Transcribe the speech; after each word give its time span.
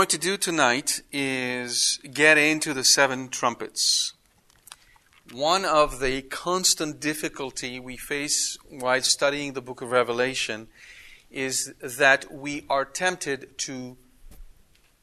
Going 0.00 0.08
to 0.08 0.16
do 0.16 0.38
tonight 0.38 1.02
is 1.12 2.00
get 2.10 2.38
into 2.38 2.72
the 2.72 2.82
seven 2.82 3.28
trumpets. 3.28 4.14
One 5.30 5.66
of 5.66 6.00
the 6.00 6.22
constant 6.22 7.00
difficulty 7.00 7.78
we 7.78 7.98
face 7.98 8.56
while 8.70 9.02
studying 9.02 9.52
the 9.52 9.60
book 9.60 9.82
of 9.82 9.90
Revelation 9.90 10.68
is 11.30 11.74
that 11.82 12.32
we 12.32 12.64
are 12.70 12.86
tempted 12.86 13.58
to 13.58 13.98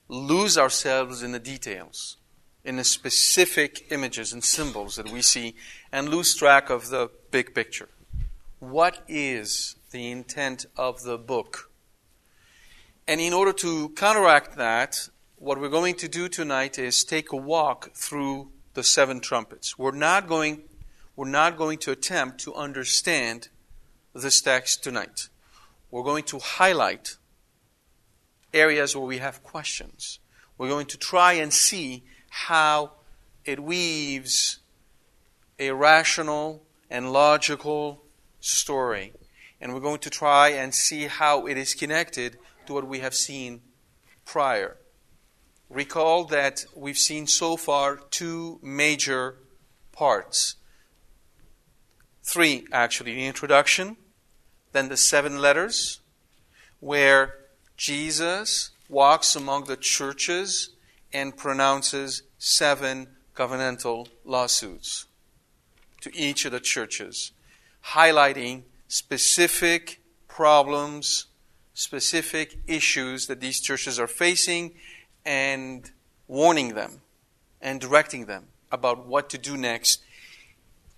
lose 0.07 0.57
ourselves 0.57 1.21
in 1.21 1.31
the 1.31 1.39
details, 1.53 2.17
in 2.63 2.77
the 2.77 2.83
specific 2.83 3.91
images 3.91 4.33
and 4.33 4.43
symbols 4.43 4.95
that 4.95 5.11
we 5.11 5.21
see, 5.21 5.53
and 5.91 6.09
lose 6.09 6.33
track 6.33 6.71
of 6.71 6.89
the 6.89 7.11
big 7.29 7.53
picture. 7.53 7.89
What 8.57 9.03
is 9.07 9.75
the 9.91 10.09
intent 10.09 10.65
of 10.75 11.03
the 11.03 11.19
book? 11.19 11.69
And 13.07 13.21
in 13.21 13.31
order 13.31 13.53
to 13.53 13.89
counteract 13.89 14.57
that, 14.57 15.07
what 15.37 15.61
we're 15.61 15.69
going 15.69 15.95
to 15.95 16.09
do 16.09 16.27
tonight 16.27 16.77
is 16.77 17.05
take 17.05 17.31
a 17.31 17.37
walk 17.37 17.95
through 17.95 18.51
the 18.73 18.83
seven 18.83 19.21
trumpets. 19.21 19.79
We're 19.79 19.91
not 19.91 20.27
going, 20.27 20.63
we're 21.15 21.29
not 21.29 21.57
going 21.57 21.77
to 21.79 21.91
attempt 21.91 22.41
to 22.41 22.53
understand 22.53 23.47
this 24.13 24.41
text 24.41 24.83
tonight. 24.83 25.29
We're 25.89 26.03
going 26.03 26.25
to 26.25 26.39
highlight 26.39 27.15
areas 28.53 28.93
where 28.93 29.05
we 29.05 29.19
have 29.19 29.41
questions. 29.41 30.19
We're 30.57 30.69
going 30.69 30.87
to 30.87 30.97
try 30.97 31.33
and 31.33 31.53
see 31.53 32.03
how 32.29 32.91
it 33.45 33.61
weaves 33.61 34.59
a 35.59 35.71
rational 35.71 36.61
and 36.89 37.13
logical 37.13 38.03
story. 38.41 39.13
And 39.61 39.73
we're 39.73 39.79
going 39.79 39.99
to 39.99 40.09
try 40.09 40.49
and 40.49 40.75
see 40.75 41.07
how 41.07 41.47
it 41.47 41.57
is 41.57 41.73
connected 41.73 42.37
to 42.67 42.73
what 42.73 42.87
we 42.87 42.99
have 42.99 43.15
seen 43.15 43.61
prior. 44.25 44.77
Recall 45.69 46.25
that 46.25 46.65
we've 46.75 46.97
seen 46.97 47.27
so 47.27 47.57
far 47.57 47.97
two 47.97 48.59
major 48.61 49.39
parts. 49.91 50.55
Three, 52.23 52.65
actually. 52.71 53.15
The 53.15 53.25
introduction, 53.25 53.97
then 54.71 54.89
the 54.89 54.97
seven 54.97 55.39
letters, 55.41 56.01
where 56.79 57.35
Jesus 57.75 58.71
walks 58.89 59.35
among 59.35 59.65
the 59.65 59.77
churches 59.77 60.71
and 61.13 61.35
pronounces 61.35 62.23
seven 62.37 63.07
covenantal 63.35 64.07
lawsuits 64.25 65.05
to 66.01 66.15
each 66.15 66.45
of 66.45 66.51
the 66.51 66.59
churches, 66.59 67.31
highlighting 67.87 68.63
specific 68.87 70.01
problems 70.27 71.26
specific 71.77 72.57
issues 72.65 73.27
that 73.27 73.39
these 73.39 73.61
churches 73.61 73.99
are 73.99 74.07
facing 74.07 74.73
and 75.23 75.91
warning 76.27 76.73
them 76.73 77.01
and 77.61 77.79
directing 77.79 78.25
them 78.25 78.47
about 78.71 79.05
what 79.05 79.29
to 79.29 79.37
do 79.37 79.55
next 79.55 80.01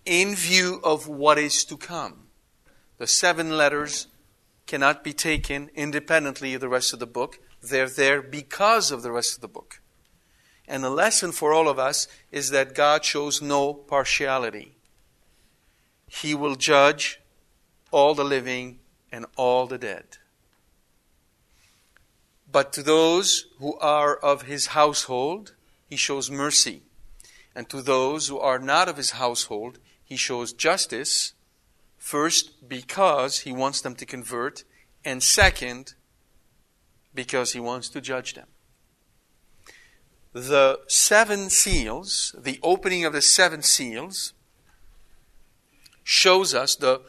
in 0.05 0.33
view 0.33 0.79
of 0.81 1.05
what 1.05 1.37
is 1.37 1.65
to 1.65 1.75
come. 1.75 2.27
The 2.97 3.07
seven 3.07 3.57
letters 3.57 4.07
cannot 4.67 5.03
be 5.03 5.11
taken 5.11 5.69
independently 5.75 6.53
of 6.53 6.61
the 6.61 6.69
rest 6.69 6.93
of 6.93 6.99
the 6.99 7.05
book. 7.05 7.39
They're 7.61 7.89
there 7.89 8.21
because 8.21 8.89
of 8.89 9.01
the 9.01 9.11
rest 9.11 9.35
of 9.35 9.41
the 9.41 9.49
book. 9.49 9.81
And 10.65 10.81
the 10.81 10.89
lesson 10.89 11.33
for 11.33 11.51
all 11.51 11.67
of 11.67 11.77
us 11.77 12.07
is 12.31 12.51
that 12.51 12.73
God 12.73 13.03
shows 13.03 13.41
no 13.41 13.73
partiality. 13.73 14.77
He 16.07 16.33
will 16.33 16.55
judge 16.55 17.19
all 17.91 18.15
the 18.15 18.23
living 18.23 18.79
and 19.11 19.25
all 19.35 19.67
the 19.67 19.77
dead. 19.77 20.18
But 22.51 22.73
to 22.73 22.83
those 22.83 23.45
who 23.59 23.77
are 23.77 24.15
of 24.15 24.43
his 24.43 24.67
household, 24.67 25.53
he 25.87 25.95
shows 25.95 26.31
mercy. 26.31 26.81
And 27.55 27.69
to 27.69 27.81
those 27.81 28.27
who 28.27 28.39
are 28.39 28.59
not 28.59 28.87
of 28.89 28.97
his 28.97 29.11
household, 29.11 29.79
he 30.03 30.15
shows 30.15 30.53
justice, 30.53 31.33
first, 31.97 32.67
because 32.67 33.39
he 33.39 33.51
wants 33.51 33.81
them 33.81 33.95
to 33.95 34.05
convert, 34.05 34.63
and 35.05 35.21
second, 35.21 35.93
because 37.13 37.53
he 37.53 37.59
wants 37.59 37.89
to 37.89 38.01
judge 38.01 38.33
them. 38.33 38.47
The 40.33 40.79
seven 40.87 41.49
seals, 41.49 42.35
the 42.37 42.59
opening 42.63 43.03
of 43.05 43.13
the 43.13 43.21
seven 43.21 43.61
seals, 43.61 44.33
shows 46.03 46.53
us 46.53 46.75
the, 46.75 47.01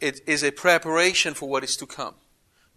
it 0.00 0.20
is 0.26 0.42
a 0.42 0.52
preparation 0.52 1.34
for 1.34 1.48
what 1.48 1.64
is 1.64 1.76
to 1.76 1.86
come. 1.86 2.14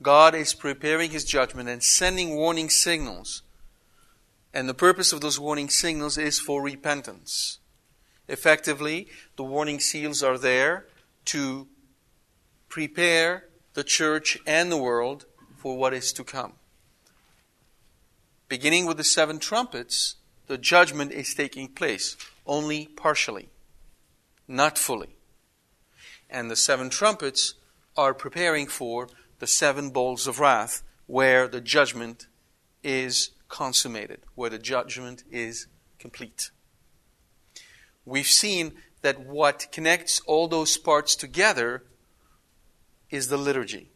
God 0.01 0.34
is 0.34 0.53
preparing 0.53 1.12
his 1.12 1.25
judgment 1.25 1.69
and 1.69 1.84
sending 1.84 2.35
warning 2.35 2.69
signals. 2.69 3.44
And 4.53 4.67
the 4.67 4.73
purpose 4.73 5.13
of 5.13 5.22
those 5.22 5.39
warning 5.39 5.69
signals 5.69 6.17
is 6.17 6.39
for 6.39 6.62
repentance. 6.62 7.59
Effectively, 8.28 9.07
the 9.35 9.44
warning 9.44 9.79
seals 9.79 10.23
are 10.23 10.38
there 10.38 10.88
to 11.25 11.67
prepare 12.69 13.45
the 13.73 13.84
church 13.84 14.38
and 14.47 14.72
the 14.72 14.78
world 14.78 15.25
for 15.57 15.78
what 15.78 15.94
is 15.94 16.11
to 16.13 16.23
come. 16.23 16.53
Beginning 18.50 18.85
with 18.85 18.97
the 18.97 19.03
seven 19.03 19.40
trumpets, 19.40 20.16
the 20.47 20.57
judgment 20.57 21.11
is 21.11 21.34
taking 21.34 21.69
place, 21.69 22.17
only 22.45 22.88
partially, 22.88 23.49
not 24.47 24.78
fully. 24.78 25.16
And 26.29 26.49
the 26.49 26.55
seven 26.55 26.90
trumpets 26.90 27.53
are 27.96 28.14
preparing 28.14 28.67
for 28.67 29.08
the 29.41 29.47
seven 29.47 29.90
bowls 29.90 30.28
of 30.28 30.40
wrath, 30.40 30.84
where 31.08 31.47
the 31.47 31.59
judgment 31.59 32.28
is 32.84 33.32
consummated, 33.49 34.20
where 34.35 34.52
the 34.52 34.59
judgment 34.59 35.23
is 35.32 35.66
complete. 35.97 36.52
We've 38.05 38.28
seen 38.28 38.73
that 39.02 39.20
what 39.20 39.67
connects 39.72 40.22
all 40.28 40.47
those 40.47 40.78
parts 40.78 41.16
together 41.16 41.84
is 43.09 43.29
the 43.29 43.38
liturgy. 43.38 43.90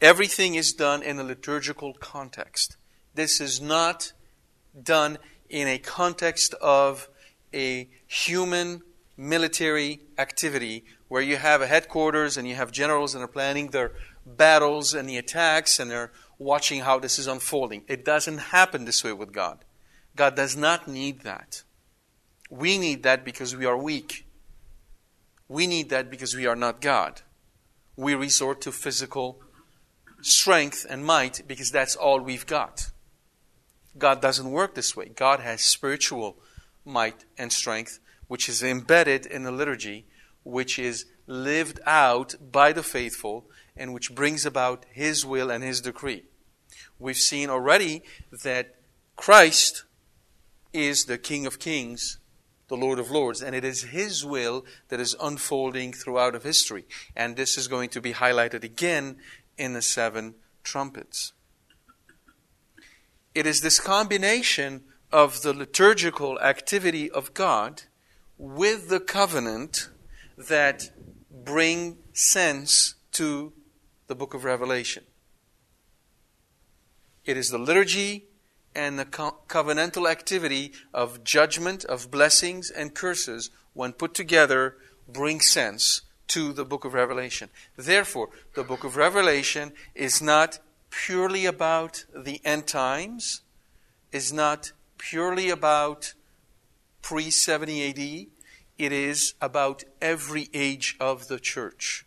Everything 0.00 0.54
is 0.54 0.72
done 0.72 1.02
in 1.02 1.18
a 1.18 1.24
liturgical 1.24 1.92
context. 1.94 2.76
This 3.16 3.40
is 3.40 3.60
not 3.60 4.12
done 4.80 5.18
in 5.48 5.66
a 5.66 5.78
context 5.78 6.54
of 6.62 7.08
a 7.52 7.88
human 8.06 8.82
military 9.16 10.00
activity 10.16 10.84
where 11.12 11.20
you 11.20 11.36
have 11.36 11.60
a 11.60 11.66
headquarters 11.66 12.38
and 12.38 12.48
you 12.48 12.54
have 12.54 12.72
generals 12.72 13.14
and 13.14 13.22
are 13.22 13.28
planning 13.28 13.66
their 13.68 13.92
battles 14.24 14.94
and 14.94 15.06
the 15.06 15.18
attacks 15.18 15.78
and 15.78 15.90
they're 15.90 16.10
watching 16.38 16.80
how 16.80 16.98
this 16.98 17.18
is 17.18 17.26
unfolding. 17.26 17.84
It 17.86 18.02
doesn't 18.02 18.38
happen 18.38 18.86
this 18.86 19.04
way 19.04 19.12
with 19.12 19.30
God. 19.30 19.62
God 20.16 20.34
does 20.36 20.56
not 20.56 20.88
need 20.88 21.20
that. 21.20 21.64
We 22.48 22.78
need 22.78 23.02
that 23.02 23.26
because 23.26 23.54
we 23.54 23.66
are 23.66 23.76
weak. 23.76 24.26
We 25.48 25.66
need 25.66 25.90
that 25.90 26.10
because 26.10 26.34
we 26.34 26.46
are 26.46 26.56
not 26.56 26.80
God. 26.80 27.20
We 27.94 28.14
resort 28.14 28.62
to 28.62 28.72
physical 28.72 29.42
strength 30.22 30.86
and 30.88 31.04
might 31.04 31.42
because 31.46 31.70
that's 31.70 31.94
all 31.94 32.20
we've 32.20 32.46
got. 32.46 32.90
God 33.98 34.22
doesn't 34.22 34.50
work 34.50 34.74
this 34.74 34.96
way. 34.96 35.10
God 35.14 35.40
has 35.40 35.60
spiritual 35.60 36.38
might 36.86 37.26
and 37.36 37.52
strength, 37.52 37.98
which 38.28 38.48
is 38.48 38.62
embedded 38.62 39.26
in 39.26 39.42
the 39.42 39.52
liturgy, 39.52 40.06
which 40.44 40.78
is 40.78 41.06
lived 41.26 41.80
out 41.86 42.34
by 42.50 42.72
the 42.72 42.82
faithful, 42.82 43.46
and 43.76 43.94
which 43.94 44.14
brings 44.14 44.44
about 44.44 44.84
His 44.90 45.24
will 45.24 45.50
and 45.50 45.62
His 45.62 45.80
decree. 45.80 46.24
We've 46.98 47.16
seen 47.16 47.50
already 47.50 48.02
that 48.44 48.74
Christ 49.16 49.84
is 50.72 51.04
the 51.04 51.18
King 51.18 51.46
of 51.46 51.58
Kings, 51.58 52.18
the 52.68 52.76
Lord 52.76 52.98
of 52.98 53.10
Lords, 53.10 53.42
and 53.42 53.54
it 53.54 53.64
is 53.64 53.82
His 53.84 54.24
will 54.24 54.64
that 54.88 55.00
is 55.00 55.16
unfolding 55.20 55.92
throughout 55.92 56.34
of 56.34 56.42
history. 56.42 56.84
And 57.14 57.36
this 57.36 57.58
is 57.58 57.68
going 57.68 57.90
to 57.90 58.00
be 58.00 58.14
highlighted 58.14 58.64
again 58.64 59.16
in 59.58 59.74
the 59.74 59.82
seven 59.82 60.34
trumpets. 60.62 61.32
It 63.34 63.46
is 63.46 63.60
this 63.60 63.80
combination 63.80 64.84
of 65.10 65.42
the 65.42 65.52
liturgical 65.52 66.38
activity 66.40 67.10
of 67.10 67.34
God 67.34 67.82
with 68.38 68.88
the 68.88 69.00
covenant 69.00 69.88
that 70.36 70.90
bring 71.30 71.98
sense 72.12 72.94
to 73.12 73.52
the 74.06 74.14
book 74.14 74.34
of 74.34 74.44
Revelation. 74.44 75.04
It 77.24 77.36
is 77.36 77.50
the 77.50 77.58
liturgy 77.58 78.24
and 78.74 78.98
the 78.98 79.04
co- 79.04 79.38
covenantal 79.48 80.10
activity 80.10 80.72
of 80.92 81.24
judgment, 81.24 81.84
of 81.84 82.10
blessings 82.10 82.70
and 82.70 82.94
curses, 82.94 83.50
when 83.74 83.92
put 83.92 84.14
together, 84.14 84.76
bring 85.08 85.40
sense 85.40 86.02
to 86.28 86.52
the 86.52 86.64
book 86.64 86.84
of 86.84 86.94
Revelation. 86.94 87.50
Therefore, 87.76 88.30
the 88.54 88.64
book 88.64 88.84
of 88.84 88.96
Revelation 88.96 89.72
is 89.94 90.22
not 90.22 90.58
purely 90.90 91.46
about 91.46 92.04
the 92.14 92.40
end 92.44 92.66
times, 92.66 93.42
is 94.10 94.32
not 94.32 94.72
purely 94.98 95.50
about 95.50 96.14
pre 97.02 97.30
70 97.30 97.88
AD, 97.88 98.26
it 98.82 98.90
is 98.90 99.34
about 99.40 99.84
every 100.00 100.48
age 100.52 100.96
of 100.98 101.28
the 101.28 101.38
church. 101.38 102.04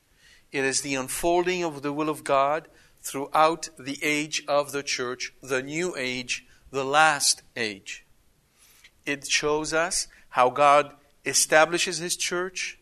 It 0.51 0.66
is 0.66 0.81
the 0.81 0.95
unfolding 0.95 1.63
of 1.63 1.81
the 1.81 1.94
will 1.94 2.10
of 2.10 2.25
God 2.25 2.68
throughout 3.01 3.69
the 3.80 3.98
age 4.04 4.44
of 4.45 4.74
the 4.74 4.83
church, 4.83 5.31
the 5.42 5.63
new 5.63 5.95
age, 5.95 6.45
the 6.72 6.83
last 6.83 7.44
age. 7.56 8.06
It 9.06 9.25
shows 9.27 9.74
us 9.74 10.07
how 10.30 10.50
God 10.50 10.94
establishes 11.25 12.00
His 12.00 12.18
church, 12.18 12.77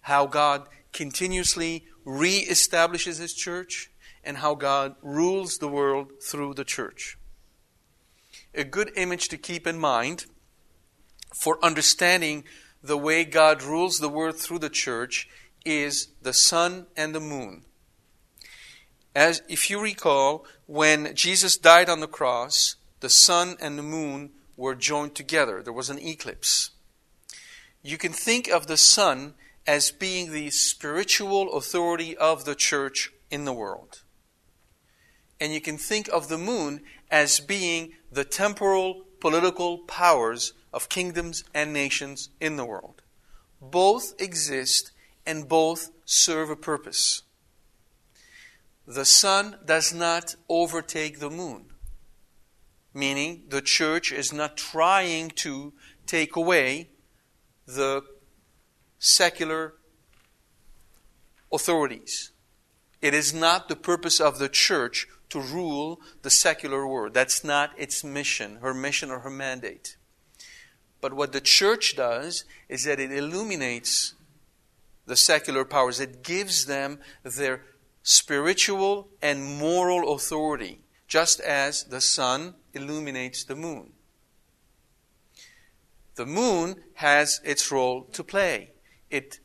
how 0.00 0.26
God 0.26 0.66
continuously 0.94 1.84
re 2.06 2.38
establishes 2.38 3.18
His 3.18 3.34
church, 3.34 3.90
and 4.24 4.38
how 4.38 4.54
God 4.54 4.96
rules 5.02 5.58
the 5.58 5.68
world 5.68 6.12
through 6.22 6.54
the 6.54 6.64
church. 6.64 7.18
A 8.54 8.64
good 8.64 8.92
image 8.96 9.28
to 9.28 9.36
keep 9.36 9.66
in 9.66 9.78
mind 9.78 10.24
for 11.34 11.62
understanding 11.62 12.44
the 12.84 12.98
way 12.98 13.24
God 13.24 13.62
rules 13.62 13.98
the 13.98 14.10
world 14.10 14.36
through 14.36 14.58
the 14.58 14.68
church 14.68 15.26
is 15.64 16.08
the 16.20 16.34
sun 16.34 16.86
and 16.94 17.14
the 17.14 17.20
moon. 17.20 17.62
As 19.14 19.40
if 19.48 19.70
you 19.70 19.80
recall, 19.80 20.44
when 20.66 21.14
Jesus 21.14 21.56
died 21.56 21.88
on 21.88 22.00
the 22.00 22.06
cross, 22.06 22.76
the 23.00 23.08
sun 23.08 23.56
and 23.58 23.78
the 23.78 23.82
moon 23.82 24.32
were 24.54 24.74
joined 24.74 25.14
together. 25.14 25.62
There 25.62 25.72
was 25.72 25.88
an 25.88 25.98
eclipse. 25.98 26.72
You 27.82 27.96
can 27.96 28.12
think 28.12 28.48
of 28.48 28.66
the 28.66 28.76
sun 28.76 29.32
as 29.66 29.90
being 29.90 30.30
the 30.30 30.50
spiritual 30.50 31.56
authority 31.56 32.14
of 32.14 32.44
the 32.44 32.54
church 32.54 33.12
in 33.30 33.46
the 33.46 33.52
world. 33.54 34.02
And 35.40 35.54
you 35.54 35.60
can 35.60 35.78
think 35.78 36.08
of 36.08 36.28
the 36.28 36.38
moon 36.38 36.82
as 37.10 37.40
being 37.40 37.92
the 38.12 38.24
temporal 38.24 39.04
political 39.20 39.78
powers 39.78 40.52
of 40.74 40.90
kingdoms 40.90 41.44
and 41.54 41.72
nations 41.72 42.28
in 42.40 42.56
the 42.56 42.66
world. 42.66 43.00
Both 43.62 44.20
exist 44.20 44.90
and 45.24 45.48
both 45.48 45.90
serve 46.04 46.50
a 46.50 46.56
purpose. 46.56 47.22
The 48.86 49.06
sun 49.06 49.56
does 49.64 49.94
not 49.94 50.34
overtake 50.50 51.20
the 51.20 51.30
moon 51.30 51.70
meaning 52.94 53.42
the 53.48 53.60
church 53.60 54.12
is 54.12 54.32
not 54.32 54.56
trying 54.56 55.30
to 55.30 55.72
take 56.06 56.36
away 56.36 56.88
the 57.66 58.02
secular 58.98 59.74
authorities. 61.52 62.30
It 63.02 63.12
is 63.12 63.34
not 63.34 63.68
the 63.68 63.76
purpose 63.76 64.20
of 64.20 64.38
the 64.38 64.48
church 64.48 65.08
to 65.30 65.40
rule 65.40 66.00
the 66.22 66.30
secular 66.30 66.86
world. 66.86 67.12
That's 67.12 67.42
not 67.42 67.72
its 67.76 68.04
mission, 68.04 68.56
her 68.62 68.72
mission 68.72 69.10
or 69.10 69.18
her 69.20 69.30
mandate. 69.30 69.96
But 71.04 71.12
what 71.12 71.32
the 71.32 71.42
church 71.42 71.96
does 71.96 72.46
is 72.66 72.84
that 72.84 72.98
it 72.98 73.12
illuminates 73.12 74.14
the 75.04 75.16
secular 75.16 75.66
powers, 75.66 76.00
it 76.00 76.22
gives 76.22 76.64
them 76.64 76.98
their 77.22 77.60
spiritual 78.02 79.10
and 79.20 79.58
moral 79.58 80.14
authority, 80.14 80.80
just 81.06 81.40
as 81.40 81.84
the 81.84 82.00
sun 82.00 82.54
illuminates 82.72 83.44
the 83.44 83.54
moon. 83.54 83.92
The 86.14 86.24
moon 86.24 86.76
has 86.94 87.42
its 87.44 87.70
role 87.70 88.04
to 88.04 88.24
play. 88.24 88.70
It, 89.10 89.40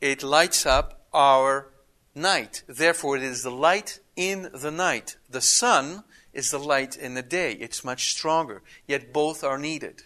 it 0.00 0.24
lights 0.24 0.66
up 0.66 1.06
our 1.14 1.70
night. 2.12 2.64
Therefore, 2.66 3.16
it 3.16 3.22
is 3.22 3.44
the 3.44 3.52
light 3.52 4.00
in 4.16 4.50
the 4.52 4.72
night. 4.72 5.16
The 5.30 5.42
sun 5.42 6.02
is 6.32 6.50
the 6.50 6.58
light 6.58 6.96
in 6.96 7.14
the 7.14 7.22
day. 7.22 7.52
It's 7.52 7.84
much 7.84 8.10
stronger. 8.10 8.64
Yet 8.88 9.12
both 9.12 9.44
are 9.44 9.58
needed. 9.58 10.02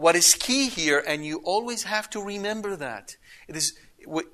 What 0.00 0.16
is 0.16 0.34
key 0.34 0.70
here, 0.70 1.04
and 1.06 1.26
you 1.26 1.42
always 1.44 1.82
have 1.82 2.08
to 2.10 2.22
remember 2.22 2.74
that, 2.74 3.18
it 3.46 3.54
is, 3.54 3.74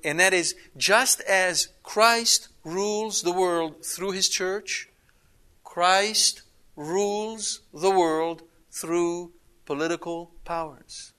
and 0.01 0.17
that 0.17 0.31
is 0.31 0.55
just 0.77 1.19
as 1.19 1.67
Christ 1.83 2.47
rules 2.63 3.21
the 3.21 3.33
world 3.33 3.85
through 3.85 4.11
his 4.11 4.29
church, 4.29 4.87
Christ 5.65 6.43
rules 6.77 7.59
the 7.73 7.91
world 7.91 8.43
through 8.71 9.33
political 9.65 10.31
powers. 10.45 11.11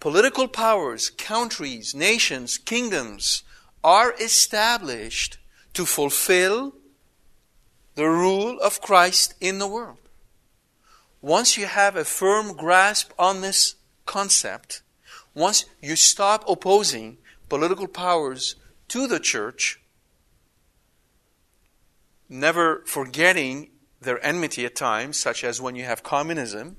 Political 0.00 0.48
powers, 0.48 1.08
countries, 1.08 1.94
nations, 1.94 2.58
kingdoms 2.58 3.44
are 3.84 4.14
established 4.14 5.38
to 5.74 5.86
fulfill 5.86 6.74
the 7.94 8.08
rule 8.08 8.58
of 8.58 8.80
Christ 8.80 9.34
in 9.40 9.60
the 9.60 9.68
world. 9.68 10.07
Once 11.20 11.56
you 11.56 11.66
have 11.66 11.96
a 11.96 12.04
firm 12.04 12.56
grasp 12.56 13.12
on 13.18 13.40
this 13.40 13.74
concept, 14.06 14.82
once 15.34 15.64
you 15.82 15.96
stop 15.96 16.44
opposing 16.48 17.18
political 17.48 17.88
powers 17.88 18.54
to 18.86 19.06
the 19.06 19.18
church, 19.18 19.80
never 22.28 22.82
forgetting 22.86 23.70
their 24.00 24.24
enmity 24.24 24.64
at 24.64 24.76
times, 24.76 25.16
such 25.16 25.42
as 25.42 25.60
when 25.60 25.74
you 25.74 25.84
have 25.84 26.02
communism. 26.02 26.76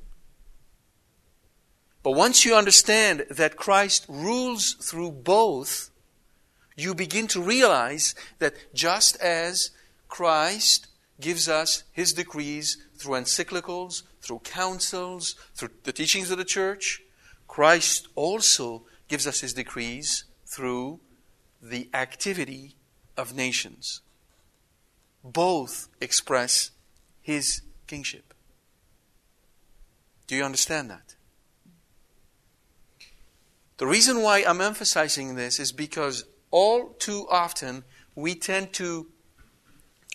But 2.02 2.12
once 2.12 2.46
you 2.46 2.56
understand 2.56 3.26
that 3.30 3.58
Christ 3.58 4.06
rules 4.08 4.74
through 4.74 5.12
both, 5.12 5.90
you 6.78 6.96
begin 6.96 7.28
to 7.28 7.42
realize 7.42 8.16
that 8.40 8.74
just 8.74 9.20
as 9.22 9.72
Christ 10.08 10.88
gives 11.20 11.50
us 11.50 11.84
his 11.92 12.14
decrees 12.14 12.78
through 13.00 13.16
encyclicals, 13.16 14.04
through 14.22 14.40
councils, 14.40 15.36
through 15.56 15.70
the 15.84 15.94
teachings 15.94 16.30
of 16.30 16.38
the 16.38 16.46
church, 16.46 17.02
Christ 17.48 18.10
also 18.16 18.84
gives 19.08 19.26
us 19.26 19.40
his 19.40 19.54
decrees 19.54 20.26
through 20.46 21.00
the 21.62 21.90
activity 21.94 22.76
of 23.18 23.34
nations 23.34 24.02
both 25.24 25.90
express 26.00 26.72
his 27.22 27.62
kingship. 27.88 28.34
Do 30.28 30.36
you 30.36 30.44
understand 30.44 30.90
that? 30.90 31.16
The 33.78 33.88
reason 33.88 34.22
why 34.22 34.44
I'm 34.46 34.62
emphasizing 34.62 35.36
this 35.36 35.60
is 35.60 35.72
because 35.72 36.26
all 36.52 36.90
too 37.00 37.26
often 37.30 37.84
we 38.16 38.36
tend 38.36 38.74
to 38.74 39.08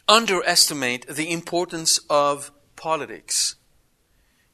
underestimate 0.07 1.07
the 1.09 1.31
importance 1.33 1.99
of 2.11 2.51
politics. 2.85 3.57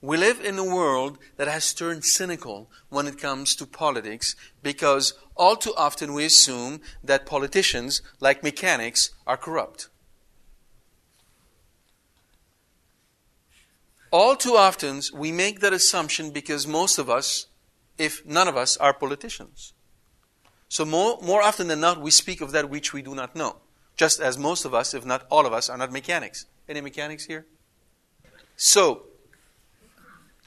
We 0.01 0.17
live 0.17 0.41
in 0.41 0.57
a 0.57 0.65
world 0.65 1.19
that 1.37 1.49
has 1.49 1.75
turned 1.75 2.05
cynical 2.05 2.71
when 2.89 3.09
it 3.09 3.19
comes 3.19 3.57
to 3.57 3.67
politics 3.67 4.37
because 4.63 5.15
all 5.37 5.57
too 5.57 5.75
often 5.77 6.15
we 6.15 6.25
assume 6.25 6.81
that 7.03 7.27
politicians, 7.27 8.03
like 8.21 8.45
mechanics, 8.45 9.11
are 9.27 9.37
corrupt. 9.37 9.89
All 14.13 14.37
too 14.37 14.55
often, 14.55 15.03
we 15.13 15.33
make 15.33 15.59
that 15.59 15.73
assumption 15.73 16.31
because 16.31 16.69
most 16.69 16.99
of 16.99 17.11
us, 17.11 17.49
if 17.99 18.25
none 18.25 18.47
of 18.47 18.57
us, 18.57 18.77
are 18.77 18.95
politicians. 18.95 19.73
So 20.69 20.85
more, 20.85 21.19
more 21.21 21.43
often 21.43 21.67
than 21.67 21.81
not, 21.81 22.01
we 22.01 22.13
speak 22.13 22.41
of 22.41 22.53
that 22.53 22.71
which 22.71 22.93
we 22.93 23.03
do 23.03 23.17
not 23.17 23.35
know. 23.35 23.57
Just 23.97 24.21
as 24.21 24.39
most 24.39 24.65
of 24.65 24.73
us, 24.73 24.95
if 24.95 25.05
not 25.05 25.27
all 25.33 25.47
of 25.47 25.53
us, 25.53 25.69
are 25.69 25.77
not 25.77 25.91
mechanics. 25.91 26.47
Any 26.69 26.81
mechanics 26.81 27.25
here? 27.25 27.47
So, 28.63 29.07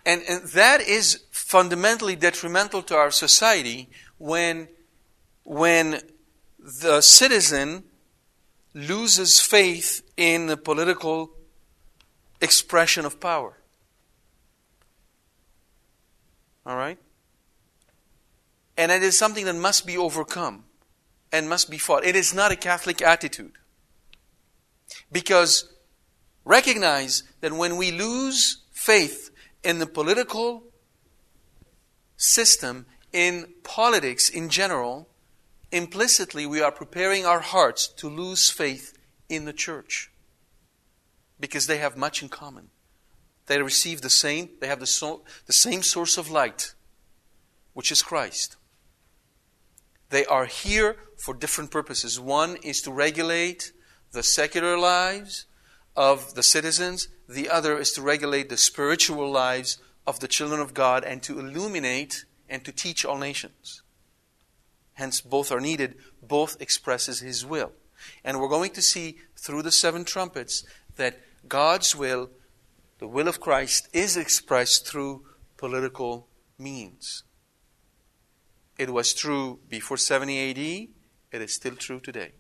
And, 0.05 0.22
and 0.27 0.43
that 0.50 0.82
is 0.82 1.24
fundamentally 1.32 2.15
detrimental 2.15 2.84
to 2.84 2.96
our 2.96 3.10
society 3.10 3.89
when, 4.20 4.67
when 5.43 6.01
the 6.60 7.01
citizen 7.01 7.86
loses 8.74 9.39
faith 9.39 10.03
in 10.15 10.48
the 10.48 10.58
political 10.58 11.32
expression 12.39 13.05
of 13.05 13.20
power. 13.20 13.58
All 16.65 16.75
right? 16.75 17.00
And 18.77 18.91
it 18.91 19.01
is 19.01 19.17
something 19.17 19.46
that 19.46 19.55
must 19.55 19.88
be 19.88 19.98
overcome 19.98 20.65
and 21.32 21.50
must 21.50 21.70
be 21.70 21.79
fought. 21.79 22.05
It 22.05 22.15
is 22.15 22.34
not 22.34 22.51
a 22.51 22.55
Catholic 22.55 23.01
attitude. 23.01 23.53
Because 25.12 25.73
recognize 26.45 27.23
that 27.41 27.53
when 27.53 27.77
we 27.77 27.91
lose 27.91 28.63
faith 28.71 29.29
in 29.63 29.79
the 29.79 29.85
political 29.85 30.63
system, 32.17 32.85
in 33.12 33.53
politics 33.63 34.29
in 34.29 34.50
general, 34.50 35.07
implicitly 35.71 36.45
we 36.45 36.62
are 36.62 36.71
preparing 36.71 37.25
our 37.25 37.39
hearts 37.39 37.88
to 37.88 38.09
lose 38.09 38.50
faith 38.50 38.97
in 39.29 39.45
the 39.45 39.53
church. 39.53 40.12
Because 41.39 41.67
they 41.67 41.77
have 41.77 41.97
much 41.97 42.21
in 42.21 42.29
common. 42.29 42.69
They 43.47 43.62
receive 43.62 44.01
the 44.01 44.09
same, 44.09 44.50
they 44.62 44.67
have 44.67 44.79
the, 44.79 44.88
so, 44.88 45.23
the 45.45 45.53
same 45.53 45.83
source 45.83 46.17
of 46.17 46.31
light, 46.31 46.73
which 47.73 47.91
is 47.91 48.01
Christ. 48.01 48.55
They 50.09 50.25
are 50.25 50.45
here 50.45 50.97
for 51.17 51.33
different 51.33 51.71
purposes. 51.71 52.19
One 52.19 52.55
is 52.57 52.81
to 52.83 52.91
regulate 52.91 53.73
the 54.12 54.23
secular 54.23 54.77
lives 54.77 55.45
of 55.95 56.33
the 56.33 56.43
citizens, 56.43 57.07
the 57.27 57.50
other 57.50 57.77
is 57.77 57.91
to 57.93 58.01
regulate 58.01 58.50
the 58.50 58.57
spiritual 58.57 59.31
lives 59.31 59.77
of 60.05 60.19
the 60.19 60.27
children 60.27 60.59
of 60.59 60.73
God 60.73 61.03
and 61.03 61.21
to 61.23 61.39
illuminate 61.39 62.25
and 62.50 62.63
to 62.65 62.71
teach 62.71 63.05
all 63.05 63.17
nations. 63.17 63.81
Hence, 64.93 65.21
both 65.21 65.51
are 65.51 65.62
needed, 65.62 65.95
both 66.21 66.62
expresses 66.62 67.19
His 67.19 67.45
will. 67.45 67.71
And 68.23 68.39
we're 68.39 68.47
going 68.47 68.71
to 68.71 68.81
see 68.81 69.17
through 69.35 69.62
the 69.62 69.71
seven 69.71 70.03
trumpets 70.03 70.63
that 70.97 71.19
God's 71.47 71.95
will, 71.95 72.29
the 73.00 73.07
will 73.07 73.27
of 73.27 73.39
Christ, 73.39 73.88
is 73.93 74.17
expressed 74.17 74.88
through 74.88 75.23
political 75.57 76.27
means. 76.57 77.23
It 78.77 78.89
was 78.89 79.13
true 79.13 79.59
before 79.69 79.97
70 79.97 80.50
AD, 80.50 80.57
it 80.57 81.41
is 81.41 81.53
still 81.53 81.75
true 81.75 82.00
today. 82.00 82.33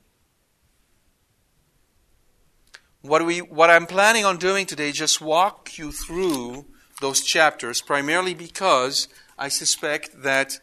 What, 3.03 3.25
we, 3.25 3.39
what 3.41 3.69
I'm 3.69 3.85
planning 3.85 4.23
on 4.23 4.37
doing 4.37 4.65
today, 4.65 4.87
is 4.87 4.95
just 4.95 5.19
walk 5.19 5.77
you 5.77 5.91
through 5.91 6.63
those 7.01 7.19
chapters, 7.21 7.81
primarily 7.81 8.33
because 8.33 9.09
I 9.37 9.49
suspect 9.49 10.23
that 10.23 10.61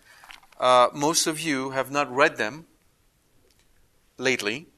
uh, 0.59 0.89
most 0.95 1.27
of 1.27 1.39
you 1.39 1.71
have 1.73 1.91
not 1.91 2.11
read 2.11 2.39
them 2.39 2.65
lately. 4.17 4.69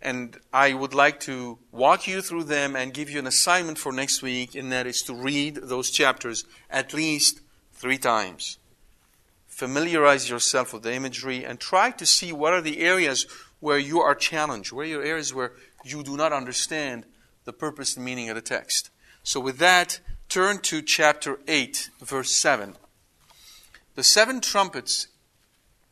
And 0.00 0.38
I 0.52 0.74
would 0.74 0.94
like 0.94 1.18
to 1.20 1.58
walk 1.72 2.06
you 2.06 2.22
through 2.22 2.44
them 2.44 2.76
and 2.76 2.94
give 2.94 3.10
you 3.10 3.18
an 3.18 3.26
assignment 3.26 3.78
for 3.78 3.90
next 3.90 4.22
week, 4.22 4.54
and 4.54 4.70
that 4.70 4.86
is 4.86 5.02
to 5.02 5.12
read 5.12 5.56
those 5.56 5.90
chapters 5.90 6.44
at 6.70 6.94
least 6.94 7.40
three 7.72 7.98
times. 7.98 8.58
Familiarize 9.48 10.30
yourself 10.30 10.72
with 10.72 10.84
the 10.84 10.94
imagery 10.94 11.44
and 11.44 11.58
try 11.58 11.90
to 11.90 12.06
see 12.06 12.32
what 12.32 12.52
are 12.52 12.62
the 12.62 12.78
areas 12.78 13.26
where 13.62 13.78
you 13.78 14.00
are 14.00 14.16
challenged, 14.16 14.72
where 14.72 14.84
your 14.84 15.04
areas 15.04 15.32
where 15.32 15.52
you 15.84 16.02
do 16.02 16.16
not 16.16 16.32
understand 16.32 17.04
the 17.44 17.52
purpose 17.52 17.94
and 17.94 18.04
meaning 18.04 18.28
of 18.28 18.34
the 18.34 18.42
text. 18.42 18.90
So, 19.22 19.38
with 19.38 19.58
that, 19.58 20.00
turn 20.28 20.58
to 20.62 20.82
chapter 20.82 21.38
8, 21.46 21.90
verse 22.00 22.32
7. 22.32 22.74
The 23.94 24.02
seven 24.02 24.40
trumpets 24.40 25.06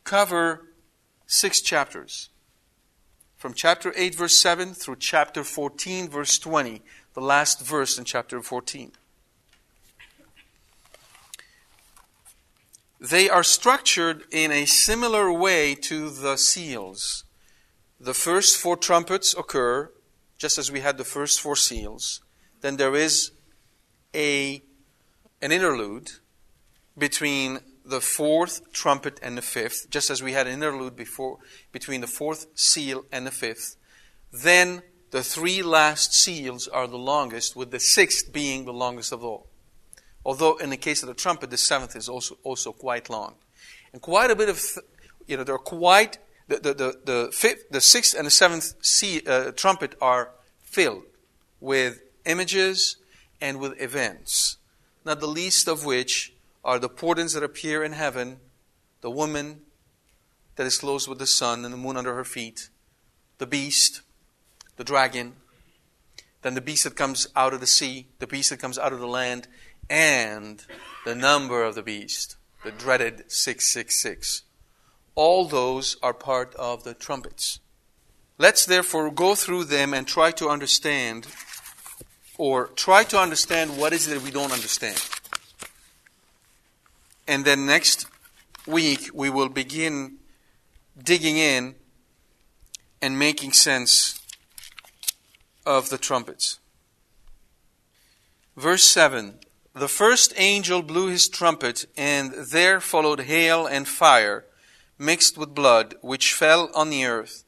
cover 0.03 0.67
six 1.27 1.61
chapters. 1.61 2.27
From 3.37 3.53
chapter 3.53 3.93
8, 3.95 4.15
verse 4.15 4.37
7 4.37 4.73
through 4.73 4.97
chapter 4.97 5.45
14, 5.45 6.09
verse 6.09 6.37
20, 6.39 6.81
the 7.13 7.21
last 7.21 7.65
verse 7.65 7.97
in 7.97 8.03
chapter 8.03 8.41
14. 8.41 8.91
They 12.99 13.29
are 13.29 13.43
structured 13.43 14.23
in 14.29 14.51
a 14.51 14.65
similar 14.65 15.31
way 15.31 15.73
to 15.75 16.09
the 16.09 16.35
seals. 16.35 17.23
The 18.03 18.15
first 18.15 18.57
four 18.57 18.77
trumpets 18.77 19.35
occur 19.35 19.91
just 20.39 20.57
as 20.57 20.71
we 20.71 20.79
had 20.79 20.97
the 20.97 21.03
first 21.03 21.39
four 21.39 21.55
seals. 21.55 22.21
Then 22.61 22.77
there 22.77 22.95
is 22.95 23.29
a, 24.15 24.63
an 25.39 25.51
interlude 25.51 26.13
between 26.97 27.59
the 27.85 28.01
fourth 28.01 28.73
trumpet 28.73 29.19
and 29.21 29.37
the 29.37 29.43
fifth, 29.43 29.91
just 29.91 30.09
as 30.09 30.23
we 30.23 30.33
had 30.33 30.47
an 30.47 30.53
interlude 30.53 30.95
before 30.95 31.37
between 31.71 32.01
the 32.01 32.07
fourth 32.07 32.47
seal 32.55 33.05
and 33.11 33.27
the 33.27 33.31
fifth. 33.31 33.75
Then 34.33 34.81
the 35.11 35.21
three 35.21 35.61
last 35.61 36.11
seals 36.15 36.67
are 36.67 36.87
the 36.87 36.97
longest, 36.97 37.55
with 37.55 37.69
the 37.69 37.79
sixth 37.79 38.33
being 38.33 38.65
the 38.65 38.73
longest 38.73 39.11
of 39.11 39.23
all. 39.23 39.45
Although 40.25 40.57
in 40.57 40.71
the 40.71 40.77
case 40.77 41.03
of 41.03 41.07
the 41.07 41.13
trumpet, 41.13 41.51
the 41.51 41.57
seventh 41.57 41.95
is 41.95 42.09
also 42.09 42.39
also 42.41 42.71
quite 42.71 43.11
long, 43.11 43.35
and 43.93 44.01
quite 44.01 44.31
a 44.31 44.35
bit 44.35 44.49
of, 44.49 44.59
you 45.27 45.37
know, 45.37 45.43
there 45.43 45.55
are 45.55 45.59
quite 45.59 46.17
the, 46.51 46.59
the, 46.59 46.73
the, 46.73 46.99
the, 47.05 47.31
fifth, 47.31 47.69
the 47.69 47.81
sixth 47.81 48.15
and 48.15 48.25
the 48.25 48.31
seventh 48.31 48.73
sea, 48.83 49.21
uh, 49.25 49.51
trumpet 49.51 49.95
are 50.01 50.31
filled 50.63 51.03
with 51.59 52.01
images 52.25 52.97
and 53.39 53.59
with 53.59 53.81
events, 53.81 54.57
not 55.05 55.19
the 55.19 55.27
least 55.27 55.67
of 55.67 55.85
which 55.85 56.33
are 56.63 56.77
the 56.77 56.89
portents 56.89 57.33
that 57.33 57.43
appear 57.43 57.83
in 57.83 57.93
heaven, 57.93 58.37
the 59.01 59.09
woman 59.09 59.61
that 60.55 60.67
is 60.67 60.77
clothed 60.77 61.07
with 61.07 61.19
the 61.19 61.25
sun 61.25 61.63
and 61.63 61.73
the 61.73 61.77
moon 61.77 61.97
under 61.97 62.13
her 62.13 62.23
feet, 62.23 62.69
the 63.37 63.47
beast, 63.47 64.01
the 64.75 64.83
dragon, 64.83 65.33
then 66.41 66.53
the 66.53 66.61
beast 66.61 66.83
that 66.83 66.95
comes 66.95 67.27
out 67.35 67.53
of 67.53 67.59
the 67.59 67.67
sea, 67.67 68.07
the 68.19 68.27
beast 68.27 68.49
that 68.49 68.59
comes 68.59 68.77
out 68.77 68.93
of 68.93 68.99
the 68.99 69.07
land, 69.07 69.47
and 69.89 70.65
the 71.05 71.15
number 71.15 71.63
of 71.63 71.75
the 71.75 71.81
beast, 71.81 72.35
the 72.63 72.71
dreaded 72.71 73.31
666. 73.31 74.43
All 75.15 75.45
those 75.45 75.97
are 76.01 76.13
part 76.13 76.55
of 76.55 76.83
the 76.83 76.93
trumpets. 76.93 77.59
Let's 78.37 78.65
therefore 78.65 79.11
go 79.11 79.35
through 79.35 79.65
them 79.65 79.93
and 79.93 80.07
try 80.07 80.31
to 80.31 80.49
understand, 80.49 81.27
or 82.37 82.67
try 82.67 83.03
to 83.05 83.19
understand 83.19 83.77
what 83.77 83.93
is 83.93 84.07
it 84.07 84.15
that 84.15 84.23
we 84.23 84.31
don't 84.31 84.51
understand. 84.51 85.01
And 87.27 87.45
then 87.45 87.65
next 87.65 88.07
week 88.65 89.09
we 89.13 89.29
will 89.29 89.49
begin 89.49 90.17
digging 91.01 91.37
in 91.37 91.75
and 93.01 93.17
making 93.17 93.53
sense 93.53 94.21
of 95.65 95.89
the 95.89 95.97
trumpets. 95.97 96.59
Verse 98.55 98.83
7 98.83 99.39
The 99.73 99.87
first 99.87 100.33
angel 100.35 100.81
blew 100.81 101.07
his 101.07 101.27
trumpet, 101.27 101.85
and 101.95 102.33
there 102.33 102.79
followed 102.79 103.21
hail 103.21 103.65
and 103.65 103.87
fire 103.87 104.45
mixed 105.01 105.35
with 105.35 105.55
blood, 105.55 105.95
which 106.01 106.33
fell 106.33 106.69
on 106.75 106.91
the 106.91 107.05
earth. 107.05 107.43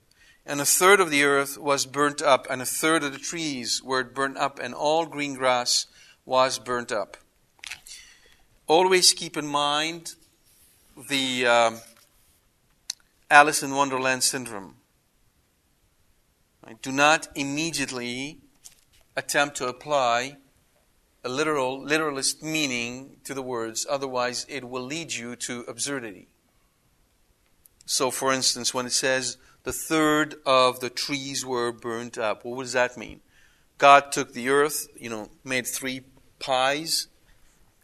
And 0.45 0.59
a 0.59 0.65
third 0.65 0.99
of 0.99 1.11
the 1.11 1.23
earth 1.23 1.57
was 1.57 1.85
burnt 1.85 2.21
up, 2.21 2.47
and 2.49 2.61
a 2.61 2.65
third 2.65 3.03
of 3.03 3.13
the 3.13 3.19
trees 3.19 3.81
were 3.83 4.03
burnt 4.03 4.37
up, 4.37 4.59
and 4.59 4.73
all 4.73 5.05
green 5.05 5.35
grass 5.35 5.85
was 6.25 6.57
burnt 6.57 6.91
up. 6.91 7.15
Always 8.67 9.13
keep 9.13 9.37
in 9.37 9.45
mind 9.47 10.15
the 11.09 11.45
um, 11.45 11.79
Alice 13.29 13.61
in 13.61 13.75
Wonderland 13.75 14.23
syndrome. 14.23 14.75
Right? 16.65 16.81
Do 16.81 16.91
not 16.91 17.27
immediately 17.35 18.39
attempt 19.15 19.57
to 19.57 19.67
apply 19.67 20.37
a 21.23 21.29
literal, 21.29 21.81
literalist 21.81 22.41
meaning 22.41 23.17
to 23.23 23.33
the 23.33 23.43
words, 23.43 23.85
otherwise, 23.89 24.45
it 24.49 24.67
will 24.67 24.83
lead 24.83 25.13
you 25.13 25.35
to 25.35 25.61
absurdity. 25.67 26.27
So, 27.85 28.11
for 28.11 28.31
instance, 28.31 28.73
when 28.73 28.85
it 28.85 28.93
says 28.93 29.37
the 29.63 29.73
third 29.73 30.35
of 30.45 30.79
the 30.79 30.89
trees 30.89 31.45
were 31.45 31.71
burnt 31.71 32.17
up, 32.17 32.45
what 32.45 32.63
does 32.63 32.73
that 32.73 32.97
mean? 32.97 33.21
God 33.77 34.11
took 34.11 34.33
the 34.33 34.49
earth, 34.49 34.87
you 34.95 35.09
know, 35.09 35.29
made 35.43 35.67
three 35.67 36.01
pies, 36.39 37.07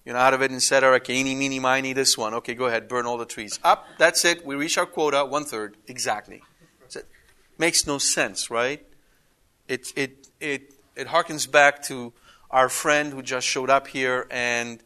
you 0.06 0.14
know, 0.14 0.20
out 0.20 0.34
of 0.34 0.42
it 0.42 0.52
and 0.52 0.62
said, 0.62 0.84
all 0.84 0.92
right, 0.92 1.10
eeny, 1.10 1.36
meeny, 1.36 1.60
miny, 1.60 1.94
this 1.94 2.18
one. 2.18 2.34
Okay, 2.36 2.54
go 2.54 2.66
ahead, 2.66 2.88
burn 2.88 3.06
all 3.06 3.18
the 3.18 3.26
trees. 3.26 3.60
Up, 3.64 3.86
that's 3.98 4.24
it. 4.24 4.46
We 4.46 4.56
reach 4.56 4.78
our 4.78 4.86
quota, 4.86 5.26
one 5.26 5.44
third, 5.44 5.76
exactly. 5.88 6.42
So 6.88 7.02
makes 7.58 7.86
no 7.86 7.98
sense, 7.98 8.50
right? 8.50 8.86
It, 9.68 9.92
it, 9.96 10.28
it, 10.40 10.74
it 10.96 11.08
harkens 11.08 11.50
back 11.50 11.84
to 11.84 12.14
our 12.50 12.70
friend 12.70 13.14
who 13.14 13.22
just 13.22 13.46
showed 13.46 13.70
up 13.70 13.88
here 13.88 14.26
and 14.32 14.82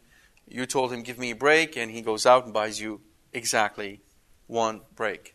you 0.46 0.66
told 0.66 0.92
him, 0.92 1.02
give 1.02 1.18
me 1.18 1.30
a 1.30 1.36
break, 1.36 1.76
and 1.76 1.90
he 1.90 2.02
goes 2.02 2.26
out 2.26 2.44
and 2.44 2.52
buys 2.52 2.80
you 2.80 3.00
exactly 3.32 4.00
one 4.46 4.82
break. 4.94 5.34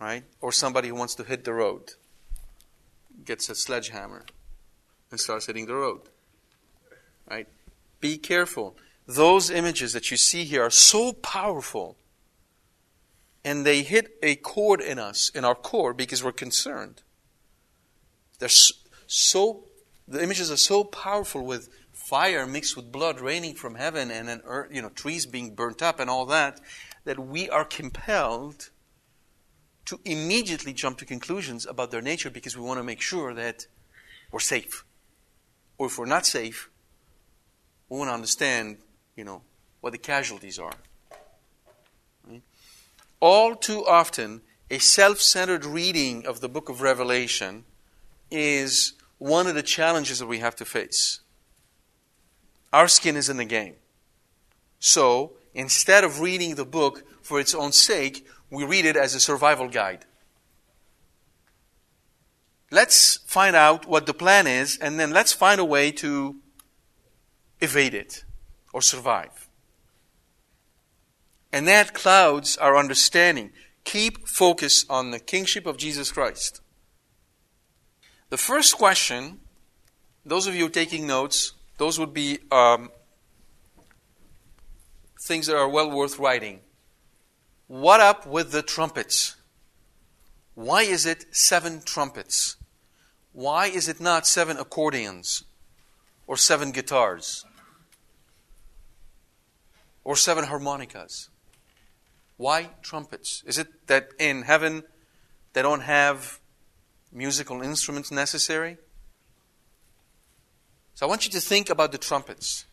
Right? 0.00 0.24
Or 0.40 0.52
somebody 0.52 0.88
who 0.88 0.94
wants 0.94 1.14
to 1.16 1.24
hit 1.24 1.44
the 1.44 1.52
road 1.52 1.94
gets 3.24 3.48
a 3.48 3.54
sledgehammer 3.54 4.24
and 5.10 5.20
starts 5.20 5.46
hitting 5.46 5.66
the 5.66 5.74
road. 5.74 6.02
Right? 7.30 7.46
be 8.02 8.18
careful. 8.18 8.76
Those 9.06 9.48
images 9.48 9.94
that 9.94 10.10
you 10.10 10.18
see 10.18 10.44
here 10.44 10.62
are 10.62 10.70
so 10.70 11.14
powerful 11.14 11.96
and 13.42 13.64
they 13.64 13.82
hit 13.82 14.18
a 14.22 14.36
chord 14.36 14.82
in 14.82 14.98
us, 14.98 15.30
in 15.30 15.44
our 15.44 15.54
core, 15.54 15.94
because 15.94 16.22
we're 16.22 16.32
concerned. 16.32 17.02
They're 18.38 18.50
so, 19.06 19.64
the 20.06 20.22
images 20.22 20.50
are 20.50 20.56
so 20.56 20.84
powerful 20.84 21.44
with 21.44 21.68
fire 21.92 22.46
mixed 22.46 22.76
with 22.76 22.90
blood 22.90 23.20
raining 23.20 23.54
from 23.54 23.74
heaven 23.74 24.10
and 24.10 24.28
then 24.28 24.40
earth, 24.44 24.74
you 24.74 24.82
know, 24.82 24.88
trees 24.88 25.26
being 25.26 25.54
burnt 25.54 25.82
up 25.82 26.00
and 26.00 26.08
all 26.08 26.26
that, 26.26 26.60
that 27.04 27.18
we 27.18 27.48
are 27.50 27.64
compelled 27.64 28.70
to 29.84 30.00
immediately 30.04 30.72
jump 30.72 30.98
to 30.98 31.04
conclusions 31.04 31.66
about 31.66 31.90
their 31.90 32.00
nature 32.00 32.30
because 32.30 32.56
we 32.56 32.62
want 32.62 32.78
to 32.78 32.84
make 32.84 33.00
sure 33.00 33.34
that 33.34 33.66
we're 34.30 34.40
safe. 34.40 34.84
Or 35.78 35.86
if 35.86 35.98
we're 35.98 36.06
not 36.06 36.26
safe, 36.26 36.70
we 37.88 37.98
want 37.98 38.08
to 38.08 38.14
understand, 38.14 38.78
you 39.16 39.24
know, 39.24 39.42
what 39.80 39.92
the 39.92 39.98
casualties 39.98 40.58
are. 40.58 40.72
All 43.20 43.54
too 43.54 43.84
often, 43.86 44.42
a 44.70 44.78
self 44.78 45.20
centered 45.20 45.64
reading 45.64 46.26
of 46.26 46.40
the 46.40 46.48
book 46.48 46.68
of 46.68 46.80
Revelation 46.80 47.64
is 48.30 48.94
one 49.18 49.46
of 49.46 49.54
the 49.54 49.62
challenges 49.62 50.18
that 50.18 50.26
we 50.26 50.38
have 50.38 50.56
to 50.56 50.64
face. 50.64 51.20
Our 52.72 52.88
skin 52.88 53.16
is 53.16 53.28
in 53.28 53.36
the 53.36 53.44
game. 53.44 53.74
So, 54.78 55.34
instead 55.54 56.04
of 56.04 56.20
reading 56.20 56.54
the 56.54 56.64
book 56.64 57.04
for 57.22 57.38
its 57.38 57.54
own 57.54 57.72
sake, 57.72 58.26
we 58.50 58.64
read 58.64 58.84
it 58.84 58.96
as 58.96 59.14
a 59.14 59.20
survival 59.20 59.68
guide. 59.68 60.04
Let's 62.70 63.18
find 63.26 63.54
out 63.54 63.86
what 63.86 64.06
the 64.06 64.14
plan 64.14 64.46
is, 64.46 64.78
and 64.78 64.98
then 64.98 65.10
let's 65.10 65.32
find 65.32 65.60
a 65.60 65.64
way 65.64 65.92
to 65.92 66.36
evade 67.60 67.94
it 67.94 68.24
or 68.72 68.80
survive. 68.80 69.48
And 71.52 71.68
that 71.68 71.92
clouds 71.92 72.56
our 72.56 72.76
understanding. 72.76 73.52
Keep 73.84 74.26
focus 74.26 74.86
on 74.88 75.10
the 75.10 75.18
kingship 75.18 75.66
of 75.66 75.76
Jesus 75.76 76.10
Christ. 76.10 76.62
The 78.30 78.38
first 78.38 78.78
question, 78.78 79.40
those 80.24 80.46
of 80.46 80.54
you 80.54 80.70
taking 80.70 81.06
notes, 81.06 81.52
those 81.82 81.98
would 81.98 82.14
be 82.14 82.38
um, 82.52 82.92
things 85.20 85.48
that 85.48 85.56
are 85.56 85.68
well 85.68 85.90
worth 85.90 86.16
writing. 86.16 86.60
What 87.66 87.98
up 88.00 88.24
with 88.24 88.52
the 88.52 88.62
trumpets? 88.62 89.34
Why 90.54 90.82
is 90.82 91.06
it 91.06 91.34
seven 91.34 91.82
trumpets? 91.84 92.56
Why 93.32 93.66
is 93.66 93.88
it 93.88 94.00
not 94.00 94.28
seven 94.28 94.58
accordions 94.58 95.42
or 96.28 96.36
seven 96.36 96.70
guitars 96.70 97.44
or 100.04 100.14
seven 100.14 100.44
harmonicas? 100.44 101.30
Why 102.36 102.70
trumpets? 102.82 103.42
Is 103.44 103.58
it 103.58 103.88
that 103.88 104.10
in 104.20 104.42
heaven 104.42 104.84
they 105.52 105.62
don't 105.62 105.82
have 105.82 106.38
musical 107.10 107.60
instruments 107.60 108.12
necessary? 108.12 108.76
So 111.02 111.06
I 111.06 111.10
want 111.10 111.26
you 111.26 111.32
to 111.32 111.40
think 111.40 111.68
about 111.68 111.90
the 111.90 111.98
trumpets. 111.98 112.64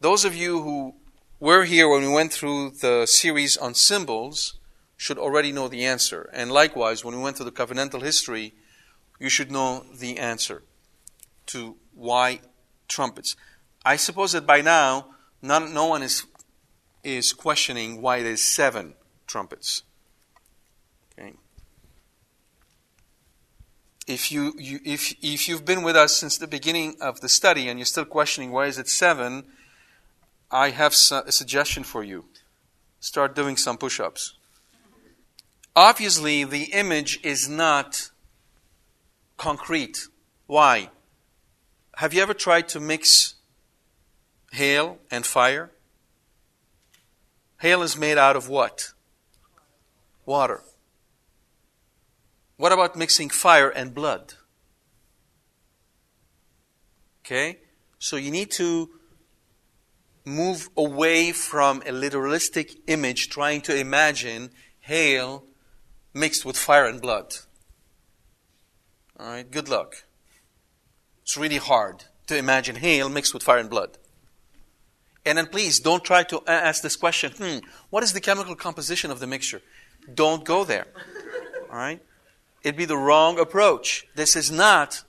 Those 0.00 0.24
of 0.24 0.36
you 0.36 0.62
who 0.62 0.94
were 1.40 1.64
here 1.64 1.88
when 1.88 2.02
we 2.02 2.08
went 2.08 2.32
through 2.32 2.74
the 2.80 3.06
series 3.06 3.56
on 3.56 3.74
symbols, 3.74 4.60
should 4.96 5.18
already 5.18 5.50
know 5.50 5.66
the 5.66 5.84
answer. 5.84 6.30
And 6.32 6.52
likewise, 6.52 7.04
when 7.04 7.16
we 7.16 7.22
went 7.24 7.38
to 7.38 7.44
the 7.44 7.50
covenantal 7.50 8.02
history, 8.02 8.54
you 9.18 9.28
should 9.28 9.50
know 9.50 9.84
the 9.92 10.16
answer 10.18 10.62
to 11.46 11.74
why 11.92 12.38
trumpets. 12.86 13.34
I 13.84 13.96
suppose 13.96 14.30
that 14.30 14.46
by 14.46 14.60
now, 14.60 15.08
none, 15.42 15.74
no 15.74 15.86
one 15.86 16.04
is, 16.04 16.24
is 17.02 17.32
questioning 17.32 18.00
why 18.00 18.22
there's 18.22 18.42
seven 18.42 18.94
trumpets. 19.26 19.82
If, 24.06 24.30
you, 24.30 24.54
you, 24.56 24.78
if, 24.84 25.14
if 25.20 25.48
you've 25.48 25.64
been 25.64 25.82
with 25.82 25.96
us 25.96 26.16
since 26.16 26.38
the 26.38 26.46
beginning 26.46 26.96
of 27.00 27.20
the 27.20 27.28
study 27.28 27.68
and 27.68 27.78
you're 27.78 27.86
still 27.86 28.04
questioning 28.04 28.52
why 28.52 28.66
is 28.66 28.78
it 28.78 28.88
seven, 28.88 29.44
I 30.50 30.70
have 30.70 30.92
a 30.92 31.32
suggestion 31.32 31.82
for 31.82 32.04
you. 32.04 32.26
Start 33.00 33.34
doing 33.34 33.56
some 33.56 33.76
push 33.76 33.98
ups. 33.98 34.34
Obviously, 35.74 36.44
the 36.44 36.72
image 36.72 37.20
is 37.22 37.48
not 37.48 38.10
concrete. 39.36 40.06
Why? 40.46 40.90
Have 41.96 42.14
you 42.14 42.22
ever 42.22 42.34
tried 42.34 42.68
to 42.68 42.80
mix 42.80 43.34
hail 44.52 44.98
and 45.10 45.26
fire? 45.26 45.72
Hail 47.60 47.82
is 47.82 47.96
made 47.96 48.18
out 48.18 48.36
of 48.36 48.48
what? 48.48 48.92
Water. 50.24 50.62
What 52.56 52.72
about 52.72 52.96
mixing 52.96 53.30
fire 53.30 53.68
and 53.68 53.94
blood? 53.94 54.34
Okay? 57.24 57.58
So 57.98 58.16
you 58.16 58.30
need 58.30 58.50
to 58.52 58.90
move 60.24 60.68
away 60.76 61.32
from 61.32 61.82
a 61.82 61.92
literalistic 61.92 62.76
image 62.86 63.28
trying 63.28 63.60
to 63.62 63.76
imagine 63.76 64.50
hail 64.80 65.44
mixed 66.12 66.44
with 66.44 66.56
fire 66.56 66.86
and 66.86 67.00
blood. 67.00 67.36
All 69.18 69.26
right, 69.28 69.50
good 69.50 69.68
luck. 69.68 70.04
It's 71.22 71.36
really 71.36 71.58
hard 71.58 72.04
to 72.26 72.36
imagine 72.36 72.76
hail 72.76 73.08
mixed 73.08 73.34
with 73.34 73.42
fire 73.42 73.58
and 73.58 73.70
blood. 73.70 73.98
And 75.24 75.36
then 75.38 75.46
please 75.46 75.80
don't 75.80 76.04
try 76.04 76.22
to 76.24 76.42
ask 76.46 76.82
this 76.82 76.96
question 76.96 77.32
hmm, 77.32 77.58
what 77.90 78.02
is 78.02 78.12
the 78.12 78.20
chemical 78.20 78.54
composition 78.54 79.10
of 79.10 79.20
the 79.20 79.26
mixture? 79.26 79.60
Don't 80.12 80.44
go 80.44 80.64
there. 80.64 80.86
All 81.70 81.76
right? 81.76 82.00
It'd 82.66 82.76
be 82.76 82.84
the 82.84 82.98
wrong 82.98 83.38
approach. 83.38 84.08
This 84.16 84.34
is 84.34 84.50
not 84.50 85.04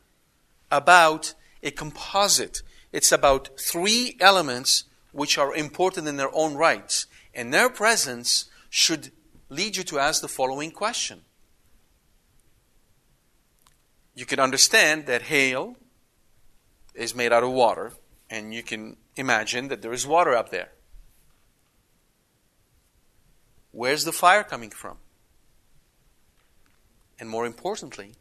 about 0.69 1.33
a 1.63 1.71
composite, 1.71 2.61
it's 2.91 3.11
about 3.11 3.49
three 3.59 4.15
elements 4.19 4.83
which 5.11 5.39
are 5.39 5.55
important 5.55 6.07
in 6.07 6.17
their 6.17 6.29
own 6.35 6.53
rights. 6.53 7.07
And 7.33 7.51
their 7.51 7.67
presence 7.67 8.45
should 8.69 9.11
lead 9.49 9.75
you 9.75 9.81
to 9.85 9.97
ask 9.97 10.21
the 10.21 10.27
following 10.27 10.69
question. 10.69 11.21
You 14.13 14.27
can 14.27 14.39
understand 14.39 15.07
that 15.07 15.23
hail 15.23 15.77
is 16.93 17.15
made 17.15 17.33
out 17.33 17.41
of 17.41 17.49
water, 17.49 17.93
and 18.29 18.53
you 18.53 18.61
can 18.61 18.97
imagine 19.15 19.69
that 19.69 19.81
there 19.81 19.93
is 19.93 20.05
water 20.05 20.35
up 20.35 20.51
there. 20.51 20.73
Where's 23.71 24.03
the 24.03 24.13
fire 24.13 24.43
coming 24.43 24.69
from? 24.69 24.99
And 27.19 27.29
more 27.29 27.45
importantly, 27.45 28.13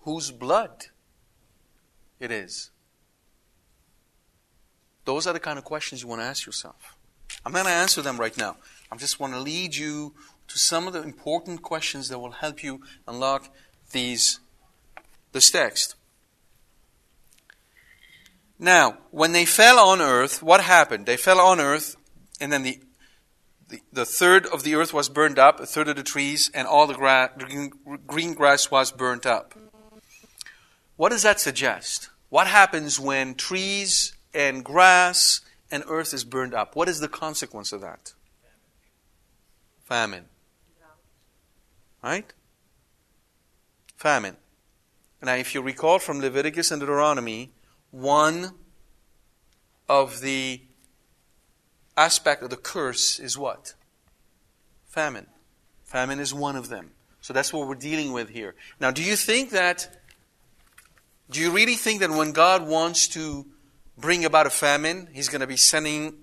whose 0.00 0.30
blood 0.30 0.86
it 2.18 2.30
is? 2.30 2.70
Those 5.04 5.26
are 5.26 5.32
the 5.32 5.40
kind 5.40 5.58
of 5.58 5.64
questions 5.64 6.02
you 6.02 6.08
want 6.08 6.20
to 6.20 6.26
ask 6.26 6.46
yourself. 6.46 6.96
I'm 7.44 7.52
not 7.52 7.64
going 7.64 7.72
to 7.72 7.80
answer 7.80 8.02
them 8.02 8.18
right 8.18 8.36
now. 8.36 8.56
I 8.92 8.96
just 8.96 9.18
want 9.18 9.32
to 9.32 9.40
lead 9.40 9.74
you 9.74 10.14
to 10.48 10.58
some 10.58 10.86
of 10.86 10.92
the 10.92 11.02
important 11.02 11.62
questions 11.62 12.08
that 12.08 12.18
will 12.18 12.32
help 12.32 12.62
you 12.62 12.80
unlock 13.06 13.48
these 13.92 14.40
this 15.32 15.50
text. 15.50 15.94
Now, 18.58 18.98
when 19.10 19.32
they 19.32 19.44
fell 19.46 19.78
on 19.78 20.00
earth, 20.00 20.42
what 20.42 20.60
happened? 20.60 21.06
They 21.06 21.16
fell 21.16 21.40
on 21.40 21.60
earth, 21.60 21.96
and 22.40 22.52
then 22.52 22.62
the, 22.62 22.80
the, 23.70 23.80
the 23.92 24.04
third 24.04 24.46
of 24.46 24.62
the 24.62 24.74
earth 24.74 24.92
was 24.92 25.08
burned 25.08 25.38
up, 25.38 25.60
a 25.60 25.66
third 25.66 25.88
of 25.88 25.96
the 25.96 26.02
trees, 26.02 26.50
and 26.52 26.66
all 26.66 26.86
the 26.86 26.94
gra- 26.94 27.32
green, 28.06 28.34
grass 28.34 28.70
was 28.70 28.90
burnt 28.90 29.24
up. 29.24 29.54
What 30.96 31.10
does 31.10 31.22
that 31.22 31.40
suggest? 31.40 32.10
What 32.28 32.46
happens 32.46 33.00
when 33.00 33.34
trees 33.34 34.14
and 34.34 34.64
grass 34.64 35.40
and 35.70 35.82
earth 35.88 36.12
is 36.12 36.24
burned 36.24 36.52
up? 36.52 36.76
What 36.76 36.88
is 36.88 37.00
the 37.00 37.08
consequence 37.08 37.72
of 37.72 37.80
that? 37.80 38.12
Famine. 39.84 40.26
Right? 42.02 42.32
Famine. 43.96 44.36
Now, 45.22 45.34
if 45.34 45.54
you 45.54 45.62
recall 45.62 45.98
from 45.98 46.20
Leviticus 46.20 46.70
and 46.70 46.80
Deuteronomy, 46.80 47.52
one 47.90 48.52
of 49.88 50.20
the 50.20 50.62
aspect 52.00 52.42
of 52.42 52.50
the 52.50 52.56
curse 52.56 53.20
is 53.20 53.36
what? 53.36 53.74
Famine. 54.86 55.26
Famine 55.84 56.18
is 56.18 56.32
one 56.32 56.56
of 56.56 56.68
them. 56.68 56.92
So 57.20 57.32
that's 57.34 57.52
what 57.52 57.68
we're 57.68 57.74
dealing 57.74 58.12
with 58.12 58.30
here. 58.30 58.54
Now, 58.80 58.90
do 58.90 59.02
you 59.02 59.16
think 59.16 59.50
that, 59.50 60.00
do 61.30 61.40
you 61.40 61.50
really 61.50 61.74
think 61.74 62.00
that 62.00 62.10
when 62.10 62.32
God 62.32 62.66
wants 62.66 63.08
to 63.08 63.46
bring 63.98 64.24
about 64.24 64.46
a 64.46 64.50
famine, 64.50 65.08
He's 65.12 65.28
going 65.28 65.42
to 65.42 65.46
be 65.46 65.58
sending 65.58 66.14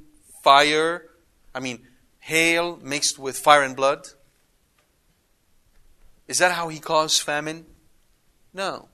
fire? 0.43 1.03
I 1.53 1.59
mean, 1.59 1.85
hail 2.19 2.79
mixed 2.81 3.19
with 3.19 3.37
fire 3.37 3.61
and 3.61 3.75
blood? 3.75 4.07
Is 6.27 6.39
that 6.39 6.51
how 6.51 6.67
he 6.67 6.79
caused 6.79 7.21
famine? 7.21 7.65
No. 8.53 8.89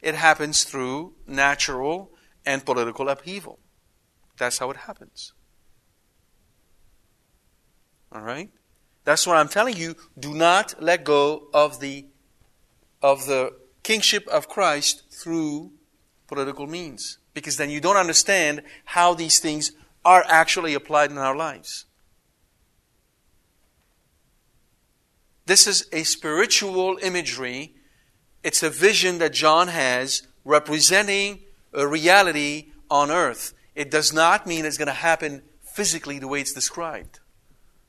It 0.00 0.14
happens 0.14 0.64
through 0.64 1.14
natural 1.26 2.10
and 2.46 2.64
political 2.64 3.08
upheaval. 3.08 3.58
That's 4.38 4.58
how 4.58 4.70
it 4.70 4.76
happens. 4.76 5.32
All 8.12 8.22
right? 8.22 8.50
That's 9.04 9.26
what 9.26 9.36
I'm 9.36 9.48
telling 9.48 9.76
you. 9.76 9.96
Do 10.18 10.34
not 10.34 10.82
let 10.82 11.04
go 11.04 11.48
of 11.54 11.80
the 11.80 12.06
of 13.02 13.26
the 13.26 13.54
kingship 13.82 14.26
of 14.28 14.48
Christ 14.48 15.04
through 15.10 15.72
political 16.26 16.66
means 16.66 17.18
because 17.32 17.56
then 17.56 17.70
you 17.70 17.80
don't 17.80 17.96
understand 17.96 18.62
how 18.84 19.14
these 19.14 19.38
things 19.38 19.72
are 20.04 20.24
actually 20.28 20.74
applied 20.74 21.10
in 21.10 21.18
our 21.18 21.36
lives. 21.36 21.84
This 25.46 25.66
is 25.66 25.88
a 25.92 26.02
spiritual 26.02 26.98
imagery. 27.00 27.74
It's 28.42 28.62
a 28.62 28.68
vision 28.68 29.18
that 29.18 29.32
John 29.32 29.68
has 29.68 30.22
representing 30.44 31.40
a 31.72 31.86
reality 31.86 32.72
on 32.90 33.10
earth. 33.10 33.54
It 33.74 33.90
does 33.90 34.12
not 34.12 34.46
mean 34.46 34.64
it's 34.64 34.76
going 34.76 34.88
to 34.88 34.92
happen 34.92 35.42
physically 35.62 36.18
the 36.18 36.28
way 36.28 36.40
it's 36.40 36.52
described. 36.52 37.20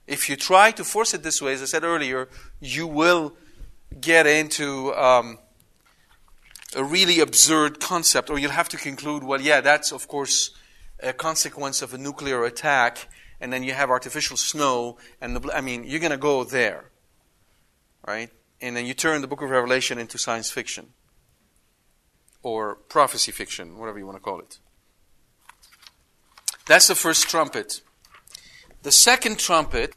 If 0.10 0.28
you 0.28 0.36
try 0.36 0.72
to 0.72 0.84
force 0.84 1.14
it 1.14 1.22
this 1.22 1.40
way, 1.40 1.54
as 1.54 1.62
I 1.62 1.66
said 1.66 1.84
earlier, 1.84 2.30
you 2.60 2.88
will 2.88 3.36
get 4.02 4.26
into 4.26 4.92
um, 4.96 5.38
a 6.76 6.84
really 6.84 7.20
absurd 7.20 7.80
concept, 7.80 8.32
or 8.32 8.40
you'll 8.40 8.50
have 8.52 8.70
to 8.70 8.78
conclude, 8.78 9.24
well, 9.24 9.40
yeah, 9.40 9.62
that's 9.62 9.92
of 9.92 10.08
course 10.08 10.50
a 11.02 11.14
consequence 11.14 11.84
of 11.84 11.94
a 11.94 11.98
nuclear 11.98 12.44
attack, 12.44 13.08
and 13.40 13.54
then 13.54 13.62
you 13.62 13.74
have 13.74 13.92
artificial 13.92 14.36
snow, 14.36 14.98
and 15.22 15.36
the, 15.36 15.54
I 15.54 15.62
mean, 15.62 15.84
you're 15.84 16.00
going 16.00 16.12
to 16.12 16.18
go 16.18 16.44
there, 16.44 16.86
right? 18.06 18.32
And 18.60 18.76
then 18.76 18.88
you 18.88 18.96
turn 18.96 19.22
the 19.22 19.28
book 19.28 19.44
of 19.44 19.52
Revelation 19.52 20.00
into 20.00 20.18
science 20.18 20.50
fiction, 20.50 20.88
or 22.42 22.76
prophecy 22.76 23.32
fiction, 23.32 23.78
whatever 23.78 24.00
you 24.00 24.08
want 24.08 24.18
to 24.18 24.24
call 24.24 24.40
it. 24.40 24.58
That's 26.66 26.88
the 26.88 26.96
first 26.96 27.30
trumpet. 27.30 27.82
The 28.82 28.92
second 28.92 29.38
trumpet 29.38 29.94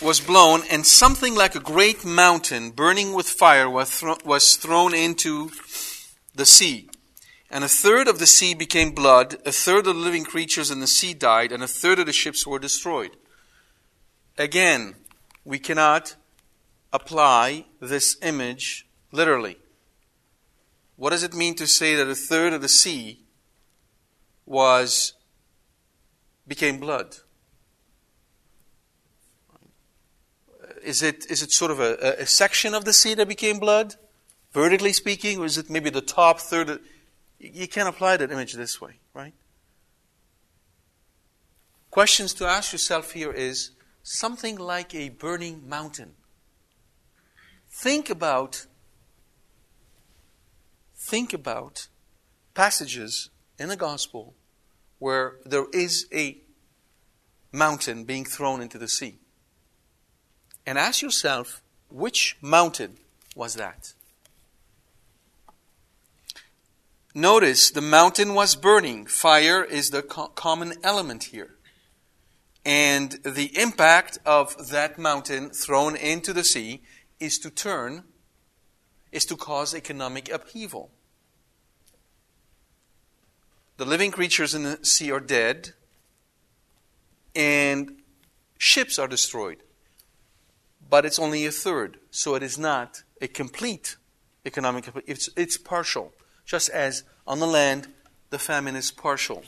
was 0.00 0.20
blown, 0.20 0.62
and 0.70 0.86
something 0.86 1.34
like 1.34 1.54
a 1.54 1.60
great 1.60 2.04
mountain 2.04 2.70
burning 2.70 3.12
with 3.12 3.28
fire 3.28 3.68
was, 3.68 3.90
thro- 3.90 4.18
was 4.24 4.56
thrown 4.56 4.94
into 4.94 5.50
the 6.34 6.46
sea. 6.46 6.88
And 7.50 7.64
a 7.64 7.68
third 7.68 8.08
of 8.08 8.18
the 8.18 8.26
sea 8.26 8.54
became 8.54 8.90
blood, 8.90 9.36
a 9.46 9.52
third 9.52 9.86
of 9.86 9.94
the 9.94 10.00
living 10.00 10.24
creatures 10.24 10.70
in 10.70 10.80
the 10.80 10.86
sea 10.86 11.14
died, 11.14 11.52
and 11.52 11.62
a 11.62 11.68
third 11.68 11.98
of 11.98 12.06
the 12.06 12.12
ships 12.12 12.46
were 12.46 12.58
destroyed. 12.58 13.16
Again, 14.36 14.96
we 15.44 15.58
cannot 15.58 16.16
apply 16.92 17.64
this 17.80 18.16
image 18.20 18.86
literally. 19.12 19.56
What 20.96 21.10
does 21.10 21.22
it 21.22 21.34
mean 21.34 21.54
to 21.56 21.66
say 21.66 21.94
that 21.94 22.08
a 22.08 22.14
third 22.14 22.52
of 22.52 22.62
the 22.62 22.68
sea 22.68 23.20
was 24.44 25.14
became 26.46 26.78
blood? 26.78 27.16
Is 30.86 31.02
it, 31.02 31.26
is 31.30 31.42
it 31.42 31.52
sort 31.52 31.70
of 31.70 31.80
a, 31.80 32.16
a 32.20 32.26
section 32.26 32.74
of 32.74 32.84
the 32.84 32.92
sea 32.92 33.14
that 33.14 33.28
became 33.28 33.58
blood? 33.58 33.96
vertically 34.56 34.94
speaking, 34.94 35.38
or 35.38 35.44
is 35.44 35.58
it 35.58 35.68
maybe 35.68 35.90
the 35.90 36.00
top 36.00 36.40
third? 36.40 36.70
Of, 36.70 36.80
you 37.38 37.68
can't 37.68 37.90
apply 37.90 38.16
that 38.16 38.32
image 38.32 38.54
this 38.54 38.80
way, 38.80 39.00
right? 39.12 39.34
Questions 41.90 42.32
to 42.34 42.46
ask 42.46 42.72
yourself 42.72 43.12
here 43.12 43.30
is 43.30 43.72
something 44.02 44.56
like 44.56 44.94
a 44.94 45.10
burning 45.10 45.68
mountain. 45.68 46.14
Think 47.68 48.08
about 48.08 48.66
think 50.96 51.34
about 51.34 51.88
passages 52.54 53.28
in 53.58 53.68
the 53.68 53.76
gospel 53.76 54.34
where 54.98 55.36
there 55.44 55.66
is 55.74 56.06
a 56.14 56.38
mountain 57.52 58.04
being 58.04 58.24
thrown 58.24 58.62
into 58.62 58.78
the 58.78 58.88
sea. 58.88 59.18
And 60.66 60.78
ask 60.78 61.00
yourself, 61.00 61.62
which 61.88 62.36
mountain 62.40 62.98
was 63.36 63.54
that? 63.54 63.92
Notice 67.14 67.70
the 67.70 67.80
mountain 67.80 68.34
was 68.34 68.56
burning. 68.56 69.06
Fire 69.06 69.64
is 69.64 69.90
the 69.90 70.02
co- 70.02 70.28
common 70.28 70.74
element 70.82 71.24
here. 71.24 71.54
And 72.64 73.12
the 73.22 73.56
impact 73.58 74.18
of 74.26 74.70
that 74.70 74.98
mountain 74.98 75.50
thrown 75.50 75.96
into 75.96 76.32
the 76.32 76.44
sea 76.44 76.82
is 77.20 77.38
to 77.38 77.50
turn, 77.50 78.02
is 79.12 79.24
to 79.26 79.36
cause 79.36 79.72
economic 79.74 80.30
upheaval. 80.30 80.90
The 83.76 83.84
living 83.84 84.10
creatures 84.10 84.54
in 84.54 84.64
the 84.64 84.84
sea 84.84 85.12
are 85.12 85.20
dead, 85.20 85.74
and 87.34 88.02
ships 88.58 88.98
are 88.98 89.08
destroyed. 89.08 89.62
But 90.88 91.04
it's 91.04 91.18
only 91.18 91.46
a 91.46 91.50
third, 91.50 91.98
so 92.10 92.34
it 92.34 92.42
is 92.42 92.58
not 92.58 93.02
a 93.20 93.28
complete 93.28 93.96
economic, 94.44 94.88
it's, 95.06 95.28
it's 95.36 95.56
partial 95.56 96.12
just 96.46 96.70
as 96.70 97.02
on 97.26 97.40
the 97.40 97.46
land 97.46 97.88
the 98.30 98.38
famine 98.38 98.76
is 98.76 98.90
partial. 98.90 99.42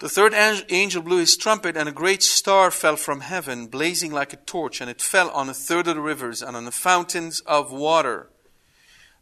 The 0.00 0.08
third 0.08 0.34
angel 0.68 1.02
blew 1.02 1.18
his 1.18 1.36
trumpet, 1.36 1.76
and 1.76 1.88
a 1.88 1.92
great 1.92 2.22
star 2.22 2.70
fell 2.70 2.96
from 2.96 3.20
heaven, 3.20 3.68
blazing 3.68 4.12
like 4.12 4.32
a 4.32 4.36
torch, 4.36 4.80
and 4.80 4.90
it 4.90 5.00
fell 5.00 5.30
on 5.30 5.48
a 5.48 5.54
third 5.54 5.88
of 5.88 5.94
the 5.94 6.02
rivers 6.02 6.42
and 6.42 6.56
on 6.56 6.66
the 6.66 6.70
fountains 6.70 7.40
of 7.46 7.72
water. 7.72 8.28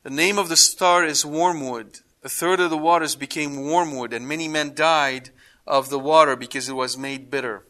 The 0.03 0.11
name 0.11 0.38
of 0.38 0.49
the 0.49 0.57
star 0.57 1.05
is 1.05 1.25
wormwood. 1.25 2.01
A 2.25 2.29
third 2.29 2.59
of 2.59 2.71
the 2.71 2.79
waters 2.79 3.15
became 3.15 3.62
wormwood, 3.62 4.12
and 4.12 4.27
many 4.27 4.49
men 4.49 4.75
died 4.75 5.31
of 5.67 5.91
the 5.91 5.99
water 5.99 6.35
because 6.35 6.69
it 6.69 6.75
was 6.75 6.99
made 6.99 7.31
bitter. 7.31 7.65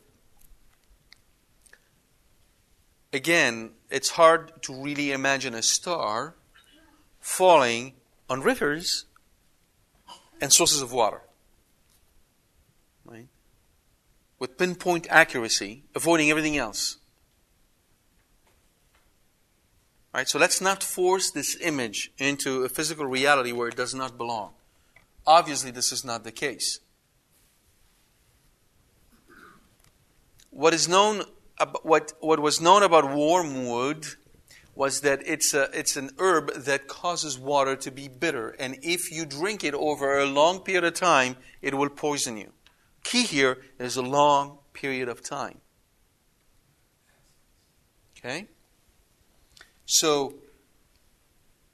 Again, 3.13 3.73
it's 3.91 4.11
hard 4.11 4.63
to 4.63 4.75
really 4.75 5.13
imagine 5.13 5.55
a 5.55 5.63
star 5.63 6.35
falling 7.21 7.95
on 8.29 8.41
rivers 8.41 9.05
and 10.41 10.53
sources 10.53 10.81
of 10.81 10.93
water. 10.93 11.21
Right? 13.05 13.29
With 14.39 14.57
pinpoint 14.57 15.07
accuracy, 15.11 15.85
avoiding 15.95 16.31
everything 16.31 16.57
else. 16.57 16.97
Right? 20.15 20.29
So 20.29 20.39
let's 20.39 20.61
not 20.61 20.83
force 20.83 21.31
this 21.31 21.57
image 21.61 22.13
into 22.19 22.65
a 22.65 22.69
physical 22.69 23.07
reality 23.07 23.53
where 23.53 23.69
it 23.69 23.77
does 23.77 23.95
not 23.95 24.17
belong. 24.17 24.53
Obviously, 25.27 25.71
this 25.71 25.93
is 25.93 26.05
not 26.05 26.25
the 26.25 26.33
case. 26.33 26.81
What 30.51 30.75
is 30.75 30.89
known, 30.89 31.23
what, 31.83 32.13
what 32.21 32.41
was 32.41 32.61
known 32.61 32.83
about 32.83 33.15
wormwood 33.15 34.07
was 34.75 35.03
that 35.03 35.21
it's, 35.27 35.53
a, 35.53 35.69
it's 35.73 35.97
an 35.97 36.11
herb 36.19 36.53
that 36.55 36.89
causes 36.89 37.39
water 37.39 37.77
to 37.77 37.91
be 37.91 38.09
bitter. 38.09 38.51
And 38.59 38.79
if 38.83 39.13
you 39.13 39.27
drink 39.27 39.65
it 39.65 39.75
over 39.75 40.19
a 40.19 40.27
long 40.27 40.61
period 40.61 40.85
of 40.85 40.95
time, 40.95 41.37
it 41.61 41.75
will 41.75 41.91
poison 41.91 42.37
you. 42.37 42.53
Key 43.05 43.25
here 43.25 43.59
is 43.79 43.97
a 43.97 44.03
long 44.03 44.59
period 44.73 45.09
of 45.09 45.23
time. 45.23 45.59
Okay? 48.17 48.47
So, 49.85 50.35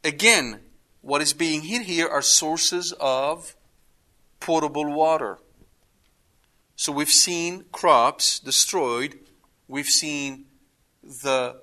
again, 0.03 0.61
what 1.03 1.21
is 1.23 1.33
being 1.33 1.63
hit 1.63 1.83
here 1.83 2.09
are 2.09 2.23
sources 2.23 2.93
of 2.99 3.55
potable 4.41 4.93
water. 4.93 5.39
So 6.75 6.93
we've 6.93 7.11
seen 7.11 7.65
crops 7.73 8.39
destroyed, 8.39 9.19
we've 9.69 9.87
seen 9.87 10.47
the 11.03 11.61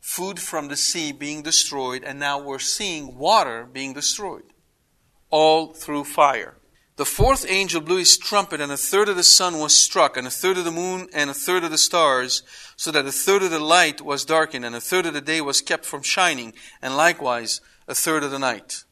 food 0.00 0.40
from 0.40 0.68
the 0.68 0.76
sea 0.76 1.12
being 1.12 1.42
destroyed, 1.42 2.02
and 2.04 2.18
now 2.18 2.40
we're 2.40 2.58
seeing 2.58 3.18
water 3.18 3.68
being 3.70 3.92
destroyed, 3.92 4.54
all 5.28 5.74
through 5.74 6.04
fire. 6.04 6.54
The 6.96 7.04
fourth 7.04 7.44
angel 7.48 7.80
blew 7.80 7.98
his 7.98 8.16
trumpet, 8.16 8.60
and 8.60 8.72
a 8.72 8.76
third 8.76 9.08
of 9.08 9.16
the 9.16 9.22
sun 9.22 9.58
was 9.58 9.76
struck, 9.76 10.16
and 10.16 10.26
a 10.26 10.30
third 10.30 10.58
of 10.58 10.64
the 10.64 10.70
moon, 10.70 11.08
and 11.12 11.30
a 11.30 11.34
third 11.34 11.62
of 11.62 11.70
the 11.70 11.78
stars, 11.78 12.42
so 12.76 12.90
that 12.90 13.06
a 13.06 13.12
third 13.12 13.42
of 13.42 13.50
the 13.50 13.60
light 13.60 14.00
was 14.00 14.24
darkened, 14.24 14.64
and 14.64 14.74
a 14.74 14.80
third 14.80 15.06
of 15.06 15.14
the 15.14 15.20
day 15.20 15.40
was 15.40 15.60
kept 15.60 15.84
from 15.84 16.02
shining, 16.02 16.54
and 16.82 16.96
likewise 16.96 17.60
a 17.86 17.94
third 17.94 18.24
of 18.24 18.30
the 18.30 18.38
night. 18.38 18.84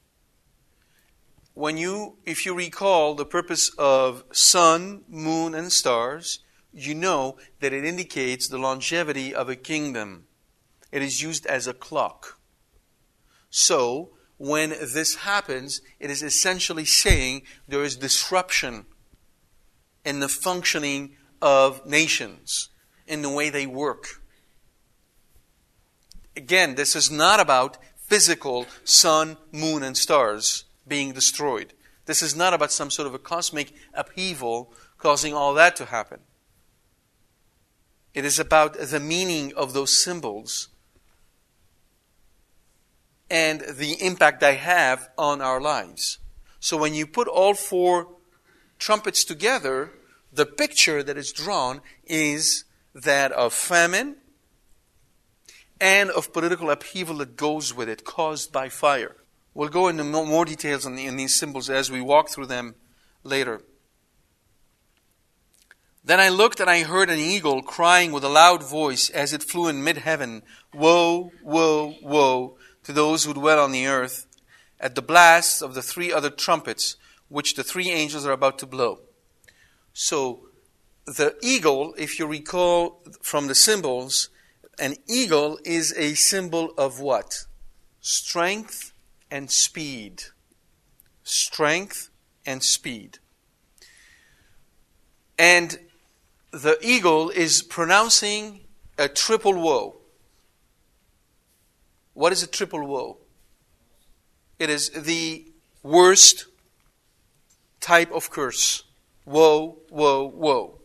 When 1.54 1.78
you, 1.78 2.18
if 2.24 2.46
you 2.46 2.54
recall 2.54 3.14
the 3.14 3.26
purpose 3.26 3.70
of 3.78 4.22
sun, 4.30 5.02
moon, 5.08 5.54
and 5.54 5.72
stars, 5.72 6.40
you 6.76 6.94
know 6.94 7.38
that 7.60 7.72
it 7.72 7.84
indicates 7.84 8.48
the 8.48 8.58
longevity 8.58 9.34
of 9.34 9.48
a 9.48 9.56
kingdom. 9.56 10.26
It 10.92 11.02
is 11.02 11.22
used 11.22 11.46
as 11.46 11.66
a 11.66 11.74
clock. 11.74 12.38
So, 13.50 14.10
when 14.38 14.70
this 14.70 15.16
happens, 15.16 15.80
it 15.98 16.10
is 16.10 16.22
essentially 16.22 16.84
saying 16.84 17.42
there 17.66 17.82
is 17.82 17.96
disruption 17.96 18.84
in 20.04 20.20
the 20.20 20.28
functioning 20.28 21.16
of 21.40 21.86
nations, 21.86 22.68
in 23.06 23.22
the 23.22 23.30
way 23.30 23.48
they 23.48 23.66
work. 23.66 24.20
Again, 26.36 26.74
this 26.74 26.94
is 26.94 27.10
not 27.10 27.40
about 27.40 27.78
physical 27.96 28.66
sun, 28.84 29.38
moon, 29.52 29.82
and 29.82 29.96
stars 29.96 30.64
being 30.86 31.12
destroyed. 31.12 31.72
This 32.04 32.22
is 32.22 32.36
not 32.36 32.54
about 32.54 32.70
some 32.70 32.90
sort 32.90 33.08
of 33.08 33.14
a 33.14 33.18
cosmic 33.18 33.72
upheaval 33.94 34.72
causing 34.98 35.34
all 35.34 35.54
that 35.54 35.76
to 35.76 35.86
happen. 35.86 36.20
It 38.16 38.24
is 38.24 38.38
about 38.38 38.78
the 38.78 38.98
meaning 38.98 39.52
of 39.58 39.74
those 39.74 40.02
symbols 40.02 40.68
and 43.28 43.60
the 43.60 43.92
impact 44.00 44.40
they 44.40 44.56
have 44.56 45.10
on 45.18 45.42
our 45.42 45.60
lives. 45.60 46.16
So 46.58 46.78
when 46.78 46.94
you 46.94 47.06
put 47.06 47.28
all 47.28 47.52
four 47.52 48.08
trumpets 48.78 49.22
together, 49.22 49.92
the 50.32 50.46
picture 50.46 51.02
that 51.02 51.18
is 51.18 51.30
drawn 51.30 51.82
is 52.06 52.64
that 52.94 53.32
of 53.32 53.52
famine 53.52 54.16
and 55.78 56.08
of 56.08 56.32
political 56.32 56.70
upheaval 56.70 57.18
that 57.18 57.36
goes 57.36 57.74
with 57.74 57.86
it, 57.86 58.04
caused 58.04 58.50
by 58.50 58.70
fire. 58.70 59.16
We'll 59.52 59.68
go 59.68 59.88
into 59.88 60.04
more 60.04 60.46
details 60.46 60.86
on 60.86 60.96
the, 60.96 61.04
in 61.04 61.16
these 61.16 61.34
symbols 61.34 61.68
as 61.68 61.90
we 61.90 62.00
walk 62.00 62.30
through 62.30 62.46
them 62.46 62.76
later. 63.22 63.60
Then 66.06 66.20
I 66.20 66.28
looked 66.28 66.60
and 66.60 66.70
I 66.70 66.84
heard 66.84 67.10
an 67.10 67.18
eagle 67.18 67.62
crying 67.62 68.12
with 68.12 68.22
a 68.22 68.28
loud 68.28 68.62
voice 68.62 69.10
as 69.10 69.32
it 69.32 69.42
flew 69.42 69.66
in 69.66 69.82
mid 69.82 69.98
heaven 69.98 70.42
Woe, 70.72 71.32
woe, 71.42 71.96
woe 72.00 72.56
to 72.84 72.92
those 72.92 73.24
who 73.24 73.34
dwell 73.34 73.58
on 73.58 73.72
the 73.72 73.88
earth 73.88 74.28
at 74.78 74.94
the 74.94 75.02
blasts 75.02 75.60
of 75.60 75.74
the 75.74 75.82
three 75.82 76.12
other 76.12 76.30
trumpets 76.30 76.94
which 77.28 77.56
the 77.56 77.64
three 77.64 77.90
angels 77.90 78.24
are 78.24 78.30
about 78.30 78.56
to 78.60 78.66
blow. 78.66 79.00
So, 79.92 80.46
the 81.06 81.34
eagle, 81.42 81.92
if 81.98 82.20
you 82.20 82.26
recall 82.28 83.02
from 83.20 83.48
the 83.48 83.56
symbols, 83.56 84.28
an 84.78 84.94
eagle 85.08 85.58
is 85.64 85.92
a 85.96 86.14
symbol 86.14 86.72
of 86.78 87.00
what? 87.00 87.46
Strength 88.00 88.92
and 89.28 89.50
speed. 89.50 90.22
Strength 91.24 92.10
and 92.44 92.62
speed. 92.62 93.18
And 95.38 95.78
the 96.50 96.78
eagle 96.80 97.30
is 97.30 97.62
pronouncing 97.62 98.60
a 98.98 99.08
triple 99.08 99.54
woe. 99.60 99.96
What 102.14 102.32
is 102.32 102.42
a 102.42 102.46
triple 102.46 102.86
woe? 102.86 103.18
It 104.58 104.70
is 104.70 104.90
the 104.90 105.46
worst 105.82 106.46
type 107.80 108.10
of 108.10 108.30
curse. 108.30 108.84
Woe, 109.24 109.78
woe, 109.90 110.24
woe. 110.24 110.80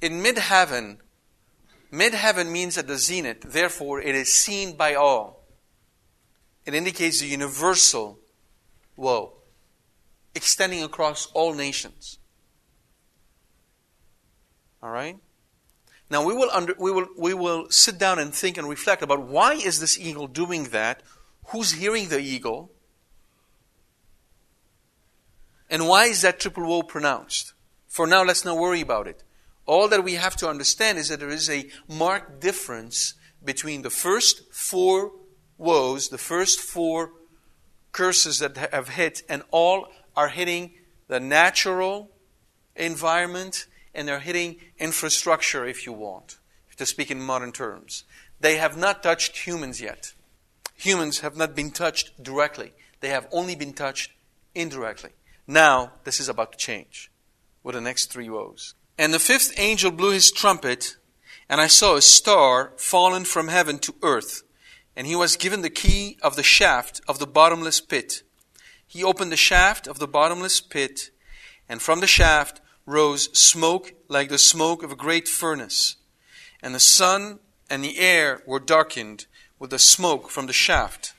In 0.00 0.22
mid 0.22 0.38
heaven, 0.38 0.98
mid 1.90 2.14
heaven 2.14 2.52
means 2.52 2.78
at 2.78 2.86
the 2.86 2.98
zenith, 2.98 3.42
therefore, 3.42 4.00
it 4.00 4.14
is 4.14 4.32
seen 4.32 4.76
by 4.76 4.94
all. 4.94 5.44
It 6.64 6.74
indicates 6.74 7.20
the 7.20 7.26
universal 7.26 8.18
woe, 8.96 9.32
extending 10.34 10.82
across 10.82 11.26
all 11.34 11.54
nations. 11.54 12.18
All 14.82 14.90
right? 14.90 15.18
Now 16.10 16.26
we 16.26 16.34
will, 16.34 16.50
under, 16.52 16.74
we, 16.78 16.90
will, 16.90 17.06
we 17.16 17.34
will 17.34 17.70
sit 17.70 17.98
down 17.98 18.18
and 18.18 18.34
think 18.34 18.58
and 18.58 18.68
reflect 18.68 19.02
about 19.02 19.22
why 19.22 19.54
is 19.54 19.80
this 19.80 19.98
eagle 19.98 20.26
doing 20.26 20.64
that? 20.64 21.02
Who's 21.46 21.72
hearing 21.72 22.08
the 22.08 22.20
eagle? 22.20 22.70
And 25.70 25.88
why 25.88 26.04
is 26.04 26.20
that 26.22 26.40
triple 26.40 26.68
woe 26.68 26.82
pronounced? 26.82 27.54
For 27.88 28.06
now, 28.06 28.24
let's 28.24 28.44
not 28.44 28.58
worry 28.58 28.80
about 28.80 29.06
it. 29.06 29.22
All 29.64 29.88
that 29.88 30.04
we 30.04 30.14
have 30.14 30.36
to 30.36 30.48
understand 30.48 30.98
is 30.98 31.08
that 31.08 31.20
there 31.20 31.30
is 31.30 31.48
a 31.48 31.70
marked 31.88 32.40
difference 32.40 33.14
between 33.42 33.82
the 33.82 33.90
first 33.90 34.52
four 34.52 35.12
woes, 35.56 36.08
the 36.08 36.18
first 36.18 36.60
four 36.60 37.12
curses 37.92 38.40
that 38.40 38.56
have 38.56 38.90
hit, 38.90 39.22
and 39.28 39.42
all 39.50 39.88
are 40.16 40.28
hitting 40.28 40.72
the 41.08 41.20
natural 41.20 42.10
environment 42.76 43.66
and 43.94 44.06
they're 44.06 44.20
hitting 44.20 44.56
infrastructure, 44.78 45.66
if 45.66 45.86
you 45.86 45.92
want, 45.92 46.38
to 46.76 46.86
speak 46.86 47.10
in 47.10 47.20
modern 47.20 47.52
terms. 47.52 48.04
They 48.40 48.56
have 48.56 48.76
not 48.76 49.02
touched 49.02 49.46
humans 49.46 49.80
yet. 49.80 50.14
Humans 50.76 51.20
have 51.20 51.36
not 51.36 51.54
been 51.54 51.70
touched 51.70 52.22
directly, 52.22 52.72
they 53.00 53.10
have 53.10 53.28
only 53.30 53.54
been 53.54 53.72
touched 53.72 54.12
indirectly. 54.54 55.10
Now, 55.46 55.92
this 56.04 56.20
is 56.20 56.28
about 56.28 56.52
to 56.52 56.58
change 56.58 57.10
with 57.62 57.74
the 57.74 57.80
next 57.80 58.12
three 58.12 58.28
woes. 58.28 58.74
And 58.98 59.12
the 59.12 59.18
fifth 59.18 59.58
angel 59.58 59.90
blew 59.90 60.12
his 60.12 60.30
trumpet, 60.30 60.96
and 61.48 61.60
I 61.60 61.66
saw 61.66 61.96
a 61.96 62.02
star 62.02 62.72
fallen 62.76 63.24
from 63.24 63.48
heaven 63.48 63.78
to 63.80 63.94
earth, 64.02 64.42
and 64.96 65.06
he 65.06 65.16
was 65.16 65.36
given 65.36 65.62
the 65.62 65.70
key 65.70 66.18
of 66.22 66.36
the 66.36 66.42
shaft 66.42 67.00
of 67.08 67.18
the 67.18 67.26
bottomless 67.26 67.80
pit. 67.80 68.22
He 68.86 69.02
opened 69.02 69.32
the 69.32 69.36
shaft 69.36 69.86
of 69.86 69.98
the 69.98 70.08
bottomless 70.08 70.60
pit, 70.60 71.10
and 71.68 71.80
from 71.80 72.00
the 72.00 72.06
shaft 72.06 72.60
rose 72.92 73.28
smoke 73.36 73.94
like 74.08 74.28
the 74.28 74.38
smoke 74.38 74.82
of 74.82 74.92
a 74.92 74.96
great 74.96 75.26
furnace, 75.26 75.96
and 76.62 76.74
the 76.74 76.80
sun 76.80 77.40
and 77.68 77.82
the 77.82 77.98
air 77.98 78.42
were 78.46 78.60
darkened 78.60 79.26
with 79.58 79.70
the 79.70 79.78
smoke 79.78 80.28
from 80.28 80.46
the 80.46 80.52
shaft. 80.52 81.14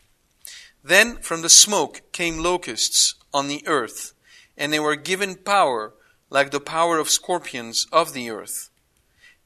Then 0.83 1.17
from 1.17 1.41
the 1.41 1.49
smoke 1.49 2.01
came 2.11 2.37
locusts 2.37 3.15
on 3.33 3.47
the 3.47 3.63
earth, 3.67 4.13
and 4.55 4.71
they 4.71 4.79
were 4.79 4.95
given 4.95 5.35
power 5.35 5.93
like 6.29 6.51
the 6.51 6.59
power 6.59 6.99
of 6.99 7.09
scorpions 7.09 7.87
of 7.91 8.13
the 8.13 8.29
earth. 8.29 8.69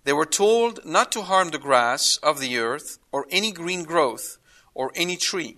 They 0.03 0.13
were 0.13 0.25
told 0.25 0.85
not 0.85 1.11
to 1.13 1.21
harm 1.21 1.49
the 1.49 1.59
grass 1.59 2.17
of 2.17 2.39
the 2.39 2.57
earth, 2.57 2.97
or 3.11 3.25
any 3.29 3.51
green 3.51 3.83
growth, 3.83 4.37
or 4.73 4.91
any 4.95 5.17
tree, 5.17 5.57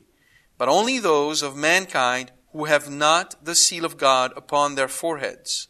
but 0.57 0.69
only 0.69 0.99
those 0.99 1.41
of 1.41 1.55
mankind 1.55 2.31
who 2.51 2.65
have 2.65 2.89
not 2.89 3.35
the 3.43 3.55
seal 3.55 3.85
of 3.85 3.97
God 3.97 4.33
upon 4.35 4.75
their 4.75 4.87
foreheads. 4.87 5.67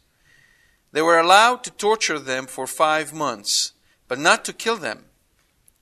They 0.92 1.02
were 1.02 1.18
allowed 1.18 1.62
to 1.64 1.70
torture 1.70 2.18
them 2.18 2.46
for 2.46 2.66
five 2.66 3.12
months, 3.12 3.72
but 4.08 4.18
not 4.18 4.44
to 4.46 4.52
kill 4.52 4.76
them. 4.76 5.04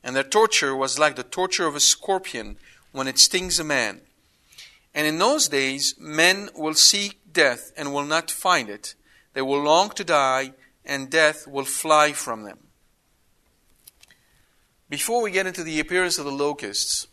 And 0.04 0.14
their 0.14 0.22
torture 0.22 0.76
was 0.76 0.98
like 0.98 1.16
the 1.16 1.22
torture 1.22 1.66
of 1.66 1.74
a 1.74 1.80
scorpion 1.80 2.56
when 2.92 3.08
it 3.08 3.18
stings 3.18 3.58
a 3.58 3.64
man. 3.64 4.02
And 4.94 5.06
in 5.06 5.18
those 5.18 5.48
days, 5.48 5.94
men 5.98 6.50
will 6.54 6.74
seek 6.74 7.20
death 7.32 7.72
and 7.76 7.92
will 7.92 8.04
not 8.04 8.30
find 8.30 8.68
it. 8.68 8.94
They 9.32 9.42
will 9.42 9.62
long 9.62 9.90
to 9.90 10.04
die, 10.04 10.52
and 10.84 11.10
death 11.10 11.46
will 11.46 11.64
fly 11.64 12.12
from 12.12 12.42
them. 12.42 12.58
Before 14.88 15.22
we 15.22 15.30
get 15.30 15.46
into 15.46 15.62
the 15.62 15.80
appearance 15.80 16.18
of 16.18 16.24
the 16.24 16.32
locusts, 16.32 17.06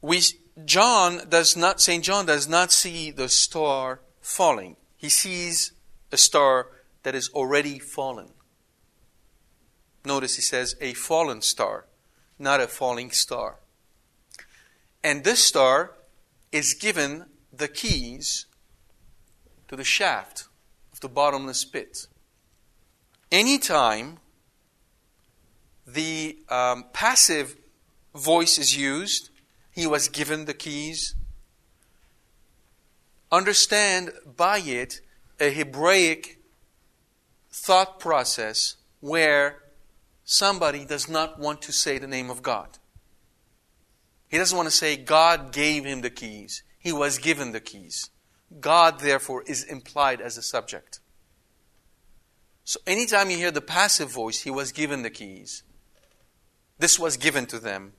we, 0.00 0.20
John 0.64 1.28
does 1.28 1.56
not, 1.56 1.80
St. 1.80 2.02
John 2.02 2.26
does 2.26 2.48
not 2.48 2.72
see 2.72 3.10
the 3.10 3.28
star 3.28 4.00
falling 4.20 4.76
he 5.06 5.10
sees 5.10 5.70
a 6.10 6.16
star 6.16 6.66
that 7.04 7.14
is 7.14 7.28
already 7.28 7.78
fallen. 7.78 8.30
Notice 10.04 10.34
he 10.34 10.42
says 10.42 10.74
a 10.80 10.94
fallen 10.94 11.42
star, 11.42 11.86
not 12.40 12.60
a 12.60 12.66
falling 12.66 13.12
star. 13.12 13.60
And 15.04 15.22
this 15.22 15.44
star 15.44 15.92
is 16.50 16.74
given 16.74 17.26
the 17.52 17.68
keys 17.68 18.46
to 19.68 19.76
the 19.76 19.84
shaft 19.84 20.48
of 20.92 20.98
the 20.98 21.08
bottomless 21.08 21.64
pit. 21.64 22.08
Anytime 23.30 24.18
the 25.86 26.36
um, 26.48 26.86
passive 26.92 27.54
voice 28.12 28.58
is 28.58 28.76
used, 28.76 29.30
he 29.70 29.86
was 29.86 30.08
given 30.08 30.46
the 30.46 30.54
keys 30.54 31.14
understand 33.36 34.12
by 34.36 34.58
it 34.58 35.00
a 35.38 35.50
Hebraic 35.50 36.40
thought 37.50 38.00
process 38.00 38.76
where 39.00 39.62
somebody 40.24 40.84
does 40.84 41.08
not 41.08 41.38
want 41.38 41.62
to 41.62 41.72
say 41.72 41.98
the 41.98 42.06
name 42.06 42.30
of 42.30 42.42
God. 42.42 42.78
He 44.28 44.38
doesn't 44.38 44.56
want 44.56 44.68
to 44.68 44.74
say 44.74 44.96
God 44.96 45.52
gave 45.52 45.84
him 45.84 46.00
the 46.00 46.10
keys. 46.10 46.62
He 46.78 46.92
was 46.92 47.18
given 47.18 47.52
the 47.52 47.60
keys. 47.60 48.10
God, 48.60 49.00
therefore, 49.00 49.42
is 49.46 49.64
implied 49.64 50.20
as 50.20 50.36
a 50.36 50.42
subject. 50.42 51.00
So 52.64 52.80
anytime 52.86 53.30
you 53.30 53.36
hear 53.36 53.50
the 53.50 53.60
passive 53.60 54.10
voice, 54.10 54.42
he 54.42 54.50
was 54.50 54.72
given 54.72 55.02
the 55.02 55.10
keys. 55.10 55.62
This 56.78 56.98
was 56.98 57.16
given 57.16 57.46
to 57.46 57.58
them. 57.58 57.92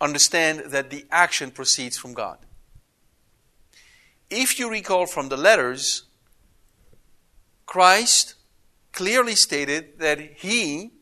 Understand 0.00 0.64
that 0.66 0.90
the 0.90 1.06
action 1.10 1.50
proceeds 1.50 1.96
from 1.96 2.14
God 2.14 2.38
if 4.30 4.58
you 4.58 4.70
recall 4.70 5.06
from 5.06 5.28
the 5.28 5.36
letters, 5.36 6.04
Christ 7.66 8.34
clearly 8.92 9.34
stated 9.34 9.98
that 9.98 10.18
he 10.18 10.92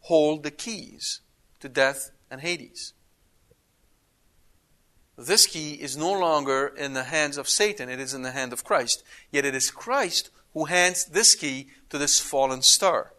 hold 0.00 0.42
the 0.42 0.50
keys 0.50 1.20
to 1.60 1.68
death 1.68 2.10
and 2.30 2.40
Hades. 2.40 2.94
This 5.16 5.46
key 5.46 5.74
is 5.74 5.96
no 5.96 6.12
longer 6.12 6.68
in 6.68 6.92
the 6.92 7.04
hands 7.04 7.36
of 7.36 7.48
Satan, 7.48 7.88
it 7.88 7.98
is 7.98 8.14
in 8.14 8.22
the 8.22 8.30
hand 8.30 8.52
of 8.52 8.64
Christ. 8.64 9.02
Yet 9.32 9.44
it 9.44 9.54
is 9.54 9.70
Christ 9.70 10.30
who 10.54 10.66
hands 10.66 11.06
this 11.06 11.34
key 11.34 11.68
to 11.90 11.98
this 11.98 12.20
fallen 12.20 12.62
star. 12.62 13.12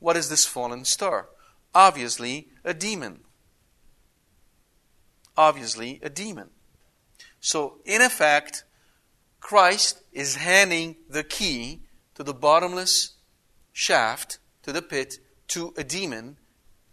What 0.00 0.16
is 0.16 0.28
this 0.28 0.44
fallen 0.44 0.84
star? 0.84 1.28
Obviously, 1.74 2.48
a 2.64 2.74
demon. 2.74 3.20
obviously 5.36 6.00
a 6.02 6.08
demon. 6.08 6.50
So, 7.40 7.78
in 7.84 8.00
effect, 8.02 8.64
Christ 9.44 10.02
is 10.10 10.36
handing 10.36 10.96
the 11.06 11.22
key 11.22 11.82
to 12.14 12.22
the 12.24 12.32
bottomless 12.32 13.12
shaft, 13.74 14.38
to 14.62 14.72
the 14.72 14.80
pit, 14.80 15.18
to 15.48 15.74
a 15.76 15.84
demon, 15.84 16.38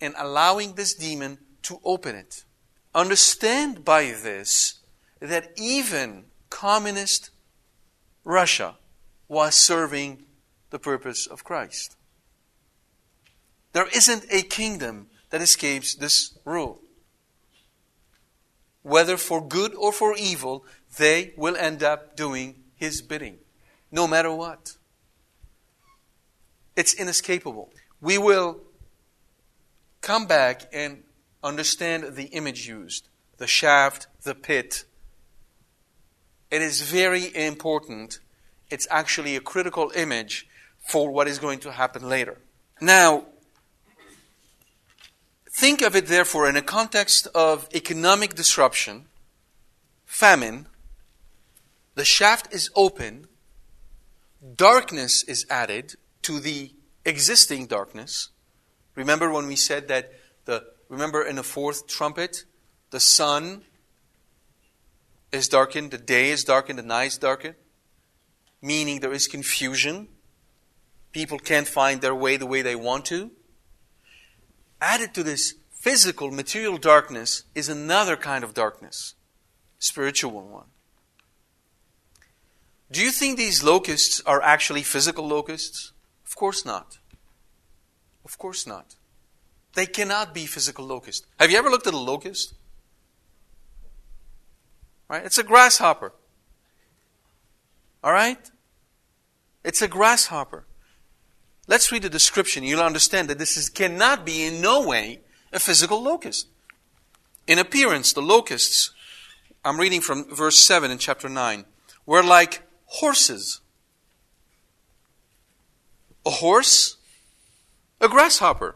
and 0.01 0.13
allowing 0.17 0.73
this 0.73 0.93
demon 0.93 1.37
to 1.61 1.79
open 1.85 2.13
it. 2.13 2.43
Understand 2.93 3.85
by 3.85 4.03
this 4.07 4.81
that 5.21 5.53
even 5.55 6.25
communist 6.49 7.29
Russia 8.25 8.75
was 9.29 9.55
serving 9.55 10.25
the 10.71 10.79
purpose 10.79 11.27
of 11.27 11.45
Christ. 11.45 11.95
There 13.71 13.87
isn't 13.95 14.25
a 14.29 14.41
kingdom 14.41 15.07
that 15.29 15.41
escapes 15.41 15.95
this 15.95 16.37
rule. 16.43 16.81
Whether 18.83 19.15
for 19.15 19.47
good 19.47 19.73
or 19.75 19.93
for 19.93 20.17
evil, 20.17 20.65
they 20.97 21.33
will 21.37 21.55
end 21.55 21.83
up 21.83 22.15
doing 22.15 22.63
his 22.75 23.01
bidding, 23.01 23.37
no 23.91 24.07
matter 24.07 24.33
what. 24.33 24.77
It's 26.75 26.93
inescapable. 26.93 27.71
We 27.99 28.17
will 28.17 28.61
come 30.01 30.25
back 30.25 30.63
and 30.73 31.03
understand 31.43 32.15
the 32.15 32.25
image 32.25 32.67
used 32.67 33.07
the 33.37 33.47
shaft, 33.47 34.05
the 34.21 34.35
pit. 34.35 34.83
It 36.51 36.61
is 36.61 36.83
very 36.83 37.35
important. 37.35 38.19
It's 38.69 38.87
actually 38.91 39.35
a 39.35 39.41
critical 39.41 39.91
image 39.95 40.47
for 40.87 41.09
what 41.09 41.27
is 41.27 41.39
going 41.39 41.59
to 41.61 41.71
happen 41.71 42.07
later. 42.07 42.37
Now, 42.79 43.25
think 45.59 45.81
of 45.81 45.95
it 45.95 46.05
therefore 46.05 46.47
in 46.47 46.55
a 46.55 46.61
context 46.61 47.27
of 47.33 47.67
economic 47.73 48.35
disruption, 48.35 49.07
famine, 50.05 50.67
the 51.95 52.05
shaft 52.05 52.53
is 52.53 52.69
open, 52.75 53.27
darkness 54.55 55.23
is 55.23 55.45
added 55.49 55.95
to 56.23 56.39
the 56.39 56.73
existing 57.05 57.67
darkness. 57.67 58.29
Remember 58.95 59.31
when 59.31 59.47
we 59.47 59.55
said 59.55 59.87
that 59.87 60.11
the 60.45 60.63
remember 60.89 61.23
in 61.23 61.35
the 61.35 61.43
fourth 61.43 61.87
trumpet, 61.87 62.45
the 62.91 62.99
sun 62.99 63.63
is 65.31 65.47
darkened, 65.47 65.91
the 65.91 65.97
day 65.97 66.29
is 66.29 66.43
darkened, 66.43 66.77
the 66.77 66.83
night 66.83 67.05
is 67.05 67.17
darkened, 67.17 67.55
meaning 68.61 68.99
there 68.99 69.13
is 69.13 69.27
confusion. 69.27 70.09
People 71.11 71.39
can't 71.39 71.67
find 71.67 72.01
their 72.01 72.15
way 72.15 72.37
the 72.37 72.45
way 72.45 72.61
they 72.61 72.75
want 72.75 73.05
to. 73.05 73.31
Added 74.79 75.13
to 75.13 75.23
this 75.23 75.55
physical, 75.71 76.31
material 76.31 76.77
darkness 76.77 77.43
is 77.53 77.69
another 77.69 78.15
kind 78.15 78.43
of 78.43 78.53
darkness, 78.53 79.15
spiritual 79.79 80.31
one. 80.31 80.65
Do 82.91 83.01
you 83.01 83.11
think 83.11 83.37
these 83.37 83.63
locusts 83.63 84.21
are 84.25 84.41
actually 84.41 84.83
physical 84.83 85.25
locusts? 85.25 85.93
Of 86.25 86.35
course 86.35 86.65
not. 86.65 86.97
Of 88.25 88.37
course 88.37 88.67
not. 88.67 88.95
They 89.73 89.85
cannot 89.85 90.33
be 90.33 90.45
physical 90.45 90.85
locusts. 90.85 91.25
Have 91.39 91.49
you 91.49 91.57
ever 91.57 91.69
looked 91.69 91.87
at 91.87 91.93
a 91.93 91.97
locust? 91.97 92.53
Right? 95.07 95.25
It's 95.25 95.37
a 95.37 95.43
grasshopper. 95.43 96.11
All 98.03 98.11
right? 98.11 98.51
It's 99.63 99.81
a 99.81 99.87
grasshopper. 99.87 100.65
Let's 101.67 101.91
read 101.91 102.01
the 102.01 102.09
description. 102.09 102.63
You'll 102.63 102.81
understand 102.81 103.29
that 103.29 103.39
this 103.39 103.55
is, 103.55 103.69
cannot 103.69 104.25
be 104.25 104.43
in 104.43 104.61
no 104.61 104.85
way 104.85 105.21
a 105.53 105.59
physical 105.59 106.01
locust. 106.01 106.47
In 107.47 107.59
appearance, 107.59 108.11
the 108.11 108.21
locusts, 108.21 108.91
I'm 109.63 109.79
reading 109.79 110.01
from 110.01 110.25
verse 110.33 110.57
7 110.57 110.91
in 110.91 110.97
chapter 110.97 111.29
9, 111.29 111.65
were 112.05 112.23
like 112.23 112.63
horses. 112.91 113.61
A 116.25 116.29
horse, 116.29 116.97
a 117.99 118.07
grasshopper. 118.07 118.75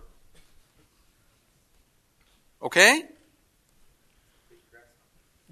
Okay? 2.61 3.03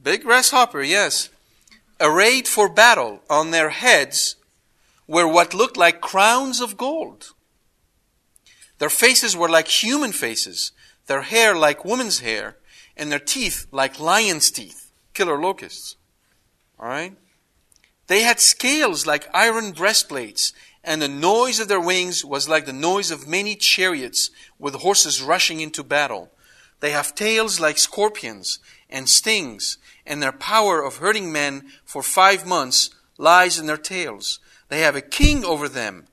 Big 0.01 0.23
grasshopper, 0.23 0.81
yes. 0.81 1.29
Arrayed 1.99 2.47
for 2.47 2.67
battle 2.67 3.21
on 3.29 3.51
their 3.51 3.69
heads 3.69 4.37
were 5.07 5.27
what 5.27 5.53
looked 5.53 5.77
like 5.77 6.01
crowns 6.01 6.59
of 6.59 6.77
gold. 6.77 7.33
Their 8.79 8.89
faces 8.89 9.37
were 9.37 9.49
like 9.49 9.67
human 9.67 10.11
faces, 10.11 10.71
their 11.07 11.21
hair 11.21 11.55
like 11.55 11.85
woman's 11.85 12.19
hair, 12.19 12.57
and 12.97 13.11
their 13.11 13.19
teeth 13.19 13.67
like 13.71 13.99
lion's 13.99 14.49
teeth, 14.49 14.91
killer 15.13 15.39
locusts. 15.39 15.97
All 16.79 16.87
right? 16.87 17.15
They 18.07 18.23
had 18.23 18.39
scales 18.39 19.05
like 19.05 19.29
iron 19.33 19.71
breastplates, 19.71 20.53
and 20.83 21.01
the 21.01 21.07
noise 21.07 21.59
of 21.59 21.67
their 21.67 21.79
wings 21.79 22.25
was 22.25 22.49
like 22.49 22.65
the 22.65 22.73
noise 22.73 23.11
of 23.11 23.27
many 23.27 23.55
chariots 23.55 24.29
with 24.59 24.75
horses 24.75 25.21
rushing 25.21 25.61
into 25.61 25.83
battle. 25.83 26.31
They 26.81 26.91
have 26.91 27.15
tails 27.15 27.59
like 27.59 27.77
scorpions 27.77 28.59
and 28.89 29.07
stings, 29.07 29.77
and 30.05 30.21
their 30.21 30.33
power 30.33 30.83
of 30.83 30.97
hurting 30.97 31.31
men 31.31 31.69
for 31.85 32.03
five 32.03 32.45
months 32.45 32.89
lies 33.17 33.57
in 33.57 33.67
their 33.67 33.77
tails. 33.77 34.39
They 34.67 34.81
have 34.81 34.95
a 34.95 35.01
king 35.01 35.45
over 35.45 35.69
them, 35.69 36.07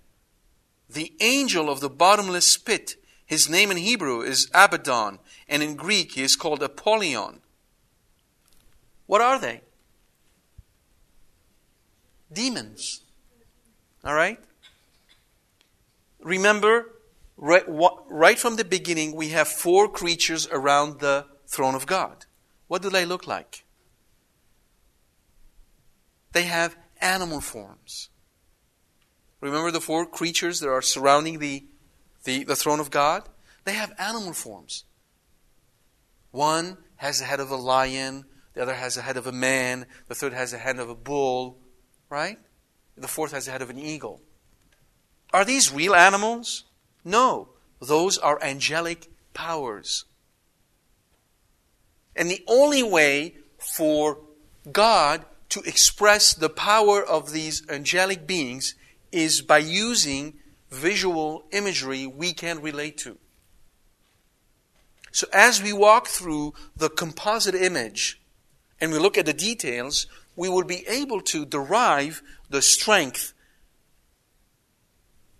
the 0.88 1.12
angel 1.20 1.68
of 1.68 1.80
the 1.80 1.90
bottomless 1.90 2.56
pit. 2.56 2.96
His 3.26 3.48
name 3.48 3.70
in 3.70 3.76
Hebrew 3.76 4.20
is 4.22 4.48
Abaddon, 4.54 5.18
and 5.48 5.62
in 5.62 5.74
Greek 5.74 6.12
he 6.12 6.22
is 6.22 6.36
called 6.36 6.62
Apollyon. 6.62 7.40
What 9.06 9.20
are 9.20 9.40
they? 9.40 9.62
Demons. 12.32 13.02
All 14.04 14.14
right? 14.14 14.38
Remember, 16.22 16.86
right, 17.36 17.64
right 17.66 18.38
from 18.38 18.56
the 18.56 18.64
beginning, 18.64 19.14
we 19.14 19.30
have 19.30 19.48
four 19.48 19.88
creatures 19.88 20.46
around 20.50 21.00
the 21.00 21.26
throne 21.46 21.74
of 21.74 21.86
God. 21.86 22.26
What 22.68 22.82
do 22.82 22.90
they 22.90 23.04
look 23.04 23.26
like? 23.26 23.64
They 26.32 26.44
have 26.44 26.76
animal 27.00 27.40
forms. 27.40 28.08
Remember 29.40 29.70
the 29.70 29.80
four 29.80 30.06
creatures 30.06 30.60
that 30.60 30.68
are 30.68 30.82
surrounding 30.82 31.38
the, 31.38 31.64
the, 32.24 32.44
the 32.44 32.56
throne 32.56 32.78
of 32.78 32.90
God? 32.90 33.28
They 33.64 33.72
have 33.72 33.92
animal 33.98 34.32
forms. 34.32 34.84
One 36.30 36.76
has 36.96 37.18
the 37.18 37.24
head 37.24 37.40
of 37.40 37.50
a 37.50 37.56
lion, 37.56 38.26
the 38.54 38.62
other 38.62 38.74
has 38.74 38.94
the 38.94 39.02
head 39.02 39.16
of 39.16 39.26
a 39.26 39.32
man, 39.32 39.86
the 40.08 40.14
third 40.14 40.32
has 40.32 40.52
the 40.52 40.58
head 40.58 40.78
of 40.78 40.88
a 40.88 40.94
bull, 40.94 41.58
right? 42.10 42.38
The 42.96 43.08
fourth 43.08 43.32
has 43.32 43.46
the 43.46 43.52
head 43.52 43.62
of 43.62 43.70
an 43.70 43.78
eagle. 43.78 44.20
Are 45.32 45.44
these 45.44 45.72
real 45.72 45.94
animals? 45.94 46.64
No. 47.04 47.50
Those 47.80 48.18
are 48.18 48.42
angelic 48.42 49.08
powers. 49.32 50.04
And 52.14 52.28
the 52.28 52.44
only 52.46 52.82
way 52.82 53.36
for 53.58 54.18
God 54.70 55.24
to 55.50 55.60
express 55.60 56.34
the 56.34 56.50
power 56.50 57.02
of 57.02 57.32
these 57.32 57.66
angelic 57.68 58.26
beings 58.26 58.74
is 59.12 59.40
by 59.40 59.58
using 59.58 60.34
visual 60.70 61.44
imagery 61.50 62.06
we 62.06 62.32
can 62.32 62.60
relate 62.60 62.98
to. 62.98 63.18
So 65.12 65.26
as 65.32 65.62
we 65.62 65.72
walk 65.72 66.06
through 66.06 66.54
the 66.76 66.88
composite 66.88 67.54
image 67.54 68.20
and 68.80 68.92
we 68.92 68.98
look 68.98 69.18
at 69.18 69.26
the 69.26 69.32
details, 69.32 70.06
we 70.36 70.48
will 70.48 70.64
be 70.64 70.86
able 70.88 71.20
to 71.20 71.44
derive 71.44 72.22
the 72.48 72.62
strength 72.62 73.32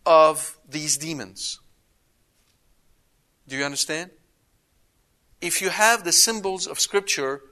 of 0.05 0.59
these 0.68 0.97
demons. 0.97 1.61
Do 3.49 3.57
you 3.57 3.64
understand? 3.64 4.11
If 5.41 5.62
you 5.62 5.70
have 5.70 6.05
the 6.05 6.12
symbols 6.12 6.66
of 6.66 6.78
Scripture 6.78 7.43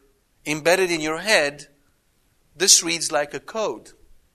embedded 0.44 0.90
in 0.90 1.00
your 1.00 1.18
head, 1.18 1.68
this 2.56 2.82
reads 2.82 3.10
like 3.10 3.34
a 3.34 3.40
code. 3.40 3.92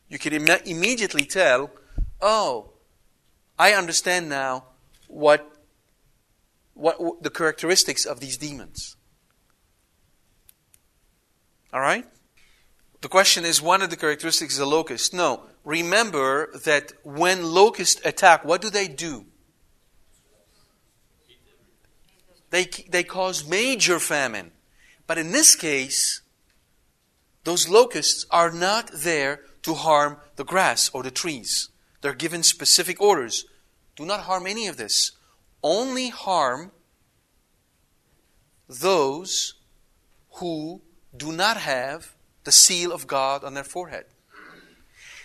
You 0.10 0.18
can 0.18 0.34
Im- 0.34 0.62
immediately 0.66 1.26
tell, 1.26 1.72
oh, 2.22 2.72
I 3.58 3.74
understand 3.74 4.30
now 4.30 4.66
what, 5.08 5.58
what, 6.74 7.02
what 7.02 7.24
the 7.24 7.30
characteristics 7.30 8.06
of 8.06 8.20
these 8.20 8.38
demons. 8.38 8.96
All 11.72 11.82
right? 11.82 12.06
The 13.04 13.10
question 13.10 13.44
is 13.44 13.62
one 13.62 13.82
of 13.82 13.90
the 13.90 13.98
characteristics 13.98 14.54
is 14.54 14.60
a 14.62 14.66
locust. 14.66 15.14
No. 15.14 15.42
Remember 15.66 16.50
that 16.64 16.94
when 17.04 17.44
locusts 17.44 18.00
attack, 18.06 18.46
what 18.46 18.62
do 18.62 18.70
they 18.70 18.88
do? 18.88 19.26
They, 22.50 22.64
they 22.64 23.04
cause 23.04 23.46
major 23.46 24.00
famine. 24.00 24.52
But 25.06 25.18
in 25.18 25.34
this 25.34 25.54
case, 25.54 26.22
those 27.44 27.68
locusts 27.68 28.26
are 28.32 28.52
not 28.52 28.90
there 28.94 29.42
to 29.64 29.74
harm 29.74 30.16
the 30.38 30.46
grass 30.46 30.90
or 30.94 31.04
the 31.04 31.12
trees. 31.12 31.68
They're 32.00 32.14
given 32.14 32.42
specific 32.42 33.02
orders. 33.02 33.44
Do 33.98 34.06
not 34.06 34.22
harm 34.22 34.48
any 34.48 34.68
of 34.68 34.78
this. 34.78 35.12
Only 35.62 36.08
harm 36.08 36.72
those 38.70 39.56
who 40.36 40.82
do 41.18 41.34
not 41.34 41.58
have 41.58 42.13
the 42.44 42.52
seal 42.52 42.92
of 42.92 43.08
God 43.08 43.44
on 43.44 43.54
their 43.54 43.64
forehead. 43.64 44.06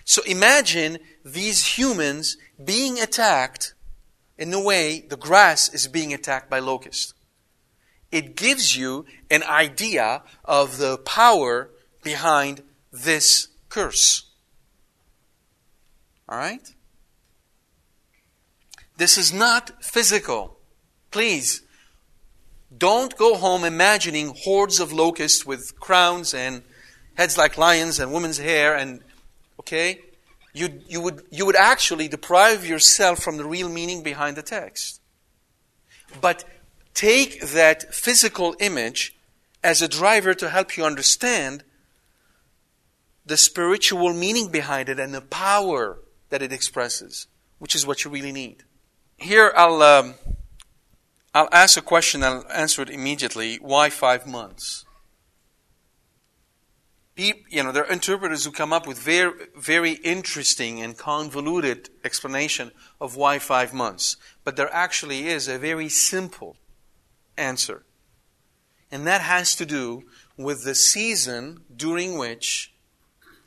So 0.04 0.22
imagine 0.22 0.98
these 1.24 1.78
humans 1.78 2.36
being 2.62 2.98
attacked 2.98 3.74
in 4.38 4.50
the 4.50 4.60
way 4.60 5.00
the 5.00 5.16
grass 5.16 5.72
is 5.72 5.88
being 5.88 6.14
attacked 6.14 6.48
by 6.48 6.60
locusts. 6.60 7.12
It 8.10 8.36
gives 8.36 8.76
you 8.76 9.04
an 9.30 9.42
idea 9.42 10.22
of 10.44 10.78
the 10.78 10.96
power 10.98 11.70
behind 12.02 12.62
this 12.90 13.48
curse. 13.68 14.30
All 16.28 16.38
right? 16.38 16.72
This 18.96 19.18
is 19.18 19.32
not 19.32 19.84
physical. 19.84 20.56
Please, 21.10 21.62
don't 22.76 23.16
go 23.16 23.36
home 23.36 23.64
imagining 23.64 24.34
hordes 24.42 24.80
of 24.80 24.92
locusts 24.92 25.44
with 25.44 25.78
crowns 25.78 26.34
and 26.34 26.62
heads 27.18 27.36
like 27.36 27.58
lions 27.58 27.98
and 27.98 28.12
women's 28.12 28.38
hair 28.38 28.76
and 28.76 29.00
okay? 29.58 30.00
You, 30.54 30.80
you, 30.88 31.00
would, 31.00 31.24
you 31.30 31.44
would 31.44 31.56
actually 31.56 32.08
deprive 32.08 32.64
yourself 32.64 33.18
from 33.18 33.36
the 33.36 33.44
real 33.44 33.68
meaning 33.68 34.02
behind 34.02 34.36
the 34.36 34.42
text. 34.42 35.00
But 36.20 36.44
take 36.94 37.40
that 37.40 37.92
physical 37.92 38.54
image 38.60 39.16
as 39.62 39.82
a 39.82 39.88
driver 39.88 40.32
to 40.34 40.48
help 40.48 40.76
you 40.76 40.84
understand 40.84 41.64
the 43.26 43.36
spiritual 43.36 44.14
meaning 44.14 44.48
behind 44.48 44.88
it 44.88 44.98
and 44.98 45.12
the 45.12 45.20
power 45.20 45.98
that 46.30 46.40
it 46.40 46.52
expresses, 46.52 47.26
which 47.58 47.74
is 47.74 47.86
what 47.86 48.04
you 48.04 48.10
really 48.10 48.32
need. 48.32 48.62
Here, 49.16 49.52
I'll, 49.56 49.82
um, 49.82 50.14
I'll 51.34 51.48
ask 51.50 51.76
a 51.76 51.82
question, 51.82 52.22
I'll 52.22 52.46
answer 52.52 52.80
it 52.80 52.90
immediately. 52.90 53.56
Why 53.56 53.90
five 53.90 54.26
months? 54.26 54.84
You 57.18 57.64
know, 57.64 57.72
there 57.72 57.84
are 57.84 57.92
interpreters 57.92 58.44
who 58.44 58.52
come 58.52 58.72
up 58.72 58.86
with 58.86 58.98
very, 58.98 59.32
very 59.56 59.92
interesting 59.92 60.80
and 60.80 60.96
convoluted 60.96 61.90
explanation 62.04 62.70
of 63.00 63.16
why 63.16 63.38
five 63.38 63.74
months. 63.74 64.16
But 64.44 64.56
there 64.56 64.72
actually 64.72 65.26
is 65.26 65.48
a 65.48 65.58
very 65.58 65.88
simple 65.88 66.56
answer. 67.36 67.84
And 68.90 69.06
that 69.06 69.20
has 69.20 69.54
to 69.56 69.66
do 69.66 70.04
with 70.36 70.64
the 70.64 70.74
season 70.74 71.64
during 71.74 72.16
which 72.16 72.72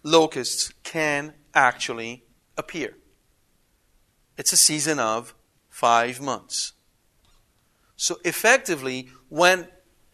locusts 0.04 0.74
can 0.84 1.34
actually 1.54 2.24
appear. 2.58 2.98
It's 4.38 4.54
a 4.54 4.58
season 4.58 5.00
of 5.00 5.34
five 5.70 6.20
months. 6.20 6.74
So 7.96 8.18
effectively, 8.26 9.10
when 9.30 9.68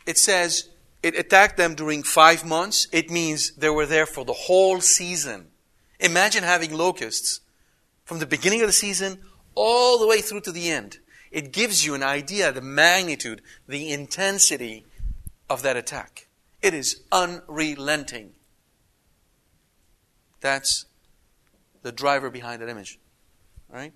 it 0.05 0.17
says 0.17 0.69
it 1.07 1.17
attacked 1.17 1.55
them 1.55 1.73
during 1.73 2.03
five 2.03 2.45
months, 2.45 2.87
it 2.91 3.09
means 3.09 3.53
they 3.55 3.69
were 3.69 3.85
there 3.85 4.05
for 4.05 4.25
the 4.25 4.33
whole 4.33 4.81
season. 4.81 5.47
Imagine 5.99 6.43
having 6.43 6.73
locusts 6.73 7.39
from 8.03 8.19
the 8.19 8.25
beginning 8.25 8.61
of 8.61 8.67
the 8.67 8.73
season 8.73 9.21
all 9.55 9.97
the 9.97 10.05
way 10.05 10.19
through 10.19 10.41
to 10.41 10.51
the 10.51 10.69
end. 10.69 10.97
It 11.31 11.53
gives 11.53 11.85
you 11.85 11.95
an 11.95 12.03
idea 12.03 12.51
the 12.51 12.61
magnitude, 12.61 13.41
the 13.67 13.91
intensity 13.91 14.85
of 15.49 15.61
that 15.61 15.77
attack. 15.77 16.27
It 16.61 16.73
is 16.73 17.01
unrelenting. 17.11 18.33
That's 20.41 20.85
the 21.83 21.91
driver 21.91 22.29
behind 22.29 22.61
that 22.61 22.69
image. 22.69 22.99
Right? 23.69 23.93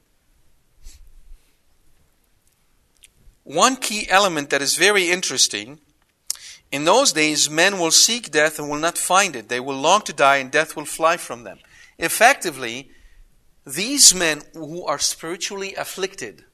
One 3.43 3.75
key 3.75 4.09
element 4.09 4.49
that 4.51 4.61
is 4.61 4.77
very 4.77 5.09
interesting 5.09 5.79
in 6.71 6.85
those 6.85 7.11
days, 7.11 7.49
men 7.49 7.79
will 7.79 7.91
seek 7.91 8.31
death 8.31 8.57
and 8.57 8.69
will 8.69 8.79
not 8.79 8.97
find 8.97 9.35
it. 9.35 9.49
They 9.49 9.59
will 9.59 9.75
long 9.75 10.01
to 10.03 10.13
die, 10.13 10.37
and 10.37 10.49
death 10.49 10.75
will 10.75 10.85
fly 10.85 11.17
from 11.17 11.43
them. 11.43 11.59
Effectively, 11.99 12.89
these 13.65 14.15
men 14.15 14.41
who 14.53 14.85
are 14.85 14.97
spiritually 14.97 15.75
afflicted, 15.75 16.45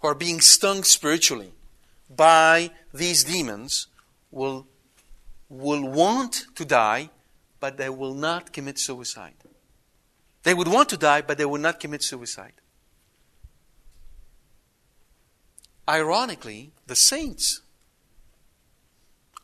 who 0.00 0.08
are 0.08 0.14
being 0.14 0.40
stung 0.40 0.82
spiritually 0.82 1.52
by 2.08 2.70
these 2.92 3.24
demons, 3.24 3.88
will, 4.30 4.66
will 5.50 5.86
want 5.86 6.46
to 6.54 6.64
die, 6.64 7.10
but 7.60 7.76
they 7.76 7.90
will 7.90 8.14
not 8.14 8.52
commit 8.52 8.78
suicide. 8.78 9.34
They 10.42 10.54
would 10.54 10.68
want 10.68 10.88
to 10.88 10.96
die, 10.96 11.20
but 11.20 11.36
they 11.36 11.44
will 11.44 11.60
not 11.60 11.80
commit 11.80 12.02
suicide. 12.02 12.54
Ironically, 15.86 16.72
the 16.86 16.96
saints 16.96 17.60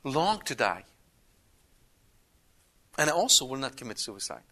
long 0.05 0.41
to 0.43 0.55
die 0.55 0.85
and 2.97 3.11
also 3.11 3.45
will 3.45 3.59
not 3.59 3.77
commit 3.77 3.99
suicide. 3.99 4.43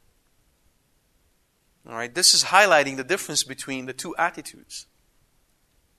All 1.89 1.95
right, 1.95 2.15
this 2.15 2.35
is 2.35 2.45
highlighting 2.45 2.97
the 2.97 3.05
difference 3.05 3.45
between 3.45 3.87
the 3.87 3.93
two 3.93 4.15
attitudes. 4.17 4.87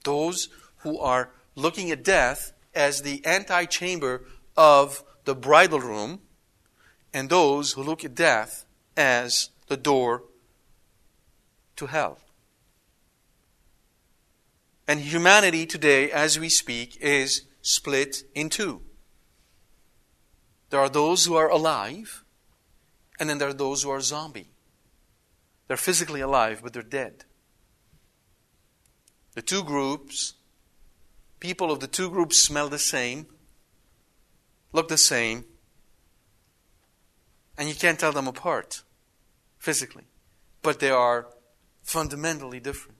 Those 0.04 0.50
who 0.78 1.00
are 1.00 1.32
looking 1.56 1.92
at 1.92 2.04
death 2.04 2.54
as 2.74 3.02
the 3.02 3.26
antechamber 3.26 4.26
of 4.58 5.04
the 5.26 5.36
bridal 5.36 5.80
room, 5.80 6.22
and 7.14 7.30
those 7.30 7.74
who 7.74 7.84
look 7.84 8.04
at 8.04 8.16
death 8.16 8.66
as 8.98 9.50
the 9.68 9.78
door 9.78 10.24
to 11.76 11.88
hell. 11.88 12.20
And 14.88 15.00
humanity 15.00 15.66
today, 15.66 16.12
as 16.12 16.40
we 16.40 16.50
speak, 16.50 16.98
is 17.00 17.44
split 17.62 18.24
in 18.36 18.50
two. 18.50 18.82
There 20.74 20.82
are 20.82 20.90
those 20.90 21.26
who 21.26 21.36
are 21.36 21.50
alive, 21.50 22.24
and 23.20 23.30
then 23.30 23.38
there 23.38 23.50
are 23.50 23.54
those 23.54 23.84
who 23.84 23.92
are 23.92 24.02
zombie. 24.02 24.50
They're 25.68 25.78
physically 25.78 26.20
alive, 26.20 26.62
but 26.64 26.74
they're 26.74 26.82
dead. 26.82 27.26
The 29.36 29.44
two 29.44 29.64
groups, 29.64 30.34
people 31.40 31.72
of 31.72 31.80
the 31.80 31.86
two 31.86 32.10
groups 32.10 32.40
smell 32.40 32.70
the 32.70 32.80
same, 32.80 33.28
look 34.72 34.88
the 34.88 34.98
same, 34.98 35.46
and 37.56 37.70
you 37.70 37.76
can't 37.76 38.00
tell 38.00 38.12
them 38.12 38.28
apart 38.28 38.82
physically. 39.60 40.06
But 40.64 40.80
they 40.80 40.90
are 40.90 41.28
fundamentally 41.84 42.60
different. 42.60 42.98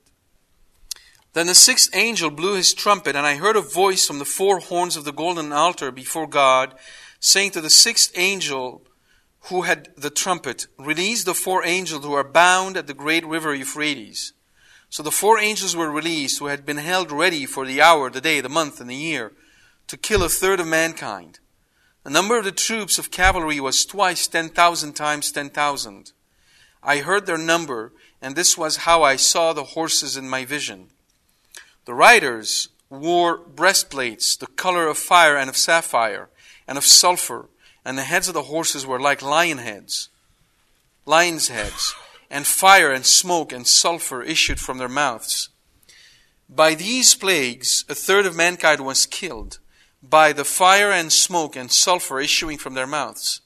Then 1.32 1.48
the 1.48 1.56
sixth 1.56 1.90
angel 1.92 2.30
blew 2.30 2.54
his 2.54 2.72
trumpet, 2.72 3.16
and 3.16 3.26
I 3.26 3.34
heard 3.34 3.56
a 3.56 3.60
voice 3.60 4.06
from 4.06 4.20
the 4.20 4.24
four 4.24 4.60
horns 4.60 4.96
of 4.96 5.04
the 5.04 5.12
golden 5.12 5.52
altar 5.52 5.90
before 5.90 6.28
God 6.28 6.76
saying 7.24 7.50
to 7.50 7.60
the 7.62 7.70
sixth 7.70 8.12
angel 8.16 8.82
who 9.48 9.62
had 9.62 9.88
the 9.96 10.10
trumpet, 10.10 10.66
Release 10.78 11.24
the 11.24 11.32
four 11.32 11.64
angels 11.64 12.04
who 12.04 12.12
are 12.12 12.22
bound 12.22 12.76
at 12.76 12.86
the 12.86 12.92
great 12.92 13.24
river 13.24 13.54
Euphrates. 13.54 14.34
So 14.90 15.02
the 15.02 15.10
four 15.10 15.38
angels 15.38 15.74
were 15.74 15.90
released 15.90 16.38
who 16.38 16.48
had 16.48 16.66
been 16.66 16.76
held 16.76 17.10
ready 17.10 17.46
for 17.46 17.64
the 17.64 17.80
hour, 17.80 18.10
the 18.10 18.20
day, 18.20 18.42
the 18.42 18.50
month, 18.50 18.78
and 18.78 18.90
the 18.90 18.94
year 18.94 19.32
to 19.86 19.96
kill 19.96 20.22
a 20.22 20.28
third 20.28 20.60
of 20.60 20.66
mankind. 20.66 21.38
The 22.02 22.10
number 22.10 22.36
of 22.36 22.44
the 22.44 22.52
troops 22.52 22.98
of 22.98 23.10
cavalry 23.10 23.58
was 23.58 23.86
twice 23.86 24.26
ten 24.26 24.50
thousand 24.50 24.92
times 24.92 25.32
ten 25.32 25.48
thousand. 25.48 26.12
I 26.82 26.98
heard 26.98 27.24
their 27.24 27.38
number, 27.38 27.94
and 28.20 28.36
this 28.36 28.58
was 28.58 28.84
how 28.84 29.02
I 29.02 29.16
saw 29.16 29.54
the 29.54 29.72
horses 29.72 30.18
in 30.18 30.28
my 30.28 30.44
vision. 30.44 30.88
The 31.86 31.94
riders 31.94 32.68
wore 32.90 33.38
breastplates, 33.38 34.36
the 34.36 34.46
color 34.46 34.88
of 34.88 34.98
fire 34.98 35.38
and 35.38 35.48
of 35.48 35.56
sapphire 35.56 36.28
and 36.66 36.78
of 36.78 36.84
sulfur, 36.84 37.48
and 37.84 37.98
the 37.98 38.04
heads 38.04 38.28
of 38.28 38.34
the 38.34 38.44
horses 38.44 38.86
were 38.86 39.00
like 39.00 39.22
lion 39.22 39.58
heads, 39.58 40.08
lions' 41.04 41.48
heads, 41.48 41.94
and 42.30 42.46
fire 42.46 42.90
and 42.92 43.04
smoke 43.04 43.52
and 43.52 43.66
sulfur 43.66 44.22
issued 44.22 44.58
from 44.58 44.78
their 44.78 44.88
mouths. 44.88 45.50
By 46.48 46.74
these 46.74 47.14
plagues, 47.14 47.84
a 47.88 47.94
third 47.94 48.26
of 48.26 48.36
mankind 48.36 48.84
was 48.84 49.06
killed, 49.06 49.58
by 50.02 50.32
the 50.32 50.44
fire 50.44 50.90
and 50.90 51.12
smoke 51.12 51.56
and 51.56 51.70
sulfur 51.70 52.20
issuing 52.20 52.58
from 52.58 52.74
their 52.74 52.86
mouths. 52.86 53.40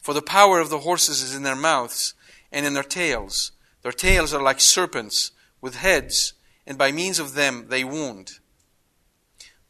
For 0.00 0.12
the 0.12 0.22
power 0.22 0.60
of 0.60 0.70
the 0.70 0.80
horses 0.80 1.22
is 1.22 1.34
in 1.34 1.44
their 1.44 1.56
mouths 1.56 2.14
and 2.52 2.66
in 2.66 2.74
their 2.74 2.82
tails. 2.82 3.52
Their 3.82 3.92
tails 3.92 4.34
are 4.34 4.42
like 4.42 4.60
serpents 4.60 5.30
with 5.60 5.76
heads, 5.76 6.34
and 6.66 6.76
by 6.76 6.92
means 6.92 7.18
of 7.18 7.34
them 7.34 7.66
they 7.68 7.84
wound. 7.84 8.38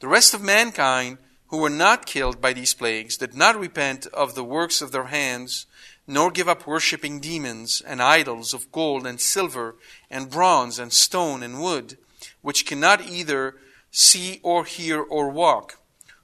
The 0.01 0.09
rest 0.09 0.35
of 0.35 0.43
mankind 0.43 1.19
who 1.55 1.61
were 1.61 1.71
not 1.71 2.05
killed 2.05 2.41
by 2.41 2.53
these 2.53 2.75
plagues 2.75 3.17
did 3.17 3.33
not 3.33 3.57
repent 3.57 4.09
of 4.09 4.35
the 4.35 4.43
works 4.43 4.83
of 4.83 4.91
their 4.91 5.05
hands, 5.05 5.67
nor 6.05 6.29
give 6.29 6.49
up 6.49 6.67
worshipping 6.67 7.21
demons 7.21 7.81
and 7.87 8.03
idols 8.03 8.53
of 8.53 8.73
gold 8.73 9.07
and 9.07 9.21
silver 9.21 9.77
and 10.11 10.33
bronze 10.33 10.81
and 10.81 10.93
stone 10.93 11.45
and 11.45 11.63
wood, 11.63 11.97
which 12.43 12.67
cannot 12.67 13.09
either 13.09 13.55
see 13.93 14.41
or 14.43 14.65
hear 14.65 15.01
or 15.01 15.31
walk. 15.31 15.79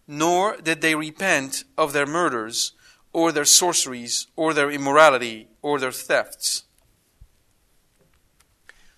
Nor 0.09 0.57
did 0.57 0.81
they 0.81 0.97
repent 0.97 1.63
of 1.79 1.93
their 1.93 2.07
murders, 2.07 2.73
or 3.13 3.31
their 3.31 3.45
sorceries, 3.45 4.27
or 4.35 4.53
their 4.53 4.69
immorality, 4.69 5.47
or 5.63 5.79
their 5.79 5.93
thefts. 5.93 6.65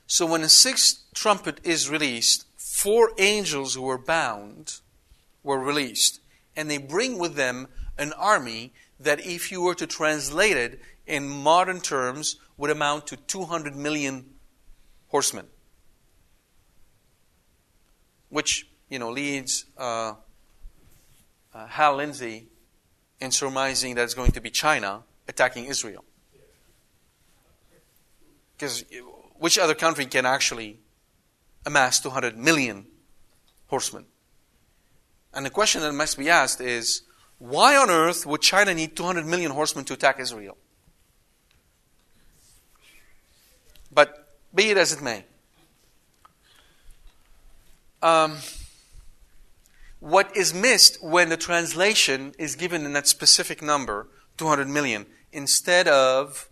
So 0.06 0.24
when 0.24 0.40
the 0.40 0.48
sixth 0.48 1.04
trumpet 1.14 1.60
is 1.62 1.90
released, 1.90 2.46
four 2.56 3.12
angels 3.18 3.74
who 3.74 3.82
were 3.82 3.98
bound 3.98 4.80
were 5.42 5.58
released 5.58 6.20
and 6.56 6.70
they 6.70 6.78
bring 6.78 7.18
with 7.18 7.34
them 7.34 7.68
an 7.98 8.12
army 8.14 8.72
that, 9.00 9.24
if 9.24 9.50
you 9.50 9.62
were 9.62 9.74
to 9.74 9.86
translate 9.86 10.56
it 10.56 10.80
in 11.06 11.28
modern 11.28 11.80
terms, 11.80 12.36
would 12.56 12.70
amount 12.70 13.06
to 13.08 13.16
200 13.16 13.74
million 13.74 14.24
horsemen. 15.08 15.46
Which, 18.28 18.68
you 18.88 18.98
know, 18.98 19.10
leads 19.10 19.66
uh, 19.76 20.14
uh, 21.54 21.66
Hal 21.66 21.96
Lindsey 21.96 22.46
in 23.20 23.30
surmising 23.30 23.94
that 23.96 24.04
it's 24.04 24.14
going 24.14 24.32
to 24.32 24.40
be 24.40 24.50
China 24.50 25.02
attacking 25.28 25.66
Israel. 25.66 26.04
Because 28.56 28.84
which 29.38 29.58
other 29.58 29.74
country 29.74 30.06
can 30.06 30.24
actually 30.24 30.80
amass 31.66 32.00
200 32.00 32.36
million 32.36 32.86
horsemen? 33.66 34.06
And 35.34 35.46
the 35.46 35.50
question 35.50 35.80
that 35.82 35.92
must 35.92 36.18
be 36.18 36.28
asked 36.28 36.60
is 36.60 37.02
why 37.38 37.76
on 37.76 37.90
earth 37.90 38.26
would 38.26 38.42
China 38.42 38.74
need 38.74 38.96
200 38.96 39.26
million 39.26 39.50
horsemen 39.50 39.84
to 39.86 39.94
attack 39.94 40.20
Israel? 40.20 40.56
But 43.92 44.36
be 44.54 44.70
it 44.70 44.76
as 44.76 44.92
it 44.92 45.02
may. 45.02 45.24
Um, 48.02 48.38
what 50.00 50.36
is 50.36 50.52
missed 50.52 51.02
when 51.02 51.28
the 51.28 51.36
translation 51.36 52.34
is 52.38 52.56
given 52.56 52.84
in 52.84 52.92
that 52.94 53.06
specific 53.06 53.62
number, 53.62 54.08
200 54.36 54.68
million, 54.68 55.06
instead 55.32 55.86
of, 55.86 56.48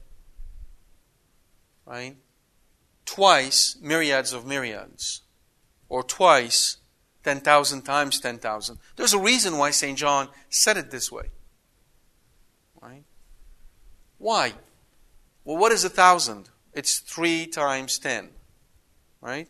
right, 1.84 2.16
twice 3.04 3.76
myriads 3.80 4.32
of 4.32 4.46
myriads, 4.46 5.22
or 5.88 6.04
twice 6.04 6.76
10,000 7.24 7.82
times 7.82 8.20
10,000. 8.20 8.78
There's 8.96 9.14
a 9.14 9.18
reason 9.18 9.58
why 9.58 9.70
St. 9.70 9.98
John 9.98 10.28
said 10.48 10.76
it 10.76 10.90
this 10.90 11.12
way. 11.12 11.30
Right? 12.80 13.04
Why? 14.18 14.54
Well, 15.44 15.58
what 15.58 15.72
is 15.72 15.84
a 15.84 15.90
thousand? 15.90 16.48
It's 16.72 16.98
3 16.98 17.46
times 17.46 17.98
10. 17.98 18.30
Right? 19.20 19.48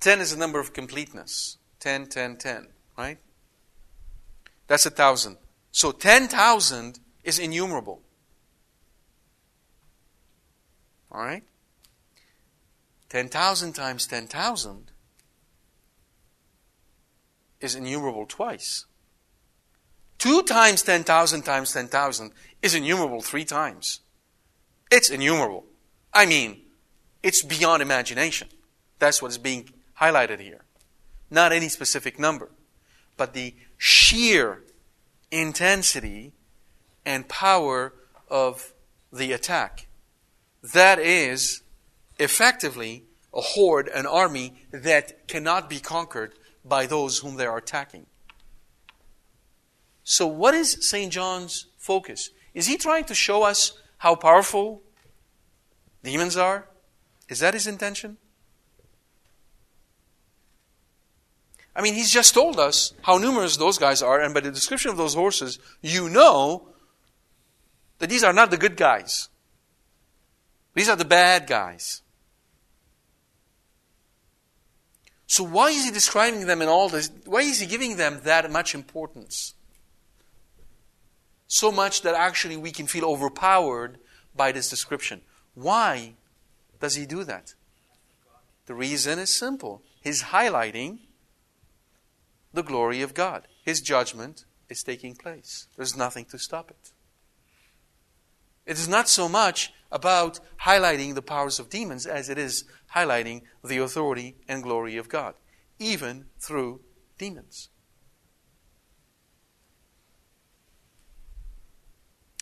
10 0.00 0.20
is 0.20 0.32
a 0.32 0.38
number 0.38 0.60
of 0.60 0.72
completeness. 0.72 1.58
10, 1.80 2.06
10, 2.06 2.36
10. 2.36 2.68
Right? 2.96 3.18
That's 4.66 4.86
a 4.86 4.90
thousand. 4.90 5.36
So 5.72 5.90
10,000 5.90 7.00
is 7.24 7.38
innumerable. 7.38 8.02
All 11.10 11.20
right? 11.20 11.42
10,000 13.08 13.72
times 13.72 14.06
10,000 14.06 14.89
is 17.60 17.74
innumerable 17.74 18.26
twice. 18.26 18.86
2 20.18 20.42
times 20.42 20.82
10,000 20.82 21.42
times 21.42 21.72
10,000 21.72 22.32
is 22.62 22.74
innumerable 22.74 23.22
three 23.22 23.44
times. 23.44 24.00
It's 24.90 25.08
innumerable. 25.08 25.64
I 26.12 26.26
mean, 26.26 26.60
it's 27.22 27.42
beyond 27.42 27.82
imagination. 27.82 28.48
That's 28.98 29.22
what 29.22 29.30
is 29.30 29.38
being 29.38 29.70
highlighted 30.00 30.40
here. 30.40 30.62
Not 31.30 31.52
any 31.52 31.68
specific 31.68 32.18
number, 32.18 32.50
but 33.16 33.34
the 33.34 33.54
sheer 33.78 34.62
intensity 35.30 36.32
and 37.06 37.28
power 37.28 37.94
of 38.28 38.72
the 39.12 39.32
attack. 39.32 39.86
That 40.62 40.98
is 40.98 41.62
effectively 42.18 43.04
a 43.32 43.40
horde, 43.40 43.88
an 43.88 44.06
army 44.06 44.54
that 44.70 45.26
cannot 45.28 45.70
be 45.70 45.78
conquered 45.78 46.34
by 46.64 46.86
those 46.86 47.18
whom 47.18 47.36
they 47.36 47.46
are 47.46 47.56
attacking. 47.56 48.06
So, 50.02 50.26
what 50.26 50.54
is 50.54 50.88
St. 50.88 51.12
John's 51.12 51.66
focus? 51.76 52.30
Is 52.54 52.66
he 52.66 52.76
trying 52.76 53.04
to 53.04 53.14
show 53.14 53.42
us 53.42 53.78
how 53.98 54.14
powerful 54.14 54.82
demons 56.02 56.36
are? 56.36 56.66
Is 57.28 57.40
that 57.40 57.54
his 57.54 57.66
intention? 57.66 58.16
I 61.74 61.82
mean, 61.82 61.94
he's 61.94 62.10
just 62.10 62.34
told 62.34 62.58
us 62.58 62.92
how 63.02 63.18
numerous 63.18 63.56
those 63.56 63.78
guys 63.78 64.02
are, 64.02 64.20
and 64.20 64.34
by 64.34 64.40
the 64.40 64.50
description 64.50 64.90
of 64.90 64.96
those 64.96 65.14
horses, 65.14 65.58
you 65.80 66.08
know 66.08 66.68
that 67.98 68.10
these 68.10 68.24
are 68.24 68.32
not 68.32 68.50
the 68.50 68.56
good 68.56 68.76
guys. 68.76 69.28
These 70.74 70.88
are 70.88 70.96
the 70.96 71.04
bad 71.04 71.46
guys. 71.46 72.02
So 75.30 75.44
why 75.44 75.68
is 75.68 75.84
he 75.84 75.92
describing 75.92 76.48
them 76.48 76.60
in 76.60 76.66
all 76.66 76.88
this? 76.88 77.08
Why 77.24 77.42
is 77.42 77.60
he 77.60 77.66
giving 77.66 77.96
them 77.96 78.22
that 78.24 78.50
much 78.50 78.74
importance? 78.74 79.54
So 81.46 81.70
much 81.70 82.02
that 82.02 82.16
actually 82.16 82.56
we 82.56 82.72
can 82.72 82.88
feel 82.88 83.04
overpowered 83.04 84.00
by 84.34 84.50
this 84.50 84.68
description. 84.68 85.20
Why 85.54 86.14
does 86.80 86.96
he 86.96 87.06
do 87.06 87.22
that? 87.22 87.54
The 88.66 88.74
reason 88.74 89.20
is 89.20 89.32
simple. 89.32 89.82
He's 90.00 90.24
highlighting 90.24 90.98
the 92.52 92.64
glory 92.64 93.00
of 93.00 93.14
God. 93.14 93.46
His 93.64 93.80
judgment 93.80 94.46
is 94.68 94.82
taking 94.82 95.14
place. 95.14 95.68
There's 95.76 95.96
nothing 95.96 96.24
to 96.24 96.40
stop 96.40 96.72
it. 96.72 96.90
It 98.66 98.78
is 98.78 98.88
not 98.88 99.08
so 99.08 99.28
much 99.28 99.72
about 99.92 100.40
highlighting 100.62 101.14
the 101.14 101.22
powers 101.22 101.58
of 101.58 101.68
demons 101.68 102.06
as 102.06 102.28
it 102.28 102.38
is 102.38 102.64
highlighting 102.94 103.42
the 103.64 103.78
authority 103.78 104.36
and 104.48 104.62
glory 104.62 104.96
of 104.96 105.08
God, 105.08 105.34
even 105.78 106.26
through 106.38 106.80
demons. 107.18 107.68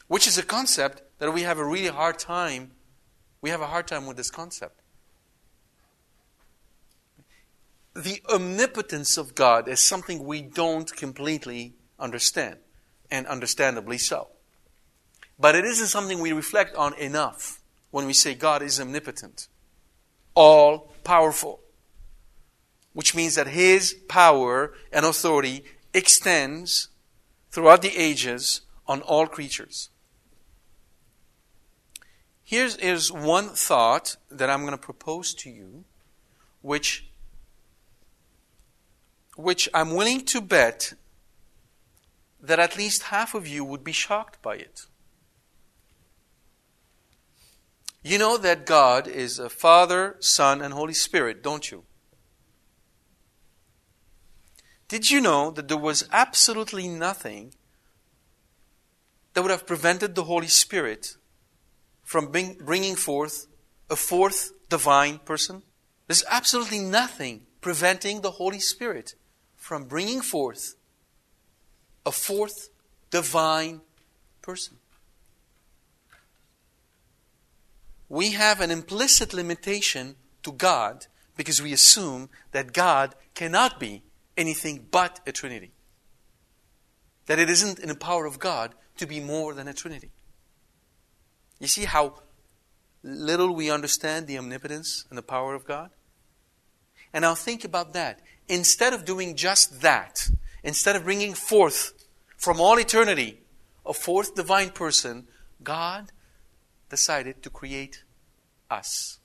Which 0.06 0.26
is 0.26 0.38
a 0.38 0.42
concept 0.42 1.02
that 1.18 1.32
we 1.32 1.42
have 1.42 1.58
a 1.58 1.64
really 1.64 1.88
hard 1.88 2.18
time. 2.18 2.72
We 3.40 3.50
have 3.50 3.60
a 3.60 3.66
hard 3.66 3.86
time 3.86 4.06
with 4.06 4.16
this 4.16 4.30
concept. 4.30 4.80
The 7.94 8.22
omnipotence 8.32 9.16
of 9.16 9.34
God 9.34 9.68
is 9.68 9.80
something 9.80 10.24
we 10.24 10.40
don't 10.40 10.94
completely 10.94 11.74
understand, 11.98 12.58
and 13.10 13.26
understandably 13.26 13.98
so. 13.98 14.28
But 15.38 15.54
it 15.54 15.64
isn't 15.64 15.86
something 15.86 16.20
we 16.20 16.32
reflect 16.32 16.74
on 16.76 16.94
enough 16.94 17.60
when 17.90 18.06
we 18.06 18.12
say 18.12 18.34
God 18.34 18.62
is 18.62 18.80
omnipotent, 18.80 19.48
all 20.34 20.92
powerful, 21.04 21.60
which 22.92 23.14
means 23.14 23.36
that 23.36 23.46
His 23.46 23.94
power 24.08 24.74
and 24.92 25.06
authority 25.06 25.64
extends 25.94 26.88
throughout 27.50 27.82
the 27.82 27.96
ages 27.96 28.62
on 28.86 29.00
all 29.02 29.26
creatures. 29.26 29.90
Here's, 32.42 33.12
one 33.12 33.50
thought 33.50 34.16
that 34.30 34.48
I'm 34.48 34.62
going 34.62 34.72
to 34.72 34.78
propose 34.78 35.34
to 35.34 35.50
you, 35.50 35.84
which, 36.62 37.06
which 39.36 39.68
I'm 39.74 39.94
willing 39.94 40.24
to 40.26 40.40
bet 40.40 40.94
that 42.40 42.58
at 42.58 42.76
least 42.76 43.02
half 43.04 43.34
of 43.34 43.46
you 43.46 43.64
would 43.64 43.84
be 43.84 43.92
shocked 43.92 44.40
by 44.40 44.56
it. 44.56 44.86
You 48.08 48.16
know 48.16 48.38
that 48.38 48.64
God 48.64 49.06
is 49.06 49.38
a 49.38 49.50
Father, 49.50 50.16
Son, 50.18 50.62
and 50.62 50.72
Holy 50.72 50.94
Spirit, 50.94 51.42
don't 51.42 51.70
you? 51.70 51.84
Did 54.88 55.10
you 55.10 55.20
know 55.20 55.50
that 55.50 55.68
there 55.68 55.76
was 55.76 56.08
absolutely 56.10 56.88
nothing 56.88 57.52
that 59.34 59.42
would 59.42 59.50
have 59.50 59.66
prevented 59.66 60.14
the 60.14 60.24
Holy 60.24 60.46
Spirit 60.46 61.18
from 62.02 62.28
bringing 62.30 62.96
forth 62.96 63.46
a 63.90 63.96
fourth 63.96 64.52
divine 64.70 65.18
person? 65.18 65.62
There's 66.06 66.24
absolutely 66.30 66.78
nothing 66.78 67.42
preventing 67.60 68.22
the 68.22 68.30
Holy 68.30 68.60
Spirit 68.60 69.16
from 69.54 69.84
bringing 69.84 70.22
forth 70.22 70.76
a 72.06 72.10
fourth 72.10 72.70
divine 73.10 73.82
person. 74.40 74.77
We 78.08 78.32
have 78.32 78.60
an 78.60 78.70
implicit 78.70 79.32
limitation 79.32 80.16
to 80.42 80.52
God 80.52 81.06
because 81.36 81.62
we 81.62 81.72
assume 81.72 82.30
that 82.52 82.72
God 82.72 83.14
cannot 83.34 83.78
be 83.78 84.02
anything 84.36 84.86
but 84.90 85.20
a 85.26 85.32
Trinity. 85.32 85.72
That 87.26 87.38
it 87.38 87.50
isn't 87.50 87.78
in 87.78 87.88
the 87.88 87.94
power 87.94 88.24
of 88.24 88.38
God 88.38 88.74
to 88.96 89.06
be 89.06 89.20
more 89.20 89.54
than 89.54 89.68
a 89.68 89.74
Trinity. 89.74 90.10
You 91.60 91.66
see 91.66 91.84
how 91.84 92.14
little 93.02 93.54
we 93.54 93.70
understand 93.70 94.26
the 94.26 94.38
omnipotence 94.38 95.04
and 95.08 95.18
the 95.18 95.22
power 95.22 95.54
of 95.54 95.64
God? 95.64 95.90
And 97.12 97.22
now 97.22 97.34
think 97.34 97.64
about 97.64 97.92
that. 97.92 98.20
Instead 98.48 98.92
of 98.92 99.04
doing 99.04 99.36
just 99.36 99.82
that, 99.82 100.28
instead 100.62 100.96
of 100.96 101.04
bringing 101.04 101.34
forth 101.34 101.92
from 102.36 102.60
all 102.60 102.78
eternity 102.78 103.40
a 103.84 103.92
fourth 103.92 104.34
divine 104.34 104.70
person, 104.70 105.26
God 105.62 106.12
decided 106.88 107.42
to 107.42 107.50
create 107.50 108.04
us. 108.70 109.18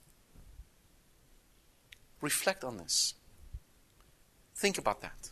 Reflect 2.22 2.64
on 2.64 2.78
this. 2.78 3.16
Think 4.56 4.78
about 4.78 5.02
that. 5.02 5.32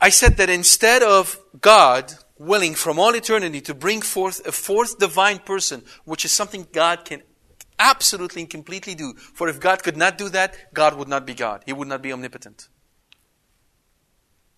I 0.00 0.10
said 0.10 0.36
that 0.36 0.50
instead 0.50 1.02
of 1.02 1.38
God 1.60 2.12
willing 2.38 2.74
from 2.74 2.98
all 2.98 3.14
eternity 3.14 3.60
to 3.62 3.74
bring 3.74 4.02
forth 4.02 4.46
a 4.46 4.52
fourth 4.52 4.98
divine 4.98 5.38
person, 5.38 5.82
which 6.04 6.24
is 6.24 6.32
something 6.32 6.66
God 6.72 7.04
can 7.04 7.22
absolutely 7.78 8.42
and 8.42 8.50
completely 8.50 8.94
do. 8.94 9.14
For 9.14 9.48
if 9.48 9.60
God 9.60 9.82
could 9.82 9.96
not 9.96 10.18
do 10.18 10.28
that, 10.30 10.74
God 10.74 10.96
would 10.96 11.08
not 11.08 11.26
be 11.26 11.34
God. 11.34 11.62
He 11.66 11.72
would 11.72 11.88
not 11.88 12.02
be 12.02 12.12
omnipotent. 12.12 12.68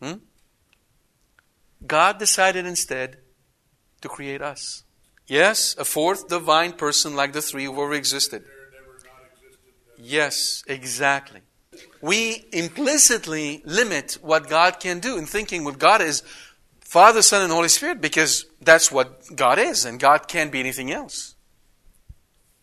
Hmm? 0.03 0.15
God 1.87 2.19
decided 2.19 2.67
instead 2.67 3.19
to 4.01 4.09
create 4.09 4.43
us. 4.43 4.85
Yes, 5.27 5.75
a 5.79 5.85
fourth 5.85 6.29
divine 6.29 6.73
person 6.73 7.17
like 7.17 7.33
the 7.33 7.43
three 7.43 7.65
who 7.65 7.73
ever 7.73 7.95
existed. 7.95 8.45
Yes, 9.99 10.63
exactly. 10.67 11.41
We 12.01 12.47
implicitly 12.53 13.63
limit 13.65 14.19
what 14.23 14.49
God 14.49 14.79
can 14.79 15.01
do 15.01 15.19
in 15.19 15.27
thinking 15.27 15.65
what 15.65 15.79
God 15.79 16.01
is 16.01 16.23
Father, 16.81 17.21
Son, 17.21 17.43
and 17.43 17.53
Holy 17.53 17.69
Spirit 17.69 18.01
because 18.01 18.47
that's 18.61 18.93
what 18.93 19.35
God 19.35 19.59
is, 19.59 19.85
and 19.85 19.99
God 19.99 20.29
can't 20.29 20.53
be 20.53 20.61
anything 20.61 20.93
else. 20.93 21.35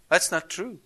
That's 0.10 0.32
not 0.32 0.50
true. 0.50 0.80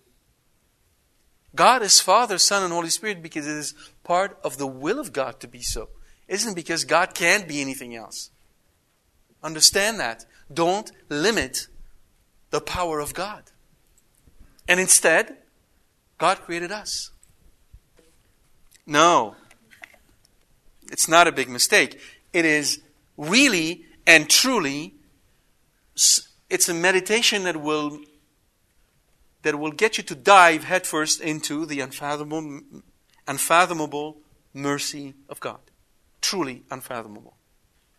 God 1.54 1.82
is 1.82 2.00
Father, 2.00 2.38
Son, 2.38 2.64
and 2.64 2.72
Holy 2.72 2.90
Spirit 2.90 3.22
because 3.22 3.46
it 3.46 3.56
is 3.56 3.74
part 4.02 4.38
of 4.42 4.58
the 4.58 4.66
will 4.66 4.98
of 4.98 5.12
God 5.12 5.38
to 5.40 5.46
be 5.46 5.62
so. 5.62 5.88
It 6.26 6.34
isn't 6.34 6.56
because 6.56 6.84
God 6.84 7.14
can't 7.14 7.46
be 7.46 7.60
anything 7.60 7.94
else. 7.94 8.30
Understand 9.42 10.00
that. 10.00 10.24
Don't 10.52 10.90
limit 11.08 11.68
the 12.50 12.60
power 12.60 13.00
of 13.00 13.14
God. 13.14 13.44
And 14.66 14.80
instead, 14.80 15.36
God 16.18 16.40
created 16.40 16.72
us. 16.72 17.10
No. 18.86 19.36
It's 20.90 21.08
not 21.08 21.26
a 21.26 21.32
big 21.32 21.48
mistake. 21.48 22.00
It 22.32 22.44
is 22.44 22.80
really 23.16 23.84
and 24.06 24.28
truly 24.28 24.94
it's 26.48 26.68
a 26.68 26.74
meditation 26.74 27.44
that 27.44 27.56
will 27.56 28.00
that 29.42 29.58
will 29.58 29.70
get 29.70 29.98
you 29.98 30.04
to 30.04 30.14
dive 30.14 30.64
headfirst 30.64 31.20
into 31.20 31.64
the 31.64 31.80
unfathomable, 31.80 32.60
unfathomable 33.26 34.18
mercy 34.52 35.14
of 35.28 35.38
God. 35.40 35.60
Truly 36.20 36.64
unfathomable. 36.70 37.37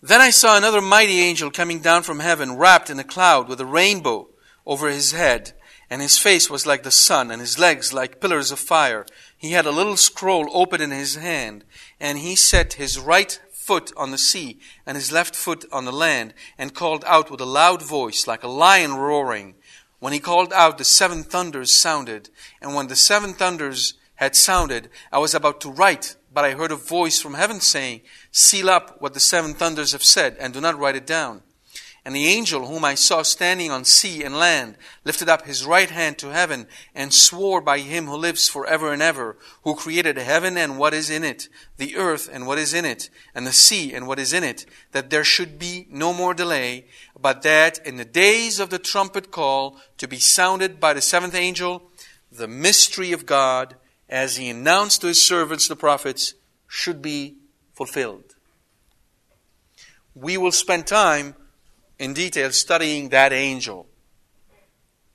Then 0.01 0.21
I 0.21 0.29
saw 0.29 0.55
another 0.55 0.81
mighty 0.81 1.19
angel 1.19 1.51
coming 1.51 1.79
down 1.79 2.03
from 2.03 2.19
heaven, 2.19 2.55
wrapped 2.55 2.89
in 2.89 2.99
a 2.99 3.03
cloud 3.03 3.49
with 3.49 3.59
a 3.59 3.65
rainbow 3.65 4.29
over 4.65 4.87
his 4.87 5.11
head, 5.11 5.51
and 5.89 6.01
his 6.01 6.17
face 6.17 6.49
was 6.49 6.65
like 6.65 6.83
the 6.83 6.91
sun, 6.91 7.31
and 7.31 7.41
his 7.41 7.59
legs 7.59 7.91
like 7.91 8.21
pillars 8.21 8.49
of 8.51 8.59
fire. 8.59 9.05
He 9.37 9.51
had 9.51 9.65
a 9.65 9.71
little 9.71 9.97
scroll 9.97 10.49
open 10.53 10.79
in 10.79 10.91
his 10.91 11.15
hand, 11.15 11.65
and 11.99 12.19
he 12.19 12.35
set 12.35 12.73
his 12.73 12.97
right 12.97 13.39
foot 13.51 13.91
on 13.97 14.11
the 14.11 14.17
sea, 14.17 14.59
and 14.85 14.95
his 14.95 15.11
left 15.11 15.35
foot 15.35 15.65
on 15.71 15.83
the 15.83 15.91
land, 15.91 16.33
and 16.57 16.73
called 16.73 17.03
out 17.05 17.29
with 17.29 17.41
a 17.41 17.45
loud 17.45 17.81
voice, 17.81 18.25
like 18.25 18.43
a 18.43 18.47
lion 18.47 18.95
roaring. 18.95 19.55
When 19.99 20.13
he 20.13 20.19
called 20.19 20.53
out, 20.53 20.77
the 20.77 20.85
seven 20.85 21.23
thunders 21.23 21.75
sounded. 21.75 22.29
And 22.61 22.73
when 22.73 22.87
the 22.87 22.95
seven 22.95 23.33
thunders 23.33 23.95
had 24.15 24.35
sounded, 24.35 24.89
I 25.11 25.19
was 25.19 25.35
about 25.35 25.59
to 25.61 25.69
write, 25.69 26.15
but 26.33 26.45
I 26.45 26.51
heard 26.51 26.71
a 26.71 26.75
voice 26.75 27.21
from 27.21 27.33
heaven 27.33 27.59
saying, 27.59 28.01
Seal 28.31 28.69
up 28.69 29.01
what 29.01 29.13
the 29.13 29.19
seven 29.19 29.53
thunders 29.53 29.91
have 29.91 30.03
said, 30.03 30.37
and 30.39 30.53
do 30.53 30.61
not 30.61 30.77
write 30.77 30.95
it 30.95 31.07
down. 31.07 31.41
And 32.05 32.15
the 32.15 32.27
angel 32.27 32.65
whom 32.65 32.85
I 32.85 32.95
saw 32.95 33.23
standing 33.23 33.71
on 33.71 33.83
sea 33.83 34.23
and 34.23 34.35
land 34.35 34.77
lifted 35.03 35.27
up 35.27 35.45
his 35.45 35.65
right 35.65 35.89
hand 35.89 36.17
to 36.19 36.31
heaven 36.31 36.65
and 36.95 37.13
swore 37.13 37.59
by 37.59 37.79
him 37.79 38.05
who 38.05 38.15
lives 38.15 38.47
forever 38.47 38.93
and 38.93 39.01
ever, 39.01 39.37
who 39.63 39.75
created 39.75 40.17
heaven 40.17 40.57
and 40.57 40.79
what 40.79 40.93
is 40.93 41.09
in 41.09 41.23
it, 41.25 41.49
the 41.77 41.97
earth 41.97 42.29
and 42.31 42.47
what 42.47 42.57
is 42.57 42.73
in 42.73 42.85
it, 42.85 43.09
and 43.35 43.45
the 43.45 43.51
sea 43.51 43.93
and 43.93 44.07
what 44.07 44.17
is 44.17 44.31
in 44.31 44.45
it, 44.45 44.65
that 44.91 45.09
there 45.09 45.25
should 45.25 45.59
be 45.59 45.87
no 45.89 46.13
more 46.13 46.33
delay, 46.33 46.85
but 47.19 47.41
that 47.41 47.85
in 47.85 47.97
the 47.97 48.05
days 48.05 48.59
of 48.59 48.69
the 48.69 48.79
trumpet 48.79 49.29
call 49.29 49.77
to 49.97 50.07
be 50.07 50.19
sounded 50.19 50.79
by 50.79 50.93
the 50.93 51.01
seventh 51.01 51.35
angel, 51.35 51.91
the 52.31 52.47
mystery 52.47 53.11
of 53.11 53.25
God, 53.25 53.75
as 54.07 54.37
he 54.37 54.49
announced 54.49 55.01
to 55.01 55.07
his 55.07 55.23
servants 55.23 55.67
the 55.67 55.75
prophets, 55.75 56.33
should 56.65 57.01
be 57.01 57.38
fulfilled. 57.79 58.35
We 60.13 60.35
will 60.35 60.51
spend 60.51 60.85
time 60.85 61.33
in 61.97 62.13
detail 62.13 62.51
studying 62.51 63.07
that 63.07 63.31
angel. 63.31 63.87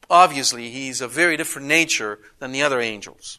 Obviously, 0.09 0.71
he's 0.71 1.03
a 1.03 1.09
very 1.21 1.37
different 1.37 1.69
nature 1.69 2.21
than 2.39 2.53
the 2.53 2.63
other 2.63 2.81
angels. 2.81 3.39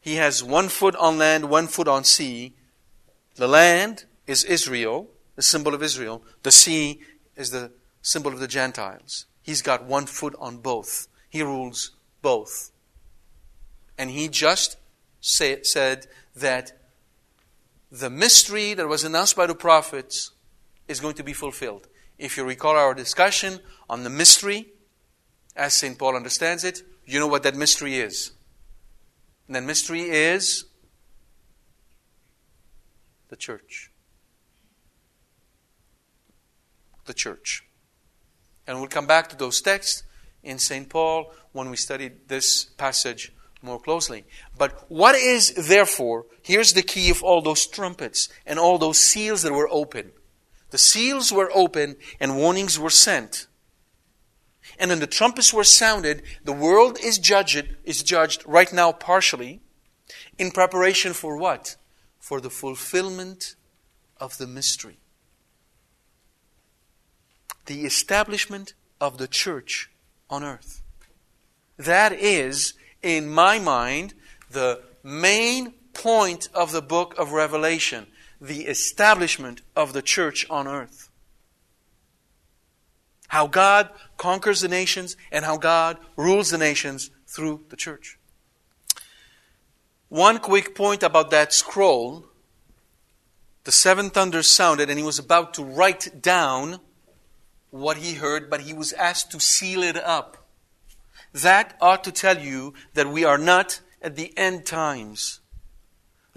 He 0.00 0.16
has 0.16 0.42
one 0.42 0.68
foot 0.68 0.96
on 0.96 1.18
land, 1.18 1.48
one 1.48 1.68
foot 1.68 1.86
on 1.86 2.02
sea. 2.02 2.54
The 3.36 3.46
land 3.46 4.06
is 4.26 4.42
Israel, 4.42 5.08
the 5.36 5.42
symbol 5.42 5.72
of 5.72 5.80
Israel. 5.80 6.20
The 6.42 6.50
sea 6.50 7.00
is 7.36 7.50
the 7.50 7.70
symbol 8.02 8.32
of 8.32 8.40
the 8.40 8.48
Gentiles. 8.48 9.26
He's 9.40 9.62
got 9.62 9.84
one 9.84 10.06
foot 10.06 10.34
on 10.40 10.56
both. 10.56 11.06
He 11.30 11.44
rules 11.44 11.92
both. 12.22 12.72
And 13.96 14.10
he 14.10 14.26
just 14.26 14.78
say, 15.20 15.62
said 15.62 16.08
that 16.34 16.72
the 17.94 18.10
mystery 18.10 18.74
that 18.74 18.88
was 18.88 19.04
announced 19.04 19.36
by 19.36 19.46
the 19.46 19.54
prophets 19.54 20.32
is 20.88 20.98
going 20.98 21.14
to 21.14 21.22
be 21.22 21.32
fulfilled. 21.32 21.86
If 22.18 22.36
you 22.36 22.44
recall 22.44 22.76
our 22.76 22.92
discussion 22.92 23.60
on 23.88 24.02
the 24.02 24.10
mystery, 24.10 24.66
as 25.54 25.74
St. 25.74 25.96
Paul 25.96 26.16
understands 26.16 26.64
it, 26.64 26.82
you 27.06 27.20
know 27.20 27.28
what 27.28 27.44
that 27.44 27.54
mystery 27.54 27.98
is. 27.98 28.32
And 29.46 29.54
that 29.54 29.62
mystery 29.62 30.02
is 30.02 30.64
the 33.28 33.36
church. 33.36 33.92
The 37.04 37.14
church. 37.14 37.64
And 38.66 38.80
we'll 38.80 38.88
come 38.88 39.06
back 39.06 39.28
to 39.28 39.36
those 39.36 39.60
texts 39.60 40.02
in 40.42 40.58
St. 40.58 40.88
Paul 40.88 41.32
when 41.52 41.70
we 41.70 41.76
study 41.76 42.10
this 42.26 42.64
passage 42.64 43.32
more 43.64 43.80
closely. 43.80 44.24
But 44.56 44.84
what 44.88 45.14
is, 45.14 45.54
therefore, 45.54 46.26
here's 46.42 46.74
the 46.74 46.82
key 46.82 47.10
of 47.10 47.22
all 47.22 47.40
those 47.40 47.66
trumpets 47.66 48.28
and 48.46 48.58
all 48.58 48.78
those 48.78 48.98
seals 48.98 49.42
that 49.42 49.52
were 49.52 49.68
open. 49.70 50.12
The 50.70 50.78
seals 50.78 51.32
were 51.32 51.50
open 51.54 51.96
and 52.20 52.36
warnings 52.36 52.78
were 52.78 52.90
sent. 52.90 53.46
And 54.78 54.90
when 54.90 55.00
the 55.00 55.06
trumpets 55.06 55.52
were 55.52 55.64
sounded, 55.64 56.22
the 56.42 56.52
world 56.52 56.98
is 57.02 57.18
judged, 57.18 57.76
is 57.84 58.02
judged 58.02 58.44
right 58.46 58.72
now 58.72 58.92
partially 58.92 59.60
in 60.38 60.50
preparation 60.50 61.12
for 61.12 61.36
what? 61.36 61.76
For 62.18 62.40
the 62.40 62.50
fulfillment 62.50 63.54
of 64.18 64.38
the 64.38 64.46
mystery. 64.46 64.98
The 67.66 67.84
establishment 67.84 68.74
of 69.00 69.18
the 69.18 69.28
church 69.28 69.90
on 70.28 70.42
earth. 70.42 70.82
That 71.76 72.12
is, 72.12 72.74
in 73.04 73.28
my 73.28 73.58
mind, 73.58 74.14
the 74.50 74.82
main 75.02 75.72
point 75.92 76.48
of 76.54 76.72
the 76.72 76.82
book 76.82 77.14
of 77.18 77.32
Revelation 77.32 78.06
the 78.40 78.66
establishment 78.66 79.62
of 79.74 79.92
the 79.92 80.02
church 80.02 80.48
on 80.50 80.68
earth. 80.68 81.10
How 83.28 83.46
God 83.46 83.88
conquers 84.16 84.60
the 84.60 84.68
nations 84.68 85.16
and 85.32 85.44
how 85.44 85.56
God 85.56 85.98
rules 86.16 86.50
the 86.50 86.58
nations 86.58 87.10
through 87.26 87.64
the 87.70 87.76
church. 87.76 88.18
One 90.08 90.38
quick 90.38 90.74
point 90.74 91.02
about 91.02 91.30
that 91.30 91.52
scroll. 91.52 92.26
The 93.64 93.72
seven 93.72 94.10
thunders 94.10 94.46
sounded, 94.46 94.90
and 94.90 94.98
he 94.98 95.04
was 95.04 95.18
about 95.18 95.54
to 95.54 95.64
write 95.64 96.20
down 96.20 96.80
what 97.70 97.96
he 97.96 98.14
heard, 98.14 98.50
but 98.50 98.60
he 98.60 98.74
was 98.74 98.92
asked 98.92 99.32
to 99.32 99.40
seal 99.40 99.82
it 99.82 99.96
up. 99.96 100.43
That 101.34 101.76
ought 101.80 102.04
to 102.04 102.12
tell 102.12 102.38
you 102.38 102.74
that 102.94 103.08
we 103.08 103.24
are 103.24 103.38
not 103.38 103.80
at 104.00 104.16
the 104.16 104.32
end 104.38 104.64
times 104.64 105.40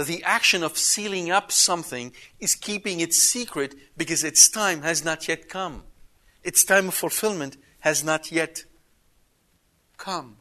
the 0.05 0.23
action 0.23 0.63
of 0.63 0.77
sealing 0.77 1.31
up 1.31 1.51
something 1.51 2.13
is 2.39 2.55
keeping 2.55 2.99
it 2.99 3.13
secret 3.13 3.73
because 3.97 4.23
its 4.23 4.47
time 4.47 4.83
has 4.83 5.03
not 5.03 5.27
yet 5.27 5.49
come. 5.49 5.83
Its 6.43 6.63
time 6.63 6.89
of 6.89 6.93
fulfillment 6.93 7.57
has 7.79 8.03
not 8.03 8.31
yet 8.31 8.65
come. 9.97 10.37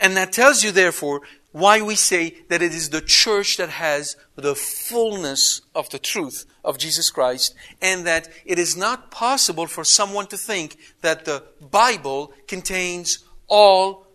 And 0.00 0.16
that 0.16 0.32
tells 0.32 0.64
you, 0.64 0.72
therefore, 0.72 1.20
why 1.52 1.82
we 1.82 1.94
say 1.94 2.36
that 2.48 2.62
it 2.62 2.72
is 2.72 2.88
the 2.88 3.02
church 3.02 3.58
that 3.58 3.68
has 3.68 4.16
the 4.34 4.54
fullness 4.54 5.60
of 5.74 5.90
the 5.90 5.98
truth 5.98 6.46
of 6.64 6.78
Jesus 6.78 7.10
Christ, 7.10 7.54
and 7.80 8.06
that 8.06 8.28
it 8.44 8.58
is 8.58 8.76
not 8.76 9.10
possible 9.10 9.66
for 9.66 9.84
someone 9.84 10.26
to 10.28 10.36
think 10.36 10.76
that 11.00 11.24
the 11.24 11.42
Bible 11.60 12.32
contains 12.46 13.24
all 13.48 14.06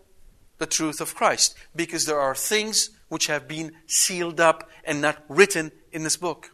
the 0.58 0.66
truth 0.66 1.00
of 1.00 1.14
Christ, 1.14 1.54
because 1.76 2.06
there 2.06 2.20
are 2.20 2.34
things 2.34 2.90
which 3.08 3.26
have 3.26 3.46
been 3.46 3.72
sealed 3.86 4.40
up 4.40 4.68
and 4.84 5.00
not 5.00 5.24
written 5.28 5.72
in 5.92 6.02
this 6.02 6.16
book. 6.16 6.50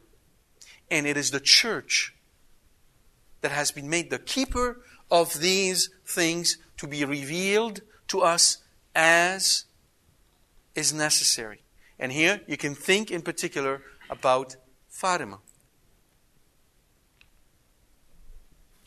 And 0.91 1.07
it 1.07 1.17
is 1.17 1.31
the 1.31 1.41
church 1.41 2.15
that 3.41 3.51
has 3.51 3.71
been 3.71 3.89
made 3.89 4.11
the 4.11 4.19
keeper 4.19 4.81
of 5.11 5.41
these 5.41 5.91
things 6.07 6.59
to 6.77 6.87
be 6.87 7.05
revealed 7.05 7.81
to 8.09 8.21
us 8.21 8.59
as 8.95 9.65
is 10.75 10.93
necessary. 10.93 11.63
And 11.99 12.13
here 12.13 12.41
you 12.47 12.57
can 12.57 12.75
think 12.75 13.11
in 13.11 13.23
particular 13.23 13.83
about 14.11 14.57
Fatima. 14.89 15.39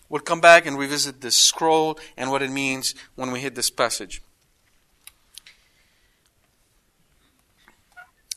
We'll 0.10 0.22
come 0.22 0.42
back 0.42 0.66
and 0.66 0.78
revisit 0.78 1.22
this 1.22 1.36
scroll 1.36 2.00
and 2.16 2.32
what 2.32 2.42
it 2.42 2.52
means 2.52 2.96
when 3.16 3.32
we 3.32 3.40
hit 3.40 3.56
this 3.56 3.70
passage. 3.70 4.22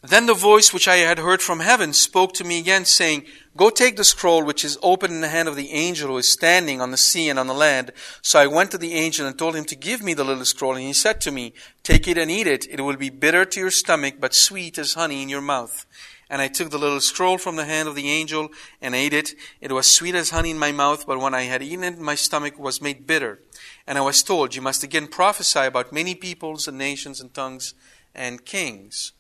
Then 0.03 0.25
the 0.25 0.35
voice 0.35 0.73
which 0.73 0.89
I 0.89 0.97
had 0.97 1.19
heard 1.19 1.43
from 1.43 1.61
heaven 1.61 1.93
spoke 1.93 2.33
to 2.35 2.45
me 2.45 2.59
again, 2.59 2.87
saying, 2.87 3.27
Go 3.55 3.69
take 3.69 3.97
the 3.97 4.05
scroll 4.05 4.43
which 4.43 4.65
is 4.65 4.79
open 4.83 5.11
in 5.11 5.21
the 5.21 5.29
hand 5.29 5.47
of 5.47 5.57
the 5.57 5.73
angel 5.73 6.09
who 6.09 6.17
is 6.17 6.33
standing 6.33 6.81
on 6.81 6.91
the 6.91 6.97
sea 6.97 7.29
and 7.29 7.39
on 7.39 7.49
the 7.49 7.55
land. 7.55 7.93
So 8.23 8.39
I 8.39 8.47
went 8.47 8.71
to 8.71 8.79
the 8.79 8.95
angel 8.95 9.27
and 9.27 9.39
told 9.39 9.55
him 9.55 9.67
to 9.67 9.77
give 9.77 10.03
me 10.03 10.15
the 10.15 10.25
little 10.25 10.47
scroll, 10.47 10.75
and 10.75 10.83
he 10.83 10.95
said 10.95 11.21
to 11.23 11.31
me, 11.31 11.53
Take 11.83 12.09
it 12.09 12.17
and 12.17 12.31
eat 12.31 12.47
it. 12.47 12.67
It 12.71 12.81
will 12.81 12.97
be 12.97 13.11
bitter 13.11 13.45
to 13.45 13.61
your 13.61 13.71
stomach, 13.71 14.15
but 14.19 14.33
sweet 14.33 14.79
as 14.79 14.95
honey 14.95 15.23
in 15.23 15.29
your 15.29 15.43
mouth. 15.43 15.85
And 16.31 16.41
I 16.41 16.49
took 16.49 16.71
the 16.71 16.79
little 16.79 17.01
scroll 17.01 17.37
from 17.37 17.57
the 17.57 17.65
hand 17.65 17.89
of 17.89 17.97
the 17.97 18.09
angel 18.09 18.51
and 18.81 18.95
ate 18.95 19.13
it. 19.13 19.35
It 19.61 19.73
was 19.73 19.95
sweet 19.95 20.15
as 20.15 20.31
honey 20.31 20.53
in 20.53 20.59
my 20.59 20.71
mouth, 20.71 21.05
but 21.07 21.19
when 21.19 21.35
I 21.35 21.43
had 21.43 21.63
eaten 21.63 21.83
it, 21.83 21.99
my 21.99 22.15
stomach 22.15 22.57
was 22.57 22.81
made 22.81 23.07
bitter. 23.07 23.41
And 23.87 23.99
I 23.99 24.01
was 24.01 24.23
told, 24.23 24.55
You 24.55 24.63
must 24.63 24.85
again 24.85 25.09
prophesy 25.09 25.67
about 25.67 25.93
many 25.93 26.15
peoples 26.15 26.69
and 26.69 26.79
nations 26.79 27.21
and 27.21 27.35
tongues 27.35 27.75
and 28.15 28.45
kings. 28.45 29.13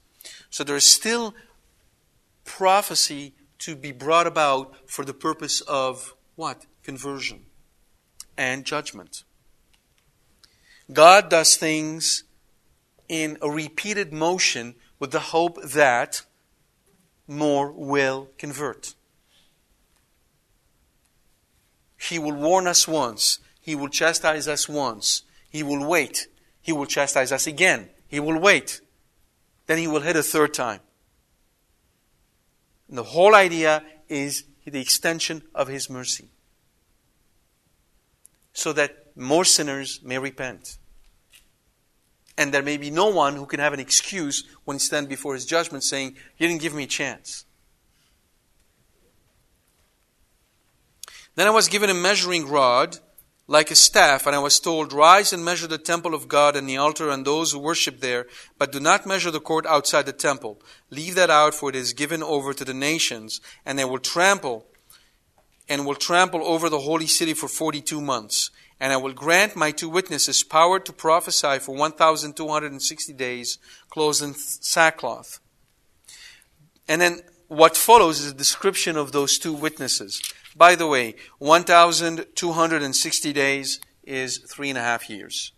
So 0.51 0.63
there 0.63 0.77
is 0.77 0.87
still 0.87 1.35
prophecy 2.45 3.35
to 3.59 3.75
be 3.75 3.93
brought 3.93 4.27
about 4.27 4.89
for 4.89 5.05
the 5.05 5.15
purpose 5.15 5.61
of 5.63 6.15
what? 6.37 6.67
Conversion 6.85 7.47
and 8.39 8.65
judgment. 8.65 9.25
God 10.93 11.29
does 11.29 11.57
things 11.57 12.25
in 13.09 13.37
a 13.43 13.51
repeated 13.51 14.13
motion 14.13 14.77
with 14.99 15.11
the 15.11 15.21
hope 15.21 15.61
that 15.63 16.23
more 17.31 17.71
will 17.71 18.29
convert. 18.37 18.95
He 21.97 22.19
will 22.19 22.35
warn 22.35 22.67
us 22.67 22.89
once. 22.89 23.39
He 23.61 23.75
will 23.75 23.89
chastise 23.89 24.49
us 24.49 24.69
once. 24.69 25.23
He 25.49 25.63
will 25.63 25.87
wait. 25.87 26.27
He 26.61 26.73
will 26.73 26.87
chastise 26.87 27.31
us 27.31 27.47
again. 27.47 27.89
He 28.09 28.19
will 28.19 28.39
wait. 28.39 28.81
Then 29.67 29.79
he 29.79 29.87
will 29.87 30.01
hit 30.01 30.17
a 30.17 30.23
third 30.23 30.53
time. 30.53 30.81
And 32.89 32.99
the 32.99 33.05
whole 33.05 33.35
idea 33.35 33.85
is 34.09 34.45
the 34.67 34.81
extension 34.81 35.43
of 35.55 35.69
his 35.69 35.89
mercy. 35.89 36.31
So 38.53 38.73
that 38.73 39.17
more 39.17 39.45
sinners 39.45 40.01
may 40.03 40.19
repent. 40.19 40.79
And 42.39 42.55
there 42.55 42.63
may 42.63 42.77
be 42.77 42.91
no 42.91 43.09
one 43.09 43.37
who 43.37 43.47
can 43.47 43.61
have 43.61 43.73
an 43.73 43.81
excuse 43.81 44.45
when 44.65 44.77
he 44.77 44.79
stands 44.79 45.09
before 45.09 45.35
his 45.35 45.45
judgment 45.45 45.85
saying, 45.85 46.17
You 46.39 46.49
didn't 46.49 46.63
give 46.63 46.75
me 46.75 46.85
a 46.85 46.89
chance. 46.89 47.45
Then 51.35 51.47
I 51.47 51.51
was 51.51 51.69
given 51.69 51.91
a 51.91 51.95
measuring 51.95 52.49
rod 52.49 52.99
like 53.47 53.73
a 53.73 53.75
staff, 53.75 54.27
and 54.27 54.37
I 54.37 54.39
was 54.39 54.61
told, 54.61 54.93
Rise 54.93 55.33
and 55.33 55.45
measure 55.45 55.67
the 55.67 55.77
temple 55.77 56.15
of 56.15 56.29
God 56.29 56.55
and 56.55 56.69
the 56.69 56.77
altar 56.77 57.11
and 57.11 57.25
those 57.25 57.51
who 57.51 57.59
worship 57.59 58.01
there, 58.01 58.27
but 58.59 58.71
do 58.71 58.79
not 58.79 59.07
measure 59.07 59.33
the 59.33 59.41
court 59.41 59.67
outside 59.67 60.07
the 60.07 60.13
temple. 60.13 60.63
Leave 60.89 61.17
that 61.17 61.31
out, 61.31 61.53
for 61.53 61.69
it 61.69 61.75
is 61.75 61.93
given 61.93 62.23
over 62.23 62.55
to 62.55 62.65
the 62.65 62.75
nations, 62.75 63.41
and 63.67 63.77
they 63.77 63.85
will 63.85 63.99
trample 63.99 64.67
and 65.69 65.85
will 65.85 65.97
trample 65.97 66.45
over 66.45 66.69
the 66.69 66.81
holy 66.81 67.07
city 67.07 67.35
for 67.35 67.49
42 67.49 68.01
months. 68.01 68.51
And 68.81 68.93
I 68.93 68.97
will 68.97 69.13
grant 69.13 69.55
my 69.55 69.71
two 69.71 69.91
witnesses 69.91 70.43
power 70.43 70.81
to 70.81 70.93
prophesy 70.93 71.59
for 71.59 71.77
1,260 71.77 73.13
days, 73.13 73.59
clothed 73.91 74.23
in 74.23 74.35
sackcloth. 74.35 75.39
And 76.89 77.01
then 77.01 77.21
what 77.49 77.77
follows 77.77 78.21
is 78.21 78.31
a 78.31 78.35
description 78.35 78.97
of 78.97 79.13
those 79.13 79.39
two 79.39 79.53
witnesses. 79.53 80.23
By 80.57 80.75
the 80.77 80.87
way, 80.87 81.15
1,260 81.39 83.33
days 83.33 83.81
is 84.03 84.39
three 84.39 84.71
and 84.71 84.79
a 84.79 84.83
half 84.83 85.11
years. 85.11 85.53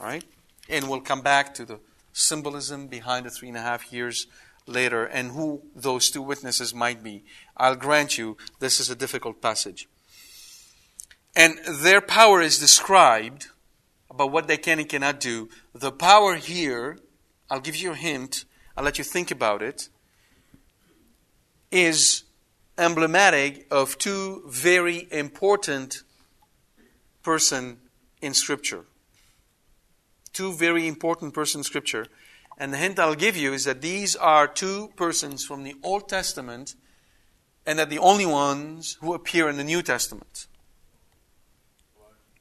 All 0.00 0.06
right? 0.06 0.24
And 0.68 0.88
we'll 0.88 1.00
come 1.00 1.20
back 1.20 1.54
to 1.54 1.64
the 1.64 1.80
symbolism 2.12 2.88
behind 2.88 3.26
the 3.26 3.30
three 3.30 3.48
and 3.48 3.56
a 3.56 3.62
half 3.62 3.92
years 3.92 4.26
later 4.66 5.04
and 5.04 5.32
who 5.32 5.62
those 5.74 6.10
two 6.10 6.22
witnesses 6.22 6.74
might 6.74 7.02
be. 7.02 7.24
I'll 7.56 7.76
grant 7.76 8.16
you 8.18 8.36
this 8.58 8.80
is 8.80 8.90
a 8.90 8.94
difficult 8.94 9.42
passage. 9.42 9.88
And 11.34 11.58
their 11.66 12.00
power 12.00 12.42
is 12.42 12.58
described 12.58 13.48
about 14.10 14.30
what 14.30 14.48
they 14.48 14.58
can 14.58 14.78
and 14.78 14.88
cannot 14.88 15.20
do. 15.20 15.48
The 15.74 15.92
power 15.92 16.36
here, 16.36 16.98
I'll 17.50 17.60
give 17.60 17.76
you 17.76 17.92
a 17.92 17.96
hint, 17.96 18.44
I'll 18.76 18.84
let 18.84 18.98
you 18.98 19.04
think 19.04 19.30
about 19.30 19.62
it, 19.62 19.88
is 21.70 22.24
emblematic 22.76 23.66
of 23.70 23.96
two 23.96 24.42
very 24.46 25.08
important 25.10 26.02
person 27.22 27.78
in 28.20 28.34
scripture. 28.34 28.84
Two 30.32 30.52
very 30.52 30.86
important 30.86 31.32
persons 31.32 31.66
in 31.66 31.70
scripture. 31.70 32.06
And 32.58 32.72
the 32.72 32.78
hint 32.78 32.98
i'll 32.98 33.14
give 33.14 33.36
you 33.36 33.54
is 33.54 33.64
that 33.64 33.80
these 33.80 34.14
are 34.16 34.46
two 34.46 34.92
persons 34.96 35.44
from 35.44 35.64
the 35.64 35.74
old 35.82 36.08
testament 36.08 36.74
and 37.64 37.78
that 37.78 37.90
the 37.90 37.98
only 37.98 38.26
ones 38.26 38.98
who 39.00 39.14
appear 39.14 39.48
in 39.48 39.56
the 39.56 39.64
new 39.64 39.82
testament 39.82 40.46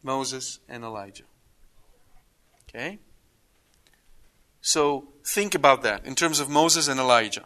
moses 0.04 0.60
and 0.68 0.84
elijah. 0.84 1.24
Okay? 2.70 3.00
So 4.62 5.10
think 5.26 5.56
about 5.56 5.84
that 5.84 6.06
in 6.06 6.16
terms 6.16 6.40
of 6.40 6.50
moses 6.50 6.88
and 6.88 7.00
elijah. 7.00 7.46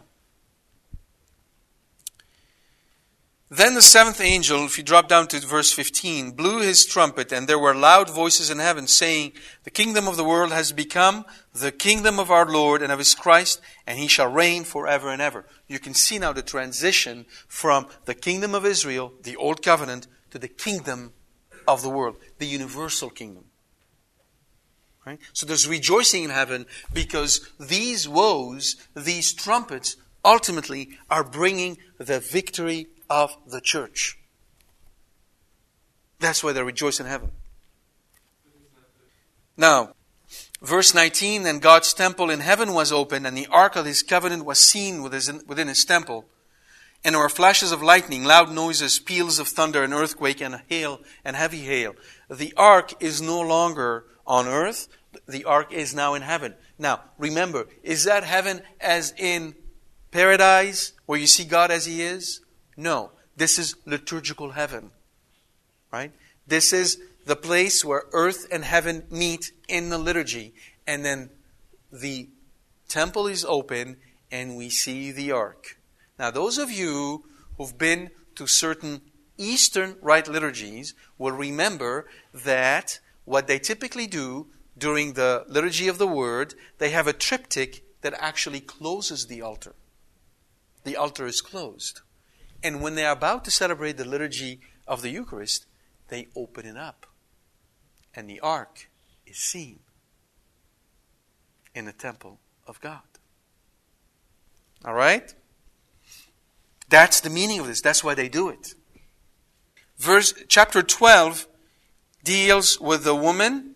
Then 3.48 3.74
the 3.74 3.82
seventh 3.82 4.20
angel, 4.20 4.64
if 4.64 4.76
you 4.76 4.82
drop 4.82 5.08
down 5.08 5.28
to 5.28 5.38
verse 5.38 5.72
15, 5.72 6.32
blew 6.32 6.62
his 6.62 6.84
trumpet, 6.84 7.30
and 7.30 7.46
there 7.46 7.60
were 7.60 7.76
loud 7.76 8.10
voices 8.10 8.50
in 8.50 8.58
heaven 8.58 8.88
saying, 8.88 9.34
The 9.62 9.70
kingdom 9.70 10.08
of 10.08 10.16
the 10.16 10.24
world 10.24 10.50
has 10.50 10.72
become 10.72 11.24
the 11.54 11.70
kingdom 11.70 12.18
of 12.18 12.28
our 12.28 12.44
Lord 12.44 12.82
and 12.82 12.90
of 12.90 12.98
his 12.98 13.14
Christ, 13.14 13.60
and 13.86 14.00
he 14.00 14.08
shall 14.08 14.26
reign 14.26 14.64
forever 14.64 15.10
and 15.10 15.22
ever. 15.22 15.46
You 15.68 15.78
can 15.78 15.94
see 15.94 16.18
now 16.18 16.32
the 16.32 16.42
transition 16.42 17.24
from 17.46 17.86
the 18.04 18.14
kingdom 18.14 18.52
of 18.52 18.66
Israel, 18.66 19.12
the 19.22 19.36
old 19.36 19.62
covenant, 19.62 20.08
to 20.30 20.40
the 20.40 20.48
kingdom 20.48 21.12
of 21.66 21.82
the 21.82 21.90
world, 21.90 22.16
the 22.38 22.46
universal 22.46 23.10
kingdom. 23.10 23.44
Right? 25.06 25.20
So 25.32 25.46
there's 25.46 25.68
rejoicing 25.68 26.24
in 26.24 26.30
heaven 26.30 26.66
because 26.92 27.48
these 27.60 28.08
woes, 28.08 28.76
these 28.96 29.32
trumpets, 29.32 29.96
ultimately 30.24 30.98
are 31.08 31.22
bringing 31.22 31.78
the 31.98 32.18
victory 32.18 32.88
of 33.08 33.36
the 33.46 33.60
church. 33.60 34.18
That's 36.18 36.42
why 36.42 36.52
they 36.52 36.62
rejoice 36.62 36.98
in 36.98 37.06
heaven. 37.06 37.30
Now, 39.56 39.94
verse 40.60 40.94
19 40.94 41.44
Then 41.44 41.60
God's 41.60 41.94
temple 41.94 42.30
in 42.30 42.40
heaven 42.40 42.74
was 42.74 42.90
opened, 42.90 43.26
and 43.26 43.36
the 43.36 43.46
ark 43.46 43.76
of 43.76 43.86
his 43.86 44.02
covenant 44.02 44.44
was 44.44 44.58
seen 44.58 45.02
within 45.02 45.68
his 45.68 45.84
temple. 45.84 46.24
And 47.06 47.14
there 47.14 47.22
were 47.22 47.28
flashes 47.28 47.70
of 47.70 47.84
lightning, 47.84 48.24
loud 48.24 48.50
noises, 48.50 48.98
peals 48.98 49.38
of 49.38 49.46
thunder, 49.46 49.84
and 49.84 49.94
earthquake, 49.94 50.40
and 50.40 50.60
hail, 50.66 51.00
and 51.24 51.36
heavy 51.36 51.60
hail. 51.60 51.94
The 52.28 52.52
ark 52.56 52.94
is 52.98 53.22
no 53.22 53.40
longer 53.40 54.06
on 54.26 54.48
earth, 54.48 54.88
the 55.28 55.44
ark 55.44 55.72
is 55.72 55.94
now 55.94 56.14
in 56.14 56.22
heaven. 56.22 56.56
Now, 56.80 57.02
remember, 57.16 57.68
is 57.84 58.02
that 58.04 58.24
heaven 58.24 58.60
as 58.80 59.14
in 59.16 59.54
paradise, 60.10 60.94
where 61.06 61.20
you 61.20 61.28
see 61.28 61.44
God 61.44 61.70
as 61.70 61.86
He 61.86 62.02
is? 62.02 62.40
No, 62.76 63.12
this 63.36 63.56
is 63.56 63.76
liturgical 63.86 64.50
heaven. 64.50 64.90
Right? 65.92 66.10
This 66.44 66.72
is 66.72 66.98
the 67.24 67.36
place 67.36 67.84
where 67.84 68.02
earth 68.10 68.48
and 68.50 68.64
heaven 68.64 69.04
meet 69.12 69.52
in 69.68 69.90
the 69.90 69.98
liturgy. 69.98 70.54
And 70.88 71.04
then 71.04 71.30
the 71.92 72.30
temple 72.88 73.28
is 73.28 73.44
open 73.44 73.98
and 74.32 74.56
we 74.56 74.70
see 74.70 75.12
the 75.12 75.30
ark. 75.30 75.75
Now, 76.18 76.30
those 76.30 76.58
of 76.58 76.70
you 76.70 77.24
who've 77.56 77.76
been 77.76 78.10
to 78.36 78.46
certain 78.46 79.02
Eastern 79.38 79.96
Rite 80.00 80.28
liturgies 80.28 80.94
will 81.18 81.32
remember 81.32 82.06
that 82.32 83.00
what 83.24 83.46
they 83.46 83.58
typically 83.58 84.06
do 84.06 84.46
during 84.78 85.12
the 85.12 85.44
liturgy 85.48 85.88
of 85.88 85.98
the 85.98 86.06
word, 86.06 86.54
they 86.78 86.90
have 86.90 87.06
a 87.06 87.12
triptych 87.12 87.82
that 88.02 88.14
actually 88.18 88.60
closes 88.60 89.26
the 89.26 89.42
altar. 89.42 89.74
The 90.84 90.96
altar 90.96 91.26
is 91.26 91.40
closed. 91.40 92.00
And 92.62 92.80
when 92.80 92.94
they 92.94 93.04
are 93.04 93.12
about 93.12 93.44
to 93.44 93.50
celebrate 93.50 93.96
the 93.96 94.04
liturgy 94.04 94.60
of 94.86 95.02
the 95.02 95.10
Eucharist, 95.10 95.66
they 96.08 96.28
open 96.36 96.66
it 96.66 96.76
up. 96.76 97.06
And 98.14 98.28
the 98.28 98.40
ark 98.40 98.88
is 99.26 99.38
seen 99.38 99.80
in 101.74 101.84
the 101.84 101.92
temple 101.92 102.38
of 102.66 102.80
God. 102.80 103.02
All 104.84 104.94
right? 104.94 105.34
That's 106.88 107.20
the 107.20 107.30
meaning 107.30 107.60
of 107.60 107.66
this. 107.66 107.80
That's 107.80 108.04
why 108.04 108.14
they 108.14 108.28
do 108.28 108.48
it. 108.48 108.74
Verse 109.98 110.34
chapter 110.48 110.82
12 110.82 111.46
deals 112.22 112.80
with 112.80 113.04
the 113.04 113.14
woman 113.14 113.74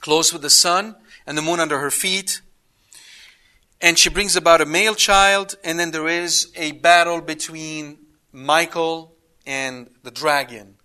clothed 0.00 0.32
with 0.32 0.42
the 0.42 0.50
sun 0.50 0.96
and 1.26 1.38
the 1.38 1.42
moon 1.42 1.60
under 1.60 1.78
her 1.78 1.90
feet 1.90 2.42
and 3.82 3.98
she 3.98 4.08
brings 4.08 4.36
about 4.36 4.60
a 4.60 4.64
male 4.64 4.94
child, 4.94 5.56
and 5.64 5.78
then 5.78 5.90
there 5.90 6.06
is 6.06 6.52
a 6.54 6.70
battle 6.70 7.20
between 7.20 7.98
Michael 8.30 9.16
and 9.44 9.90
the 10.04 10.12
dragon. 10.12 10.76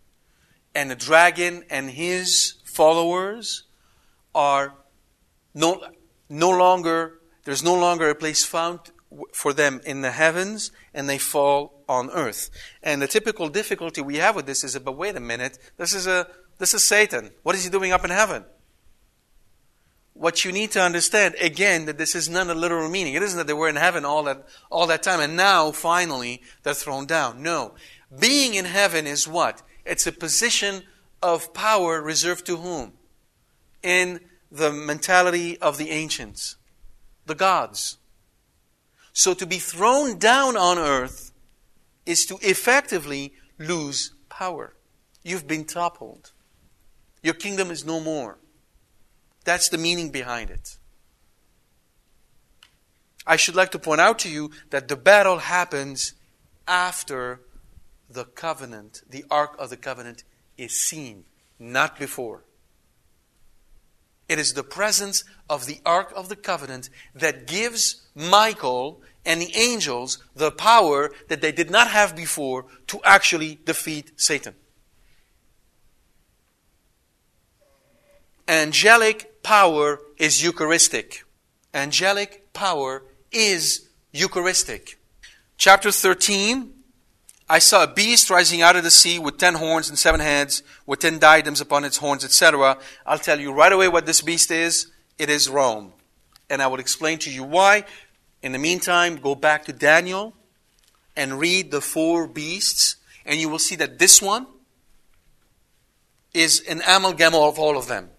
And 0.73 0.89
the 0.89 0.95
dragon 0.95 1.63
and 1.69 1.91
his 1.91 2.55
followers 2.65 3.65
are 4.33 4.73
no, 5.53 5.83
no 6.27 6.49
longer, 6.49 7.19
there's 7.43 7.63
no 7.63 7.75
longer 7.75 8.09
a 8.09 8.15
place 8.15 8.43
found 8.43 8.79
for 9.31 9.53
them 9.53 9.79
in 9.85 10.01
the 10.01 10.11
heavens, 10.11 10.71
and 10.97 11.07
they 11.07 11.19
fall 11.19 11.83
on 11.87 12.09
earth. 12.09 12.49
And 12.81 12.99
the 12.99 13.07
typical 13.07 13.49
difficulty 13.49 14.01
we 14.01 14.17
have 14.17 14.35
with 14.35 14.47
this 14.47 14.63
is, 14.63 14.77
but 14.79 14.97
wait 14.97 15.15
a 15.15 15.19
minute, 15.19 15.59
this 15.77 15.93
is 15.93 16.07
a 16.07 16.27
this 16.57 16.73
is 16.73 16.83
Satan. 16.83 17.29
What 17.43 17.53
is 17.53 17.63
he 17.63 17.69
doing 17.69 17.91
up 17.91 18.03
in 18.03 18.09
heaven? 18.09 18.43
What 20.13 20.43
you 20.43 20.51
need 20.51 20.71
to 20.71 20.81
understand, 20.81 21.35
again, 21.39 21.85
that 21.85 21.99
this 21.99 22.15
is 22.15 22.27
not 22.27 22.47
a 22.47 22.55
literal 22.55 22.89
meaning. 22.89 23.13
It 23.13 23.21
isn't 23.21 23.37
that 23.37 23.45
they 23.45 23.53
were 23.53 23.69
in 23.69 23.75
heaven 23.75 24.03
all 24.03 24.23
that, 24.23 24.47
all 24.71 24.87
that 24.87 25.03
time 25.03 25.19
and 25.19 25.37
now, 25.37 25.71
finally, 25.71 26.41
they're 26.63 26.73
thrown 26.73 27.05
down. 27.05 27.43
No. 27.43 27.75
Being 28.19 28.55
in 28.55 28.65
heaven 28.65 29.05
is 29.05 29.27
what? 29.27 29.61
It's 29.85 30.07
a 30.07 30.11
position 30.11 30.81
of 31.21 31.53
power 31.53 32.01
reserved 32.01 32.47
to 32.47 32.57
whom? 32.57 32.93
In 33.83 34.21
the 34.51 34.71
mentality 34.71 35.59
of 35.59 35.77
the 35.77 35.91
ancients, 35.91 36.55
the 37.27 37.35
gods. 37.35 37.97
So 39.17 39.33
to 39.33 39.47
be 39.47 39.57
thrown 39.57 40.19
down 40.19 40.55
on 40.55 40.77
earth 40.77 41.31
is 42.05 42.23
to 42.27 42.37
effectively 42.39 43.33
lose 43.57 44.13
power. 44.29 44.75
You've 45.23 45.47
been 45.47 45.65
toppled. 45.65 46.33
Your 47.23 47.33
kingdom 47.33 47.71
is 47.71 47.83
no 47.83 47.99
more. 47.99 48.37
That's 49.43 49.69
the 49.69 49.79
meaning 49.79 50.11
behind 50.11 50.51
it. 50.51 50.77
I 53.25 53.37
should 53.37 53.55
like 53.55 53.71
to 53.71 53.79
point 53.79 54.01
out 54.01 54.19
to 54.19 54.29
you 54.29 54.51
that 54.69 54.87
the 54.87 54.95
battle 54.95 55.39
happens 55.39 56.13
after 56.67 57.41
the 58.07 58.25
covenant, 58.25 59.01
the 59.09 59.25
ark 59.31 59.55
of 59.57 59.71
the 59.71 59.77
covenant 59.77 60.25
is 60.59 60.79
seen, 60.79 61.23
not 61.57 61.97
before. 61.97 62.43
It 64.27 64.39
is 64.39 64.53
the 64.53 64.63
presence 64.63 65.23
of 65.49 65.65
the 65.65 65.79
ark 65.85 66.11
of 66.15 66.29
the 66.29 66.35
covenant 66.35 66.89
that 67.15 67.47
gives 67.47 68.07
Michael 68.13 69.01
and 69.25 69.41
the 69.41 69.55
angels 69.55 70.23
the 70.35 70.51
power 70.51 71.11
that 71.27 71.41
they 71.41 71.51
did 71.51 71.69
not 71.69 71.87
have 71.89 72.15
before 72.15 72.65
to 72.87 72.99
actually 73.03 73.59
defeat 73.65 74.11
Satan. 74.19 74.55
Angelic 78.47 79.43
power 79.43 79.99
is 80.17 80.41
Eucharistic. 80.41 81.23
Angelic 81.73 82.53
power 82.53 83.03
is 83.31 83.89
Eucharistic. 84.13 84.97
Chapter 85.57 85.91
13 85.91 86.73
I 87.49 87.59
saw 87.59 87.83
a 87.83 87.87
beast 87.87 88.29
rising 88.29 88.61
out 88.61 88.75
of 88.75 88.83
the 88.83 88.91
sea 88.91 89.19
with 89.19 89.37
ten 89.37 89.55
horns 89.55 89.87
and 89.87 89.97
seven 89.97 90.19
heads, 90.19 90.63
with 90.85 90.99
ten 90.99 91.17
diadems 91.17 91.61
upon 91.61 91.85
its 91.85 91.97
horns, 91.97 92.25
etc. 92.25 92.77
I'll 93.05 93.19
tell 93.19 93.39
you 93.39 93.53
right 93.53 93.71
away 93.71 93.87
what 93.87 94.05
this 94.05 94.21
beast 94.21 94.51
is. 94.51 94.91
It 95.17 95.29
is 95.29 95.49
Rome. 95.49 95.93
And 96.49 96.61
I 96.61 96.67
will 96.67 96.79
explain 96.79 97.19
to 97.19 97.31
you 97.31 97.43
why. 97.43 97.85
In 98.41 98.51
the 98.51 98.59
meantime, 98.59 99.15
go 99.17 99.33
back 99.33 99.65
to 99.65 99.73
Daniel 99.73 100.33
and 101.15 101.39
read 101.39 101.71
the 101.71 101.81
four 101.81 102.27
beasts, 102.27 102.97
and 103.25 103.39
you 103.39 103.49
will 103.49 103.59
see 103.59 103.75
that 103.77 103.97
this 103.97 104.21
one 104.21 104.45
is 106.33 106.61
an 106.69 106.81
amalgam 106.87 107.33
of 107.33 107.57
all 107.57 107.77
of 107.77 107.87
them. 107.87 108.09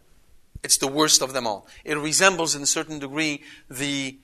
It's 0.65 0.79
the 0.79 0.89
worst 0.89 1.23
of 1.23 1.33
them 1.33 1.47
all. 1.47 1.69
It 1.85 1.97
resembles, 1.97 2.57
in 2.57 2.63
a 2.63 2.67
certain 2.67 2.99
degree, 2.99 3.43
the, 3.71 4.19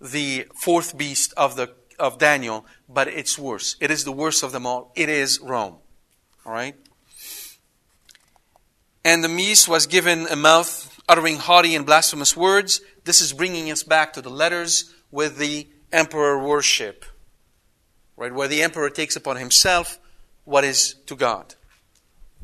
the 0.00 0.46
fourth 0.54 0.98
beast 0.98 1.32
of, 1.36 1.56
the, 1.56 1.72
of 1.98 2.18
Daniel, 2.18 2.64
but 2.88 3.08
it's 3.08 3.38
worse. 3.38 3.76
It 3.80 3.90
is 3.90 4.04
the 4.04 4.12
worst 4.12 4.42
of 4.42 4.52
them 4.52 4.66
all. 4.66 4.92
It 4.94 5.08
is 5.08 5.40
Rome. 5.40 5.76
All 6.44 6.52
right? 6.52 6.76
And 9.04 9.24
the 9.24 9.28
beast 9.28 9.68
was 9.68 9.86
given 9.86 10.26
a 10.26 10.36
mouth 10.36 11.00
uttering 11.08 11.36
haughty 11.36 11.74
and 11.74 11.86
blasphemous 11.86 12.36
words. 12.36 12.80
This 13.04 13.20
is 13.20 13.32
bringing 13.32 13.70
us 13.70 13.82
back 13.82 14.12
to 14.14 14.20
the 14.20 14.30
letters 14.30 14.94
with 15.10 15.38
the 15.38 15.68
emperor 15.92 16.38
worship, 16.42 17.06
right? 18.16 18.32
Where 18.32 18.48
the 18.48 18.62
emperor 18.62 18.90
takes 18.90 19.16
upon 19.16 19.36
himself 19.36 19.98
what 20.44 20.64
is 20.64 20.94
to 21.06 21.16
God. 21.16 21.54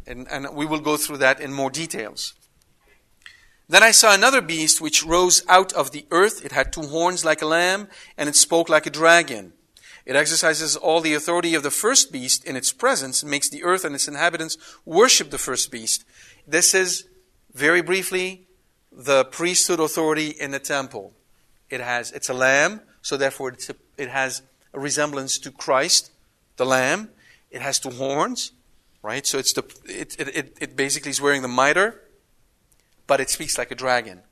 And, 0.06 0.26
and 0.30 0.54
we 0.54 0.66
will 0.66 0.80
go 0.80 0.96
through 0.96 1.18
that 1.18 1.40
in 1.40 1.52
more 1.52 1.70
details. 1.70 2.34
Then 3.68 3.82
I 3.82 3.92
saw 3.92 4.12
another 4.12 4.42
beast 4.42 4.80
which 4.80 5.04
rose 5.04 5.42
out 5.48 5.72
of 5.72 5.90
the 5.90 6.06
earth. 6.10 6.44
It 6.44 6.52
had 6.52 6.72
two 6.72 6.82
horns 6.82 7.24
like 7.24 7.40
a 7.40 7.46
lamb, 7.46 7.88
and 8.16 8.28
it 8.28 8.36
spoke 8.36 8.68
like 8.68 8.86
a 8.86 8.90
dragon. 8.90 9.52
It 10.04 10.16
exercises 10.16 10.76
all 10.76 11.00
the 11.00 11.14
authority 11.14 11.54
of 11.54 11.62
the 11.62 11.70
first 11.70 12.12
beast 12.12 12.44
in 12.44 12.56
its 12.56 12.72
presence, 12.72 13.22
and 13.22 13.30
makes 13.30 13.48
the 13.48 13.64
earth 13.64 13.84
and 13.84 13.94
its 13.94 14.06
inhabitants 14.06 14.58
worship 14.84 15.30
the 15.30 15.38
first 15.38 15.70
beast. 15.70 16.04
This 16.46 16.74
is, 16.74 17.06
very 17.54 17.80
briefly, 17.80 18.46
the 18.92 19.24
priesthood 19.24 19.80
authority 19.80 20.28
in 20.28 20.50
the 20.50 20.58
temple. 20.58 21.14
It 21.70 21.80
has, 21.80 22.12
it's 22.12 22.28
a 22.28 22.34
lamb, 22.34 22.82
so 23.00 23.16
therefore 23.16 23.56
a, 23.70 23.74
it 23.96 24.10
has 24.10 24.42
a 24.74 24.78
resemblance 24.78 25.38
to 25.38 25.50
Christ, 25.50 26.10
the 26.58 26.66
lamb. 26.66 27.08
It 27.50 27.62
has 27.62 27.78
two 27.78 27.90
horns, 27.90 28.52
right? 29.02 29.26
So 29.26 29.38
it's 29.38 29.54
the, 29.54 29.64
it, 29.86 30.16
it, 30.18 30.56
it 30.60 30.76
basically 30.76 31.10
is 31.10 31.20
wearing 31.20 31.40
the 31.40 31.48
mitre 31.48 32.03
but 33.06 33.20
it 33.20 33.30
speaks 33.30 33.58
like 33.58 33.70
a 33.70 33.74
dragon. 33.74 34.22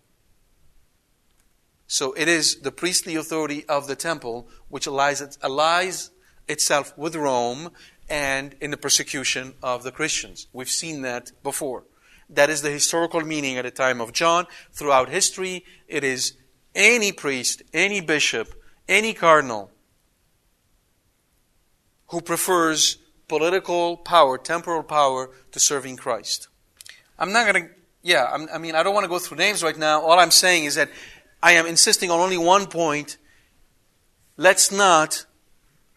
So 1.86 2.14
it 2.14 2.26
is 2.26 2.60
the 2.60 2.72
priestly 2.72 3.16
authority 3.16 3.66
of 3.66 3.86
the 3.86 3.96
temple 3.96 4.48
which 4.68 4.86
allies, 4.86 6.10
itself 6.48 6.96
with 6.96 7.14
Rome 7.14 7.70
and 8.08 8.54
in 8.60 8.70
the 8.70 8.76
persecution 8.76 9.54
of 9.62 9.82
the 9.82 9.92
Christians. 9.92 10.46
We've 10.52 10.68
seen 10.68 11.02
that 11.02 11.32
before. 11.42 11.84
That 12.28 12.50
is 12.50 12.62
the 12.62 12.70
historical 12.70 13.20
meaning 13.20 13.58
at 13.58 13.64
the 13.64 13.70
time 13.70 14.00
of 14.00 14.12
John. 14.12 14.46
Throughout 14.72 15.10
history, 15.10 15.64
it 15.86 16.02
is 16.02 16.34
any 16.74 17.12
priest, 17.12 17.62
any 17.74 18.00
bishop, 18.00 18.54
any 18.88 19.12
cardinal 19.12 19.70
who 22.08 22.20
prefers 22.20 22.98
political 23.28 23.96
power, 23.96 24.36
temporal 24.36 24.82
power, 24.82 25.30
to 25.50 25.60
serving 25.60 25.96
Christ. 25.96 26.48
I'm 27.18 27.32
not 27.32 27.50
going 27.50 27.64
to 27.64 27.70
yeah, 28.03 28.28
I'm, 28.32 28.48
i 28.53 28.59
mean, 28.59 28.74
I 28.74 28.82
don't 28.82 28.94
want 28.94 29.05
to 29.05 29.09
go 29.09 29.18
through 29.18 29.38
names 29.38 29.62
right 29.62 29.78
now. 29.78 30.03
All 30.03 30.18
I'm 30.18 30.30
saying 30.30 30.64
is 30.64 30.74
that 30.74 30.90
I 31.42 31.53
am 31.53 31.66
insisting 31.66 32.11
on 32.11 32.20
only 32.20 32.36
one 32.36 32.66
point. 32.66 33.16
Let's 34.36 34.72
not, 34.72 35.24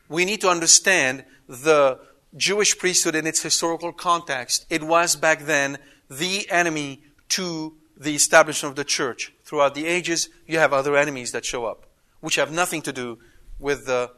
we 0.08 0.26
need 0.26 0.42
to 0.42 0.50
understand 0.50 1.26
the 1.48 2.00
Jewish 2.36 2.78
priesthood 2.78 3.16
in 3.16 3.26
its 3.26 3.42
historical 3.42 3.92
context. 3.92 4.66
It 4.70 4.84
was 4.84 5.16
back 5.16 5.42
then 5.42 5.78
the 6.10 6.50
enemy 6.50 7.02
to 7.30 7.76
the 7.98 8.14
establishment 8.14 8.72
of 8.72 8.76
the 8.76 8.84
church. 8.84 9.34
Throughout 9.44 9.74
the 9.74 9.88
ages, 9.88 10.30
you 10.46 10.60
have 10.60 10.74
other 10.74 10.96
enemies 10.96 11.32
that 11.32 11.46
show 11.46 11.66
up, 11.66 11.86
which 12.20 12.36
have 12.36 12.52
nothing 12.52 12.82
to 12.84 12.94
do 12.94 13.20
with 13.58 13.86
the 13.86 14.12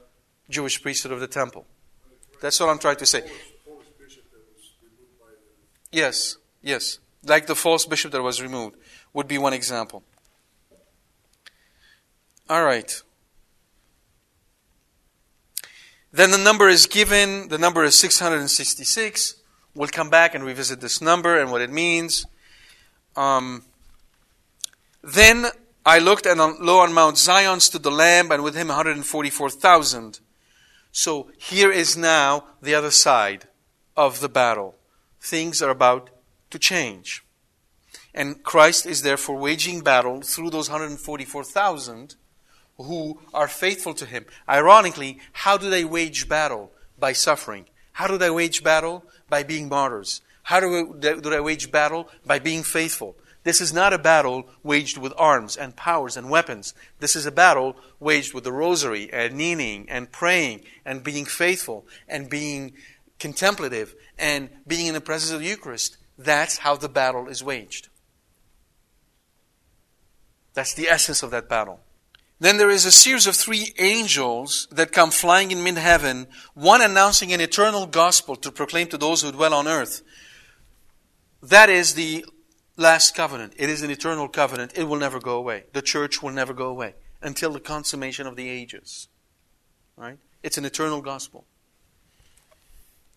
Jewish 0.49 0.81
priesthood 0.81 1.11
of 1.11 1.19
the 1.19 1.27
temple. 1.27 1.65
That's 2.41 2.59
what 2.59 2.69
I'm 2.69 2.79
trying 2.79 2.97
to 2.97 3.05
say. 3.05 3.29
Yes, 5.91 6.37
yes 6.61 6.99
like 7.27 7.47
the 7.47 7.55
false 7.55 7.85
bishop 7.85 8.11
that 8.11 8.21
was 8.21 8.41
removed, 8.41 8.75
would 9.13 9.27
be 9.27 9.37
one 9.37 9.53
example. 9.53 10.03
All 12.49 12.63
right. 12.63 13.01
Then 16.11 16.31
the 16.31 16.37
number 16.37 16.69
is 16.69 16.85
given. 16.85 17.49
The 17.49 17.57
number 17.57 17.83
is 17.83 17.97
666. 17.97 19.35
We'll 19.75 19.89
come 19.89 20.09
back 20.09 20.33
and 20.33 20.43
revisit 20.43 20.81
this 20.81 21.01
number 21.01 21.37
and 21.39 21.51
what 21.51 21.61
it 21.61 21.69
means. 21.69 22.25
Um, 23.15 23.63
then 25.03 25.47
I 25.85 25.99
looked, 25.99 26.25
and 26.25 26.39
lo, 26.39 26.79
on 26.79 26.93
Mount 26.93 27.17
Zion 27.17 27.59
stood 27.59 27.83
the 27.83 27.91
Lamb, 27.91 28.31
and 28.31 28.43
with 28.43 28.55
him 28.55 28.69
144,000. 28.69 30.19
So 30.91 31.29
here 31.37 31.71
is 31.71 31.95
now 31.95 32.45
the 32.61 32.73
other 32.73 32.91
side 32.91 33.47
of 33.95 34.19
the 34.19 34.29
battle. 34.29 34.75
Things 35.21 35.61
are 35.61 35.69
about 35.69 36.09
to 36.49 36.59
change. 36.59 37.23
And 38.13 38.43
Christ 38.43 38.85
is 38.85 39.01
therefore 39.01 39.37
waging 39.37 39.81
battle 39.81 40.21
through 40.21 40.49
those 40.49 40.69
144,000 40.69 42.15
who 42.77 43.19
are 43.33 43.47
faithful 43.47 43.93
to 43.95 44.05
him. 44.05 44.25
Ironically, 44.47 45.19
how 45.33 45.57
do 45.57 45.69
they 45.69 45.83
wage 45.83 46.29
battle? 46.29 46.71
By 46.99 47.13
suffering. 47.13 47.65
How 47.93 48.07
do 48.07 48.17
they 48.17 48.29
wage 48.29 48.63
battle? 48.63 49.03
By 49.29 49.43
being 49.43 49.69
martyrs. 49.69 50.21
How 50.43 50.59
do 50.59 50.93
they, 50.97 51.13
do 51.15 51.29
they 51.29 51.39
wage 51.39 51.71
battle? 51.71 52.09
By 52.25 52.39
being 52.39 52.63
faithful. 52.63 53.15
This 53.43 53.61
is 53.61 53.73
not 53.73 53.93
a 53.93 53.97
battle 53.97 54.47
waged 54.63 54.97
with 54.97 55.13
arms 55.17 55.55
and 55.55 55.75
powers 55.75 56.17
and 56.17 56.29
weapons. 56.29 56.73
This 56.99 57.15
is 57.15 57.25
a 57.25 57.31
battle 57.31 57.77
waged 57.99 58.33
with 58.33 58.43
the 58.43 58.51
rosary 58.51 59.11
and 59.11 59.35
kneeling 59.35 59.85
and 59.89 60.11
praying 60.11 60.65
and 60.85 61.03
being 61.03 61.25
faithful 61.25 61.85
and 62.07 62.29
being 62.29 62.73
contemplative 63.19 63.95
and 64.17 64.49
being 64.67 64.87
in 64.87 64.93
the 64.93 65.01
presence 65.01 65.31
of 65.31 65.39
the 65.39 65.47
Eucharist. 65.47 65.96
That's 66.17 66.59
how 66.59 66.75
the 66.75 66.89
battle 66.89 67.27
is 67.27 67.43
waged. 67.43 67.89
That's 70.53 70.73
the 70.73 70.87
essence 70.87 71.21
of 71.21 71.31
that 71.31 71.47
battle. 71.47 71.81
Then 72.39 72.57
there 72.57 72.69
is 72.69 72.85
a 72.85 72.91
series 72.91 73.27
of 73.27 73.35
three 73.35 73.73
angels 73.79 74.67
that 74.71 74.91
come 74.91 75.11
flying 75.11 75.51
in 75.51 75.63
mid 75.63 75.77
heaven, 75.77 76.27
one 76.53 76.81
announcing 76.81 77.33
an 77.33 77.41
eternal 77.41 77.87
gospel 77.87 78.35
to 78.37 78.51
proclaim 78.51 78.87
to 78.89 78.97
those 78.97 79.21
who 79.21 79.31
dwell 79.31 79.53
on 79.53 79.67
earth. 79.67 80.01
That 81.41 81.69
is 81.69 81.93
the 81.93 82.25
last 82.75 83.15
covenant. 83.15 83.53
It 83.57 83.69
is 83.69 83.81
an 83.81 83.91
eternal 83.91 84.27
covenant. 84.27 84.73
It 84.75 84.83
will 84.85 84.97
never 84.97 85.19
go 85.19 85.37
away. 85.37 85.65
The 85.73 85.81
church 85.81 86.21
will 86.21 86.31
never 86.31 86.53
go 86.53 86.67
away 86.67 86.93
until 87.21 87.51
the 87.51 87.59
consummation 87.59 88.27
of 88.27 88.35
the 88.35 88.49
ages. 88.49 89.07
Right? 89.95 90.17
It's 90.43 90.57
an 90.57 90.65
eternal 90.65 91.01
gospel. 91.01 91.45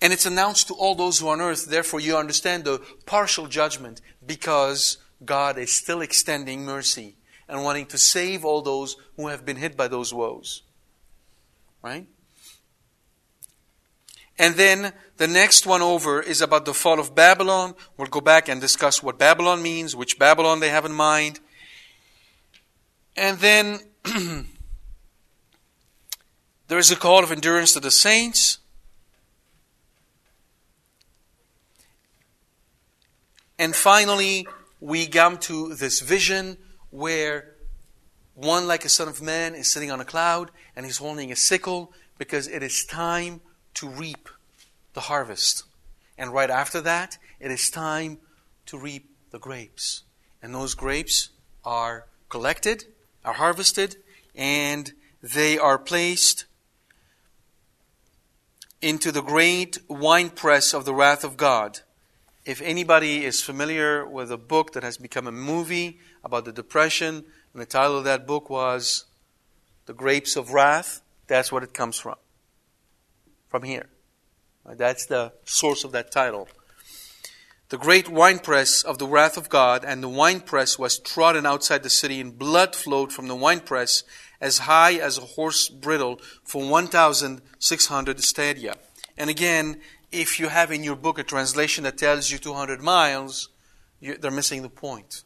And 0.01 0.13
it's 0.13 0.27
announced 0.27 0.69
to 0.69 0.75
all 0.75 0.95
those 0.95 1.19
who 1.19 1.29
are 1.29 1.35
on 1.35 1.41
earth. 1.41 1.67
Therefore, 1.67 2.01
you 2.01 2.17
understand 2.17 2.65
the 2.65 2.81
partial 3.05 3.47
judgment 3.47 4.01
because 4.25 4.99
God 5.25 5.59
is 5.59 5.73
still 5.73 6.01
extending 6.01 6.65
mercy 6.65 7.17
and 7.49 7.63
wanting 7.63 7.87
to 7.87 7.99
save 7.99 8.45
all 8.45 8.63
those 8.63 8.97
who 9.17 9.29
have 9.29 9.45
been 9.45 9.57
hit 9.57 9.77
by 9.77 9.89
those 9.89 10.15
woes. 10.15 10.63
Right? 11.83 12.07
And 14.39 14.55
then 14.55 14.95
the 15.19 15.29
next 15.29 15.67
one 15.67 15.83
over 15.83 16.23
is 16.23 16.41
about 16.41 16.65
the 16.65 16.73
fall 16.73 16.99
of 16.99 17.15
Babylon. 17.15 17.75
We'll 17.99 18.09
go 18.09 18.23
back 18.23 18.49
and 18.49 18.59
discuss 18.59 19.03
what 19.03 19.19
Babylon 19.19 19.61
means, 19.63 19.95
which 19.95 20.19
Babylon 20.19 20.61
they 20.61 20.71
have 20.71 20.87
in 20.87 20.93
mind. 20.93 21.41
And 23.19 23.39
then 23.39 23.81
there 26.69 26.79
is 26.79 26.91
a 26.91 26.97
call 26.97 27.23
of 27.23 27.31
endurance 27.31 27.75
to 27.75 27.81
the 27.81 27.91
saints. 27.91 28.57
And 33.61 33.77
finally, 33.77 34.49
we 34.81 35.07
come 35.07 35.37
to 35.41 35.75
this 35.75 36.01
vision 36.01 36.57
where 36.89 37.57
one, 38.35 38.67
like 38.67 38.87
a 38.87 38.89
son 38.89 39.07
of 39.07 39.21
man, 39.21 39.55
is 39.55 39.69
sitting 39.69 39.91
on 39.91 40.01
a 40.01 40.05
cloud 40.07 40.51
and 40.75 40.87
he's 40.87 40.97
holding 40.97 41.31
a 41.31 41.37
sickle 41.37 41.93
because 42.17 42.49
it 42.49 42.63
is 42.63 42.87
time 42.87 43.43
to 43.75 43.87
reap 43.87 44.31
the 44.95 45.03
harvest. 45.03 45.65
And 46.17 46.33
right 46.33 46.49
after 46.49 46.81
that, 46.81 47.19
it 47.39 47.51
is 47.51 47.69
time 47.69 48.21
to 48.65 48.79
reap 48.79 49.11
the 49.31 49.39
grapes. 49.39 50.05
And 50.43 50.55
those 50.55 50.75
grapes 50.75 51.29
are 51.63 52.07
collected, 52.31 52.85
are 53.27 53.35
harvested, 53.35 53.97
and 54.35 54.91
they 55.23 55.59
are 55.59 55.79
placed 55.79 56.47
into 58.81 59.13
the 59.13 59.23
great 59.23 59.77
winepress 59.87 60.73
of 60.73 60.87
the 60.87 60.95
wrath 60.95 61.25
of 61.25 61.37
God. 61.37 61.81
If 62.51 62.61
anybody 62.63 63.25
is 63.25 63.41
familiar 63.41 64.05
with 64.05 64.33
a 64.33 64.37
book 64.37 64.73
that 64.73 64.83
has 64.83 64.97
become 64.97 65.29
a 65.29 65.31
movie 65.31 66.01
about 66.25 66.45
the 66.45 66.51
Depression, 66.51 67.25
and 67.53 67.63
the 67.63 67.65
title 67.65 67.97
of 67.97 68.03
that 68.03 68.27
book 68.27 68.51
was 68.51 69.05
The 69.87 69.95
Grapes 69.95 70.35
of 70.35 70.53
Wrath, 70.53 71.01
that's 71.29 71.53
what 71.53 71.63
it 71.63 71.73
comes 71.73 72.01
from. 72.01 72.17
From 73.47 73.63
here. 73.63 73.87
That's 74.67 75.07
the 75.07 75.33
source 75.45 75.85
of 75.85 75.93
that 75.93 76.11
title. 76.11 76.49
The 77.69 77.79
great 77.79 78.09
winepress 78.09 78.83
of 78.83 78.99
the 78.99 79.07
wrath 79.07 79.37
of 79.37 79.49
God, 79.49 79.85
and 79.85 80.03
the 80.03 80.09
winepress 80.09 80.77
was 80.77 80.99
trodden 80.99 81.47
outside 81.47 81.85
the 81.85 81.89
city, 81.89 82.21
and 82.21 82.37
blood 82.37 82.75
flowed 82.75 83.13
from 83.13 83.29
the 83.29 83.37
winepress 83.37 84.03
as 84.41 84.59
high 84.59 84.95
as 84.95 85.19
a 85.19 85.21
horse 85.21 85.69
bridle 85.69 86.21
for 86.43 86.69
1,600 86.69 88.21
stadia. 88.25 88.75
And 89.17 89.31
again, 89.31 89.81
if 90.13 90.41
you 90.41 90.49
have 90.49 90.73
in 90.73 90.83
your 90.83 90.97
book 90.97 91.19
a 91.19 91.23
translation 91.23 91.85
that 91.85 91.99
tells 91.99 92.31
you 92.31 92.39
200 92.39 92.81
miles, 92.81 93.49
you, 94.01 94.17
they're 94.17 94.31
missing 94.31 94.63
the 94.63 94.69
point. 94.69 95.23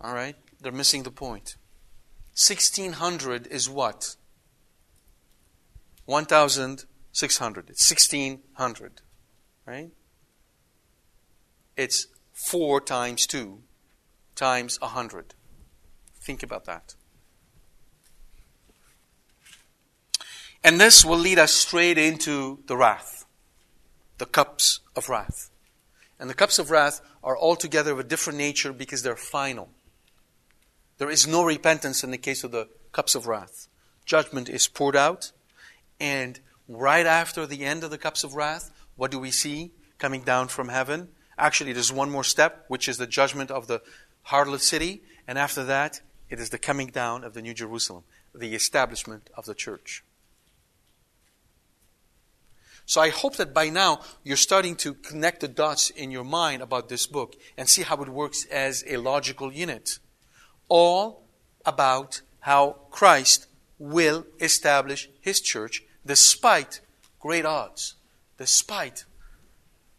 All 0.00 0.14
right? 0.14 0.36
They're 0.60 0.72
missing 0.72 1.02
the 1.02 1.10
point. 1.10 1.56
1600 2.34 3.46
is 3.48 3.68
what? 3.68 4.16
1,600. 6.06 7.70
It's 7.70 7.90
1600. 7.90 9.00
Right? 9.66 9.90
It's 11.76 12.06
4 12.32 12.80
times 12.80 13.26
2 13.26 13.62
times 14.34 14.80
100. 14.80 15.34
Think 16.20 16.42
about 16.42 16.64
that. 16.64 16.94
And 20.62 20.80
this 20.80 21.04
will 21.04 21.18
lead 21.18 21.38
us 21.38 21.52
straight 21.52 21.96
into 21.96 22.62
the 22.66 22.76
wrath, 22.76 23.24
the 24.18 24.26
cups 24.26 24.80
of 24.94 25.08
wrath. 25.08 25.50
And 26.18 26.28
the 26.28 26.34
cups 26.34 26.58
of 26.58 26.70
wrath 26.70 27.00
are 27.24 27.36
altogether 27.36 27.92
of 27.92 27.98
a 27.98 28.04
different 28.04 28.38
nature 28.38 28.72
because 28.72 29.02
they're 29.02 29.16
final. 29.16 29.70
There 30.98 31.10
is 31.10 31.26
no 31.26 31.42
repentance 31.42 32.04
in 32.04 32.10
the 32.10 32.18
case 32.18 32.44
of 32.44 32.50
the 32.50 32.68
cups 32.92 33.14
of 33.14 33.26
wrath. 33.26 33.68
Judgment 34.04 34.50
is 34.50 34.68
poured 34.68 34.96
out, 34.96 35.32
and 35.98 36.40
right 36.68 37.06
after 37.06 37.46
the 37.46 37.64
end 37.64 37.82
of 37.82 37.90
the 37.90 37.96
cups 37.98 38.22
of 38.22 38.34
wrath, 38.34 38.70
what 38.96 39.10
do 39.10 39.18
we 39.18 39.30
see 39.30 39.70
coming 39.98 40.22
down 40.22 40.48
from 40.48 40.68
heaven? 40.68 41.08
Actually, 41.38 41.72
there's 41.72 41.92
one 41.92 42.10
more 42.10 42.24
step, 42.24 42.66
which 42.68 42.86
is 42.86 42.98
the 42.98 43.06
judgment 43.06 43.50
of 43.50 43.66
the 43.66 43.80
harlot 44.28 44.60
city, 44.60 45.02
and 45.26 45.38
after 45.38 45.64
that, 45.64 46.02
it 46.28 46.38
is 46.38 46.50
the 46.50 46.58
coming 46.58 46.88
down 46.88 47.24
of 47.24 47.32
the 47.32 47.40
New 47.40 47.54
Jerusalem, 47.54 48.04
the 48.34 48.54
establishment 48.54 49.30
of 49.34 49.46
the 49.46 49.54
church. 49.54 50.04
So 52.90 53.00
I 53.00 53.10
hope 53.10 53.36
that 53.36 53.54
by 53.54 53.68
now 53.68 54.00
you're 54.24 54.36
starting 54.36 54.74
to 54.78 54.94
connect 54.94 55.42
the 55.42 55.46
dots 55.46 55.90
in 55.90 56.10
your 56.10 56.24
mind 56.24 56.60
about 56.60 56.88
this 56.88 57.06
book 57.06 57.36
and 57.56 57.68
see 57.68 57.82
how 57.82 58.02
it 58.02 58.08
works 58.08 58.46
as 58.46 58.82
a 58.84 58.96
logical 58.96 59.52
unit. 59.52 60.00
All 60.68 61.22
about 61.64 62.22
how 62.40 62.78
Christ 62.90 63.46
will 63.78 64.26
establish 64.40 65.08
his 65.20 65.40
church 65.40 65.84
despite 66.04 66.80
great 67.20 67.46
odds, 67.46 67.94
despite 68.38 69.04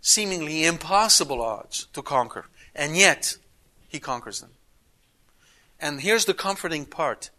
seemingly 0.01 0.65
impossible 0.65 1.41
odds 1.41 1.87
to 1.93 2.01
conquer. 2.01 2.47
And 2.75 2.97
yet, 2.97 3.37
he 3.87 4.01
conquers 4.01 4.41
them. 4.41 4.51
And 5.79 6.01
here's 6.01 6.25
the 6.25 6.33
comforting 6.33 6.85
part. 6.85 7.29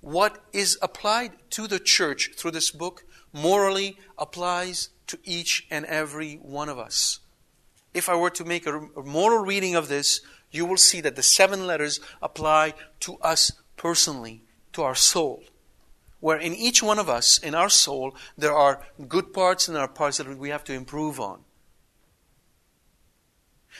What 0.00 0.42
is 0.52 0.76
applied 0.82 1.30
to 1.50 1.68
the 1.68 1.78
church 1.78 2.32
through 2.34 2.50
this 2.50 2.72
book 2.72 3.04
morally 3.32 3.98
applies 4.18 4.90
to 5.06 5.18
each 5.24 5.66
and 5.70 5.84
every 5.86 6.36
one 6.36 6.68
of 6.68 6.78
us. 6.78 7.20
If 7.92 8.08
I 8.08 8.14
were 8.14 8.30
to 8.30 8.44
make 8.44 8.66
a 8.66 8.88
moral 9.04 9.44
reading 9.44 9.74
of 9.74 9.88
this, 9.88 10.20
you 10.50 10.64
will 10.64 10.76
see 10.76 11.00
that 11.00 11.16
the 11.16 11.22
seven 11.22 11.66
letters 11.66 12.00
apply 12.22 12.74
to 13.00 13.16
us 13.18 13.52
personally, 13.76 14.42
to 14.72 14.82
our 14.82 14.94
soul. 14.94 15.42
Where 16.20 16.38
in 16.38 16.54
each 16.54 16.82
one 16.82 16.98
of 16.98 17.08
us, 17.08 17.38
in 17.38 17.54
our 17.54 17.70
soul, 17.70 18.14
there 18.36 18.54
are 18.54 18.82
good 19.08 19.32
parts 19.32 19.66
and 19.66 19.76
there 19.76 19.82
are 19.82 19.88
parts 19.88 20.18
that 20.18 20.38
we 20.38 20.50
have 20.50 20.64
to 20.64 20.74
improve 20.74 21.18
on. 21.18 21.40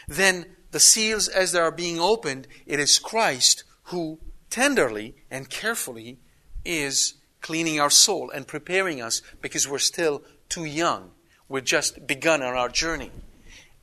Then 0.08 0.56
the 0.70 0.80
seals, 0.80 1.28
as 1.28 1.52
they 1.52 1.58
are 1.58 1.70
being 1.70 2.00
opened, 2.00 2.46
it 2.66 2.80
is 2.80 2.98
Christ 2.98 3.64
who 3.84 4.18
tenderly 4.48 5.16
and 5.30 5.50
carefully 5.50 6.18
is 6.64 7.14
cleaning 7.40 7.80
our 7.80 7.90
soul 7.90 8.30
and 8.30 8.46
preparing 8.46 9.00
us 9.00 9.22
because 9.40 9.68
we're 9.68 9.78
still 9.78 10.22
too 10.48 10.64
young. 10.64 11.10
We've 11.48 11.64
just 11.64 12.06
begun 12.06 12.42
on 12.42 12.54
our 12.54 12.68
journey. 12.68 13.10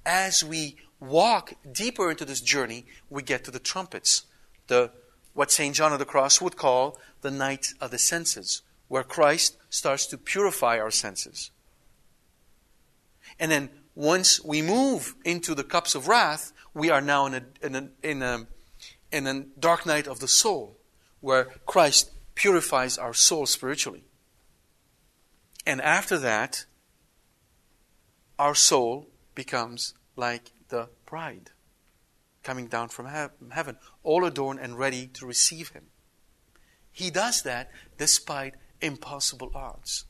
As 0.06 0.44
we 0.44 0.78
walk 1.00 1.54
deeper 1.72 2.10
into 2.10 2.26
this 2.26 2.42
journey, 2.42 2.86
we 3.10 3.24
get 3.24 3.44
to 3.44 3.52
the 3.52 3.60
trumpets, 3.60 4.26
the 4.68 4.92
what 5.34 5.52
St. 5.52 5.76
John 5.76 5.94
of 5.94 6.00
the 6.00 6.06
Cross 6.06 6.42
would 6.42 6.56
call 6.56 7.00
the 7.22 7.30
night 7.30 7.74
of 7.80 7.92
the 7.92 8.00
senses, 8.00 8.64
where 8.88 9.04
Christ 9.04 9.56
starts 9.70 10.08
to 10.08 10.18
purify 10.18 10.80
our 10.80 10.90
senses. 10.90 11.52
And 13.40 13.52
then 13.52 13.70
once 13.94 14.44
we 14.44 14.62
move 14.62 15.16
into 15.24 15.54
the 15.54 15.64
cups 15.64 15.94
of 15.94 16.08
wrath, 16.08 16.54
we 16.74 16.90
are 16.90 17.02
now 17.02 17.26
in 17.28 17.34
a, 17.36 17.44
in 17.62 17.76
a, 17.76 17.90
in 18.02 18.24
a, 18.24 18.48
in 19.12 19.28
a 19.28 19.46
dark 19.60 19.86
night 19.86 20.08
of 20.08 20.20
the 20.20 20.28
soul, 20.28 20.78
where 21.22 21.46
Christ 21.66 22.12
purifies 22.38 23.00
our 23.00 23.16
soul 23.16 23.48
spiritually. 23.48 24.04
And 25.66 25.82
after 25.82 26.20
that, 26.20 26.66
our 28.38 28.54
soul 28.54 29.08
becomes 29.34 29.96
like 30.16 30.52
the 30.70 30.90
bride 31.08 31.50
coming 32.44 32.68
down 32.68 32.90
from 32.90 33.08
heaven, 33.08 33.78
all 34.04 34.24
adorned 34.24 34.60
and 34.60 34.78
ready 34.78 35.08
to 35.08 35.26
receive 35.26 35.70
him. 35.70 35.86
He 36.92 37.10
does 37.10 37.42
that 37.42 37.72
despite 37.98 38.54
impossible 38.82 39.52
odds. 39.56 40.06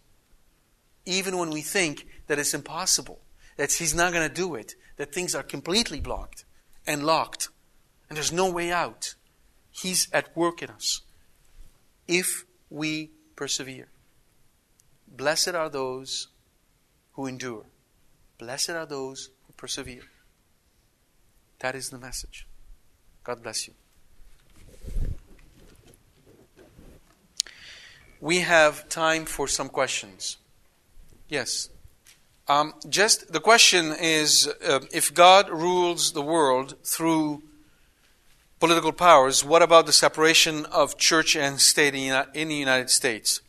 Even 1.06 1.38
when 1.38 1.50
we 1.50 1.62
think 1.62 2.06
that 2.28 2.40
it's 2.40 2.54
impossible, 2.54 3.22
that 3.56 3.72
he's 3.72 3.96
not 3.96 4.12
going 4.12 4.28
to 4.28 4.36
do 4.36 4.54
it, 4.56 4.76
that 4.98 5.14
things 5.14 5.34
are 5.34 5.44
completely 5.44 6.02
blocked 6.02 6.44
and 6.86 7.06
locked, 7.06 7.48
and 8.10 8.18
there's 8.18 8.34
no 8.34 8.52
way 8.52 8.70
out, 8.70 9.16
he's 9.72 10.10
at 10.12 10.36
work 10.36 10.62
in 10.62 10.70
us 10.70 11.04
if 12.08 12.46
we 12.70 13.12
persevere. 13.36 13.88
Blessed 15.08 15.56
are 15.56 15.70
those 15.70 16.28
who 17.14 17.26
endure. 17.26 17.66
Blessed 18.38 18.72
are 18.72 18.86
those 18.86 19.30
who 19.46 19.54
persevere. 19.54 20.04
That 21.60 21.76
is 21.76 21.90
the 21.90 21.98
message. 21.98 22.48
God 23.24 23.42
bless 23.42 23.68
you. 23.68 23.74
we 28.20 28.40
have 28.40 28.88
time 28.90 29.26
for 29.26 29.48
some 29.48 29.70
questions. 29.70 30.38
Yes. 31.30 31.70
Um, 32.48 32.74
just 32.88 33.32
the 33.34 33.40
question 33.40 33.94
is 34.00 34.48
uh, 34.66 34.80
if 34.92 35.14
God 35.14 35.50
rules 35.50 36.14
the 36.14 36.22
world 36.22 36.76
through 36.84 37.44
political 38.60 38.92
powers, 38.92 39.44
what 39.44 39.62
about 39.62 39.86
the 39.86 39.94
separation 39.94 40.66
of 40.66 40.98
church 40.98 41.36
and 41.36 41.62
state 41.62 41.94
in 41.94 42.48
the 42.48 42.56
United 42.56 42.90
States? 42.90 43.42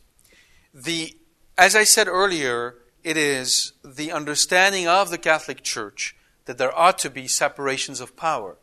The, 0.73 1.15
as 1.57 1.75
I 1.75 1.83
said 1.83 2.07
earlier, 2.07 2.75
it 3.03 3.17
is 3.17 3.73
the 3.83 4.11
understanding 4.11 4.87
of 4.87 5.09
the 5.09 5.17
Catholic 5.17 5.63
Church 5.63 6.15
that 6.45 6.57
there 6.57 6.77
ought 6.77 6.97
to 6.99 7.09
be 7.09 7.27
separations 7.27 8.01
of 8.01 8.15
power. 8.15 8.57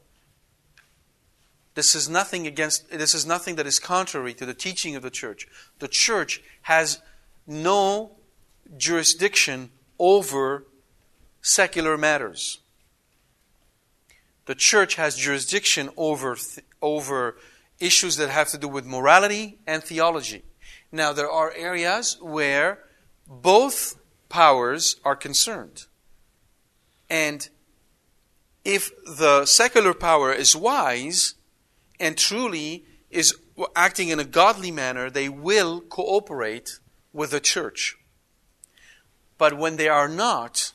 This 1.75 1.95
is 1.95 2.09
nothing 2.09 2.47
against 2.47 2.91
this 2.91 3.15
is 3.15 3.27
nothing 3.27 3.57
that 3.57 3.67
is 3.67 3.79
contrary 3.79 4.33
to 4.35 4.47
the 4.47 4.55
teaching 4.55 4.97
of 4.97 5.03
the 5.03 5.11
church. 5.11 5.47
The 5.79 5.89
church 5.89 6.43
has 6.63 7.03
no 7.47 8.17
jurisdiction 8.79 9.71
over 9.99 10.67
secular 11.43 11.99
matters. 11.99 12.61
The 14.47 14.55
church 14.55 14.95
has 14.95 15.17
jurisdiction 15.17 15.91
over 15.97 16.37
over 16.81 17.37
issues 17.79 18.17
that 18.17 18.31
have 18.31 18.49
to 18.49 18.59
do 18.59 18.69
with 18.69 18.87
morality 18.87 19.59
and 19.67 19.83
theology. 19.83 20.43
Now 20.91 21.13
there 21.13 21.31
are 21.31 21.53
areas 21.53 22.17
where 22.21 22.79
both 23.27 23.97
powers 24.29 24.97
are 25.05 25.17
concerned. 25.17 25.87
And 27.11 27.49
if 28.65 28.91
the 29.05 29.47
secular 29.47 29.95
power 29.95 30.33
is 30.33 30.57
wise, 30.57 31.35
and 32.01 32.17
truly 32.17 32.85
is 33.11 33.35
acting 33.75 34.09
in 34.09 34.21
a 34.21 34.25
godly 34.25 34.71
manner, 34.71 35.09
they 35.09 35.29
will 35.29 35.81
cooperate 35.81 36.79
with 37.13 37.31
the 37.31 37.41
church. 37.41 37.97
But 39.39 39.57
when 39.57 39.77
they 39.77 39.89
are 39.89 40.09
not, 40.09 40.73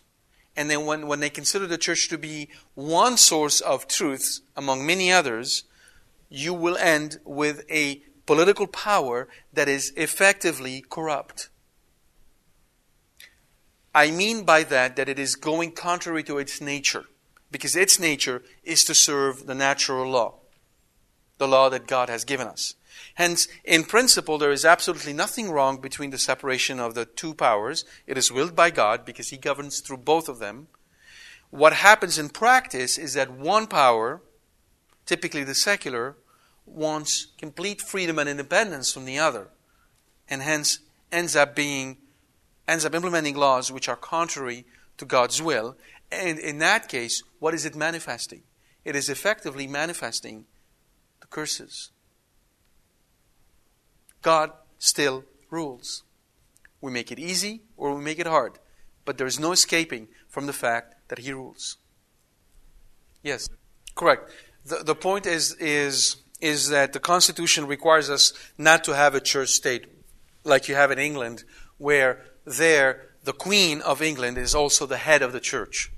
and 0.55 0.69
then 0.69 0.85
when, 0.85 1.07
when 1.07 1.19
they 1.19 1.29
consider 1.29 1.67
the 1.67 1.77
church 1.77 2.09
to 2.09 2.17
be 2.17 2.49
one 2.75 3.17
source 3.17 3.61
of 3.61 3.87
truth 3.87 4.41
among 4.55 4.85
many 4.85 5.11
others, 5.11 5.63
you 6.29 6.53
will 6.53 6.77
end 6.77 7.19
with 7.23 7.63
a 7.69 8.01
political 8.25 8.67
power 8.67 9.27
that 9.53 9.67
is 9.67 9.93
effectively 9.95 10.83
corrupt. 10.89 11.49
I 13.93 14.11
mean 14.11 14.43
by 14.43 14.63
that 14.63 14.95
that 14.95 15.09
it 15.09 15.19
is 15.19 15.35
going 15.35 15.71
contrary 15.71 16.23
to 16.23 16.37
its 16.37 16.61
nature, 16.61 17.05
because 17.51 17.75
its 17.75 17.99
nature 17.99 18.43
is 18.63 18.83
to 18.85 18.95
serve 18.95 19.47
the 19.47 19.55
natural 19.55 20.09
law 20.09 20.35
the 21.41 21.47
law 21.47 21.69
that 21.69 21.87
God 21.87 22.07
has 22.07 22.23
given 22.23 22.45
us. 22.45 22.75
Hence, 23.22 23.47
in 23.63 23.84
principle, 23.84 24.39
there 24.39 24.51
is 24.51 24.65
absolutely 24.65 25.13
nothing 25.13 25.51
wrong 25.51 25.80
between 25.80 26.09
the 26.09 26.17
separation 26.17 26.80
of 26.80 26.95
the 26.95 27.05
two 27.05 27.36
powers. 27.36 27.86
It 28.07 28.17
is 28.17 28.32
willed 28.32 28.55
by 28.55 28.72
God 28.72 29.05
because 29.05 29.30
He 29.30 29.38
governs 29.38 29.80
through 29.80 29.97
both 29.97 30.28
of 30.28 30.39
them. 30.39 30.69
What 31.51 31.74
happens 31.74 32.17
in 32.17 32.30
practice 32.30 32.97
is 32.97 33.13
that 33.13 33.30
one 33.30 33.67
power, 33.67 34.24
typically 35.05 35.43
the 35.43 35.53
secular, 35.53 36.15
wants 36.65 37.28
complete 37.38 37.80
freedom 37.80 38.17
and 38.17 38.28
independence 38.28 38.91
from 38.91 39.05
the 39.05 39.19
other, 39.19 39.49
and 40.28 40.41
hence 40.41 40.80
ends 41.11 41.36
up 41.36 41.55
being 41.55 41.97
ends 42.67 42.86
up 42.86 42.95
implementing 42.95 43.36
laws 43.36 43.72
which 43.72 43.88
are 43.88 43.95
contrary 43.95 44.65
to 44.97 45.05
God's 45.05 45.39
will. 45.39 45.78
And 46.11 46.39
in 46.39 46.57
that 46.57 46.89
case, 46.89 47.22
what 47.38 47.53
is 47.53 47.67
it 47.67 47.76
manifesting? 47.76 48.41
It 48.84 48.95
is 48.95 49.09
effectively 49.09 49.67
manifesting 49.67 50.45
the 51.19 51.28
curses. 51.28 51.91
God 54.22 54.51
still 54.80 55.24
rules. 55.49 56.03
We 56.80 56.91
make 56.91 57.11
it 57.11 57.19
easy 57.19 57.61
or 57.78 57.95
we 57.95 58.01
make 58.01 58.19
it 58.19 58.28
hard, 58.28 58.59
but 59.05 59.17
there 59.17 59.28
is 59.28 59.39
no 59.39 59.51
escaping 59.51 60.07
from 60.28 60.47
the 60.47 60.53
fact 60.53 60.95
that 61.09 61.19
He 61.19 61.34
rules. 61.34 61.78
Yes, 63.24 63.49
correct. 63.95 64.32
The, 64.65 64.78
the 64.78 64.95
point 64.95 65.26
is, 65.26 65.53
is, 65.55 66.17
is 66.39 66.69
that 66.69 66.93
the 66.93 66.99
Constitution 66.99 67.67
requires 67.67 68.09
us 68.09 68.34
not 68.57 68.84
to 68.86 68.95
have 68.95 69.13
a 69.15 69.19
church 69.19 69.49
state 69.49 69.86
like 70.43 70.67
you 70.67 70.76
have 70.76 70.91
in 70.91 70.99
England, 70.99 71.43
where 71.78 72.24
there 72.45 73.11
the 73.24 73.34
Queen 73.34 73.82
of 73.82 74.01
England 74.01 74.38
is 74.38 74.55
also 74.55 74.86
the 74.86 74.97
head 74.97 75.22
of 75.22 75.34
the 75.34 75.39
church, 75.39 75.91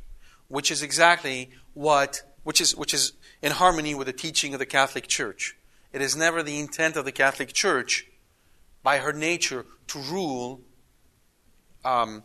which 0.49 0.69
is 0.69 0.81
exactly 0.81 1.51
what, 1.73 2.21
which 2.43 2.59
is, 2.59 2.75
which 2.75 2.93
is 2.93 3.13
in 3.41 3.53
harmony 3.53 3.95
with 3.95 4.07
the 4.07 4.13
teaching 4.13 4.53
of 4.53 4.59
the 4.59 4.65
Catholic 4.65 5.07
Church. 5.07 5.55
It 5.93 6.01
is 6.01 6.15
never 6.15 6.43
the 6.43 6.59
intent 6.59 6.97
of 6.97 7.05
the 7.05 7.11
Catholic 7.11 7.53
Church, 7.53 8.07
by 8.83 8.97
her 8.99 9.13
nature, 9.13 9.65
to 9.87 9.99
rule 9.99 10.61
um, 11.83 12.23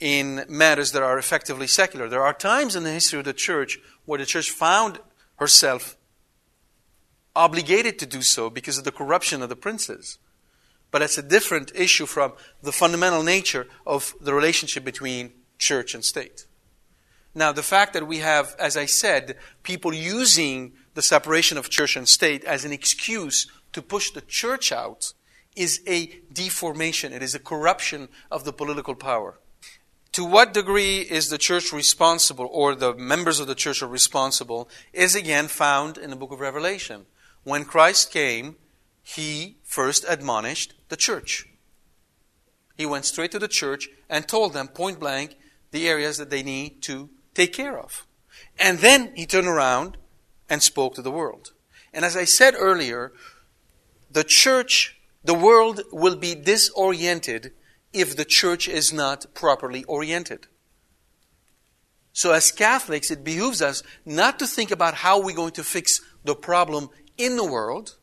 in 0.00 0.44
matters 0.48 0.92
that 0.92 1.02
are 1.02 1.18
effectively 1.18 1.66
secular. 1.66 2.08
There 2.08 2.24
are 2.24 2.34
times 2.34 2.74
in 2.74 2.84
the 2.84 2.90
history 2.90 3.18
of 3.18 3.24
the 3.24 3.32
Church 3.32 3.78
where 4.04 4.18
the 4.18 4.26
Church 4.26 4.50
found 4.50 4.98
herself 5.36 5.96
obligated 7.36 7.98
to 7.98 8.06
do 8.06 8.22
so 8.22 8.50
because 8.50 8.78
of 8.78 8.84
the 8.84 8.92
corruption 8.92 9.42
of 9.42 9.48
the 9.48 9.56
princes. 9.56 10.18
But 10.90 11.00
that's 11.00 11.18
a 11.18 11.22
different 11.22 11.70
issue 11.74 12.06
from 12.06 12.32
the 12.62 12.72
fundamental 12.72 13.22
nature 13.22 13.66
of 13.86 14.14
the 14.20 14.34
relationship 14.34 14.84
between 14.84 15.32
church 15.58 15.94
and 15.94 16.04
state. 16.04 16.46
Now, 17.34 17.52
the 17.52 17.62
fact 17.62 17.92
that 17.92 18.06
we 18.06 18.18
have, 18.18 18.56
as 18.58 18.76
I 18.76 18.86
said, 18.86 19.36
people 19.62 19.94
using 19.94 20.72
the 20.94 21.02
separation 21.02 21.58
of 21.58 21.70
church 21.70 21.96
and 21.96 22.08
state 22.08 22.42
as 22.44 22.64
an 22.64 22.72
excuse 22.72 23.46
to 23.72 23.82
push 23.82 24.10
the 24.10 24.22
church 24.22 24.72
out 24.72 25.12
is 25.58 25.82
a 25.86 26.06
deformation. 26.32 27.12
It 27.12 27.22
is 27.22 27.34
a 27.34 27.40
corruption 27.40 28.08
of 28.30 28.44
the 28.44 28.52
political 28.52 28.94
power. 28.94 29.38
To 30.12 30.24
what 30.24 30.54
degree 30.54 31.00
is 31.00 31.28
the 31.28 31.38
church 31.38 31.72
responsible, 31.72 32.48
or 32.50 32.74
the 32.74 32.94
members 32.94 33.40
of 33.40 33.46
the 33.46 33.54
church 33.54 33.82
are 33.82 33.88
responsible, 33.88 34.68
is 34.92 35.14
again 35.14 35.48
found 35.48 35.98
in 35.98 36.10
the 36.10 36.16
book 36.16 36.32
of 36.32 36.40
Revelation. 36.40 37.06
When 37.44 37.64
Christ 37.64 38.10
came, 38.10 38.56
he 39.02 39.56
first 39.64 40.04
admonished 40.08 40.74
the 40.88 40.96
church. 40.96 41.46
He 42.76 42.86
went 42.86 43.04
straight 43.04 43.32
to 43.32 43.38
the 43.38 43.48
church 43.48 43.88
and 44.08 44.26
told 44.26 44.52
them 44.52 44.68
point 44.68 45.00
blank 45.00 45.36
the 45.70 45.88
areas 45.88 46.16
that 46.18 46.30
they 46.30 46.42
need 46.42 46.82
to 46.82 47.10
take 47.34 47.52
care 47.52 47.78
of. 47.78 48.06
And 48.58 48.78
then 48.78 49.12
he 49.14 49.26
turned 49.26 49.46
around 49.46 49.96
and 50.48 50.62
spoke 50.62 50.94
to 50.94 51.02
the 51.02 51.10
world. 51.10 51.52
And 51.92 52.04
as 52.04 52.16
I 52.16 52.24
said 52.24 52.54
earlier, 52.56 53.12
the 54.10 54.24
church, 54.24 54.97
the 55.28 55.34
world 55.34 55.82
will 55.92 56.16
be 56.16 56.34
disoriented 56.34 57.52
if 57.92 58.16
the 58.16 58.24
church 58.24 58.66
is 58.66 58.94
not 58.94 59.26
properly 59.34 59.84
oriented. 59.84 60.46
So, 62.14 62.32
as 62.32 62.50
Catholics, 62.50 63.10
it 63.10 63.24
behooves 63.24 63.60
us 63.60 63.82
not 64.06 64.38
to 64.38 64.46
think 64.46 64.70
about 64.70 64.94
how 64.94 65.20
we're 65.20 65.36
going 65.36 65.52
to 65.52 65.62
fix 65.62 66.00
the 66.24 66.34
problem 66.34 66.88
in 67.18 67.36
the 67.36 67.44
world. 67.44 67.96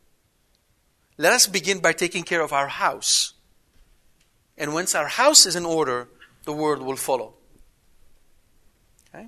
Let 1.18 1.32
us 1.32 1.48
begin 1.48 1.80
by 1.80 1.94
taking 1.94 2.22
care 2.22 2.42
of 2.42 2.52
our 2.52 2.68
house. 2.68 3.34
And 4.56 4.72
once 4.72 4.94
our 4.94 5.08
house 5.08 5.46
is 5.46 5.56
in 5.56 5.66
order, 5.66 6.06
the 6.44 6.52
world 6.52 6.80
will 6.80 6.94
follow. 6.94 7.34
Okay? 9.08 9.26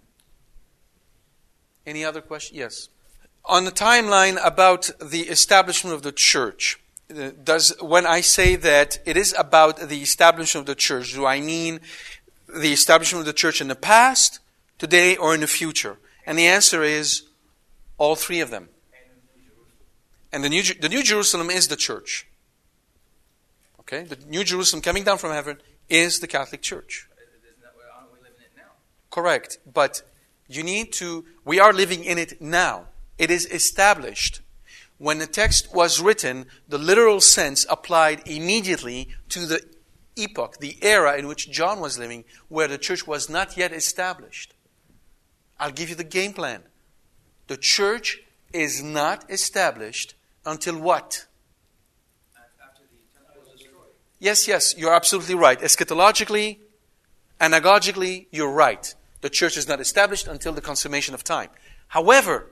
Any 1.84 2.04
other 2.04 2.20
question? 2.20 2.56
Yes. 2.56 2.90
On 3.44 3.64
the 3.64 3.72
timeline 3.72 4.38
about 4.44 4.88
the 5.00 5.22
establishment 5.22 5.96
of 5.96 6.02
the 6.02 6.12
church, 6.12 6.78
does 7.42 7.74
when 7.80 8.06
I 8.06 8.20
say 8.20 8.56
that 8.56 8.98
it 9.06 9.16
is 9.16 9.34
about 9.38 9.88
the 9.88 10.02
establishment 10.02 10.68
of 10.68 10.74
the 10.74 10.78
church, 10.78 11.14
do 11.14 11.26
I 11.26 11.40
mean 11.40 11.80
the 12.48 12.72
establishment 12.72 13.20
of 13.20 13.26
the 13.26 13.32
church 13.32 13.60
in 13.60 13.68
the 13.68 13.74
past, 13.74 14.40
today, 14.78 15.16
or 15.16 15.34
in 15.34 15.40
the 15.40 15.46
future? 15.46 15.98
And 16.26 16.38
the 16.38 16.46
answer 16.46 16.82
is 16.82 17.22
all 17.96 18.14
three 18.14 18.40
of 18.40 18.50
them. 18.50 18.68
And 20.32 20.44
the 20.44 20.50
New, 20.50 20.62
the 20.62 20.88
New 20.88 21.02
Jerusalem 21.02 21.48
is 21.48 21.68
the 21.68 21.76
church. 21.76 22.26
Okay? 23.80 24.02
The 24.02 24.18
New 24.26 24.44
Jerusalem 24.44 24.82
coming 24.82 25.04
down 25.04 25.16
from 25.16 25.32
heaven 25.32 25.62
is 25.88 26.20
the 26.20 26.26
Catholic 26.26 26.60
Church. 26.60 27.08
Correct. 29.10 29.58
But 29.72 30.02
you 30.46 30.62
need 30.62 30.92
to, 30.94 31.24
we 31.44 31.58
are 31.58 31.72
living 31.72 32.04
in 32.04 32.18
it 32.18 32.42
now. 32.42 32.88
It 33.16 33.30
is 33.30 33.46
established. 33.46 34.42
When 34.98 35.18
the 35.18 35.26
text 35.26 35.72
was 35.72 36.00
written, 36.00 36.46
the 36.68 36.78
literal 36.78 37.20
sense 37.20 37.64
applied 37.70 38.26
immediately 38.26 39.08
to 39.30 39.46
the 39.46 39.62
epoch, 40.16 40.58
the 40.58 40.76
era 40.82 41.16
in 41.16 41.28
which 41.28 41.50
John 41.50 41.80
was 41.80 41.98
living, 41.98 42.24
where 42.48 42.66
the 42.66 42.78
church 42.78 43.06
was 43.06 43.28
not 43.30 43.56
yet 43.56 43.72
established. 43.72 44.54
I'll 45.58 45.70
give 45.70 45.88
you 45.88 45.94
the 45.94 46.04
game 46.04 46.32
plan. 46.32 46.62
The 47.46 47.56
church 47.56 48.22
is 48.52 48.82
not 48.82 49.30
established 49.30 50.14
until 50.44 50.78
what? 50.78 51.26
Yes, 54.18 54.48
yes, 54.48 54.74
you're 54.76 54.94
absolutely 54.94 55.36
right. 55.36 55.60
Eschatologically, 55.60 56.58
anagogically, 57.40 58.26
you're 58.32 58.50
right. 58.50 58.94
The 59.20 59.30
church 59.30 59.56
is 59.56 59.68
not 59.68 59.80
established 59.80 60.26
until 60.26 60.52
the 60.52 60.60
consummation 60.60 61.14
of 61.14 61.22
time. 61.22 61.50
However, 61.88 62.50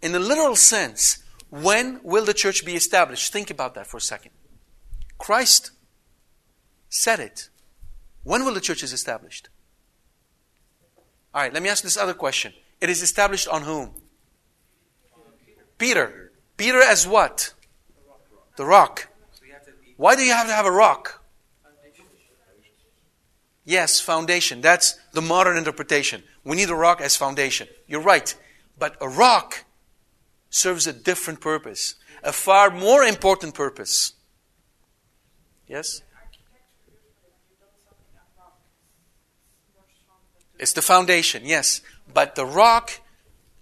in 0.00 0.12
the 0.12 0.18
literal 0.18 0.56
sense, 0.56 1.21
when 1.52 2.00
will 2.02 2.24
the 2.24 2.32
church 2.32 2.64
be 2.64 2.74
established? 2.74 3.30
Think 3.30 3.50
about 3.50 3.74
that 3.74 3.86
for 3.86 3.98
a 3.98 4.00
second. 4.00 4.30
Christ 5.18 5.70
said 6.88 7.20
it. 7.20 7.50
When 8.22 8.46
will 8.46 8.54
the 8.54 8.60
church 8.60 8.82
is 8.82 8.94
established? 8.94 9.50
All 11.34 11.42
right, 11.42 11.52
let 11.52 11.62
me 11.62 11.68
ask 11.68 11.84
this 11.84 11.98
other 11.98 12.14
question. 12.14 12.54
It 12.80 12.88
is 12.88 13.02
established 13.02 13.48
on 13.48 13.64
whom? 13.64 13.90
Peter. 15.76 16.32
Peter 16.56 16.80
as 16.80 17.06
what? 17.06 17.52
The 18.56 18.64
rock. 18.64 19.08
Why 19.98 20.16
do 20.16 20.22
you 20.22 20.32
have 20.32 20.46
to 20.46 20.54
have 20.54 20.64
a 20.64 20.70
rock? 20.70 21.22
Yes, 23.66 24.00
foundation. 24.00 24.62
That's 24.62 24.98
the 25.12 25.20
modern 25.20 25.58
interpretation. 25.58 26.22
We 26.44 26.56
need 26.56 26.70
a 26.70 26.74
rock 26.74 27.02
as 27.02 27.14
foundation. 27.14 27.68
You're 27.86 28.00
right. 28.00 28.34
But 28.78 28.96
a 29.02 29.08
rock 29.08 29.66
serves 30.52 30.86
a 30.86 30.92
different 30.92 31.40
purpose, 31.40 31.96
a 32.22 32.30
far 32.30 32.70
more 32.70 33.02
important 33.02 33.54
purpose. 33.54 34.12
Yes? 35.66 36.02
It's 40.58 40.74
the 40.74 40.82
foundation, 40.82 41.42
yes. 41.44 41.80
But 42.12 42.36
the 42.36 42.44
rock, 42.46 43.00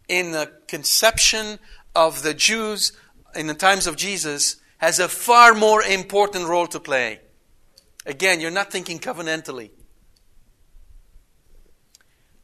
in 0.09 0.33
the 0.33 0.53
conception 0.67 1.61
of 1.95 2.23
the 2.23 2.35
Jews 2.35 2.93
in 3.35 3.47
the 3.47 3.55
times 3.55 3.87
of 3.87 3.97
Jesus, 3.97 4.57
has 4.79 4.99
a 4.99 5.09
far 5.09 5.55
more 5.55 5.83
important 5.83 6.49
role 6.49 6.67
to 6.67 6.81
play. 6.81 7.21
Again, 8.05 8.41
you're 8.41 8.51
not 8.51 8.73
thinking 8.73 8.99
covenantally. 8.99 9.71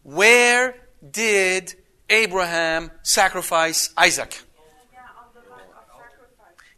Where 0.04 0.76
did 1.10 1.74
Abraham 2.08 2.90
sacrifice 3.02 3.90
Isaac? 3.96 4.42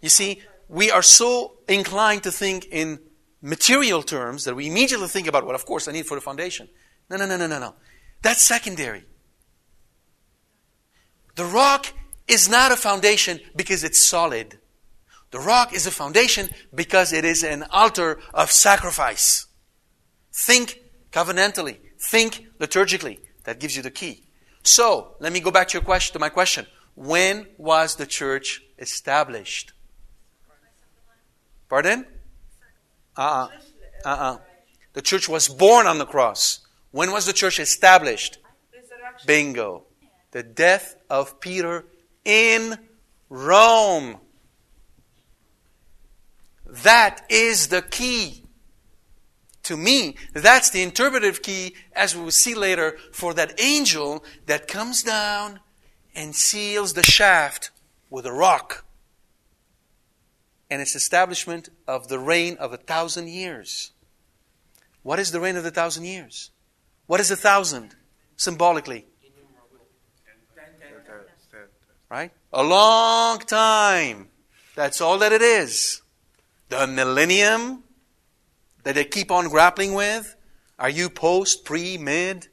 You 0.00 0.08
see, 0.08 0.42
we 0.68 0.90
are 0.90 1.02
so 1.02 1.58
inclined 1.68 2.22
to 2.22 2.30
think 2.30 2.66
in 2.70 3.00
material 3.42 4.02
terms 4.02 4.44
that 4.44 4.54
we 4.54 4.66
immediately 4.66 5.08
think 5.08 5.26
about 5.26 5.44
what, 5.46 5.54
of 5.54 5.64
course, 5.66 5.88
I 5.88 5.92
need 5.92 6.06
for 6.06 6.14
the 6.14 6.20
foundation. 6.20 6.68
No, 7.10 7.16
no, 7.16 7.26
no, 7.26 7.36
no, 7.36 7.46
no, 7.46 7.58
no. 7.58 7.74
That's 8.22 8.42
secondary. 8.42 9.04
The 11.36 11.44
rock 11.44 11.92
is 12.26 12.48
not 12.48 12.72
a 12.72 12.76
foundation 12.76 13.40
because 13.56 13.84
it's 13.84 14.04
solid. 14.04 14.58
The 15.30 15.38
rock 15.38 15.72
is 15.72 15.86
a 15.86 15.90
foundation 15.90 16.48
because 16.74 17.12
it 17.12 17.24
is 17.24 17.42
an 17.42 17.64
altar 17.70 18.18
of 18.34 18.50
sacrifice. 18.50 19.46
Think 20.32 20.80
covenantally. 21.10 21.78
Think 21.98 22.46
liturgically. 22.58 23.20
That 23.44 23.60
gives 23.60 23.76
you 23.76 23.82
the 23.82 23.90
key. 23.90 24.27
So, 24.62 25.14
let 25.20 25.32
me 25.32 25.40
go 25.40 25.50
back 25.50 25.68
to 25.68 25.78
your 25.78 25.84
question, 25.84 26.12
to 26.14 26.18
my 26.18 26.28
question. 26.28 26.66
When 26.94 27.46
was 27.56 27.96
the 27.96 28.06
church 28.06 28.62
established? 28.78 29.72
Pardon? 31.68 32.06
Uh-uh. 33.16 33.48
Uh-uh. 34.04 34.38
The 34.94 35.02
church 35.02 35.28
was 35.28 35.48
born 35.48 35.86
on 35.86 35.98
the 35.98 36.06
cross. 36.06 36.60
When 36.90 37.12
was 37.12 37.26
the 37.26 37.32
church 37.32 37.60
established? 37.60 38.38
Bingo. 39.26 39.84
The 40.30 40.42
death 40.42 40.96
of 41.08 41.40
Peter 41.40 41.84
in 42.24 42.76
Rome. 43.28 44.18
That 46.66 47.24
is 47.28 47.68
the 47.68 47.82
key. 47.82 48.44
To 49.68 49.76
me, 49.76 50.16
that's 50.32 50.70
the 50.70 50.80
interpretive 50.80 51.42
key, 51.42 51.74
as 51.92 52.16
we 52.16 52.22
will 52.22 52.30
see 52.30 52.54
later, 52.54 52.96
for 53.12 53.34
that 53.34 53.60
angel 53.60 54.24
that 54.46 54.66
comes 54.66 55.02
down 55.02 55.60
and 56.14 56.34
seals 56.34 56.94
the 56.94 57.02
shaft 57.02 57.70
with 58.08 58.24
a 58.24 58.32
rock 58.32 58.86
and 60.70 60.80
its 60.80 60.96
establishment 60.96 61.68
of 61.86 62.08
the 62.08 62.18
reign 62.18 62.56
of 62.56 62.72
a 62.72 62.78
thousand 62.78 63.28
years. 63.28 63.90
What 65.02 65.18
is 65.18 65.32
the 65.32 65.40
reign 65.40 65.56
of 65.56 65.64
the 65.64 65.70
thousand 65.70 66.06
years? 66.06 66.50
What 67.06 67.20
is 67.20 67.30
a 67.30 67.36
thousand 67.36 67.94
symbolically? 68.38 69.04
Right? 72.08 72.32
A 72.54 72.62
long 72.62 73.40
time. 73.40 74.28
That's 74.74 75.02
all 75.02 75.18
that 75.18 75.32
it 75.32 75.42
is. 75.42 76.00
The 76.70 76.86
millennium 76.86 77.84
that 78.88 78.94
they 78.94 79.04
keep 79.04 79.30
on 79.30 79.50
grappling 79.50 79.92
with. 79.92 80.34
Are 80.78 80.88
you 80.88 81.10
post, 81.10 81.66
pre, 81.66 81.98
mid? 81.98 82.48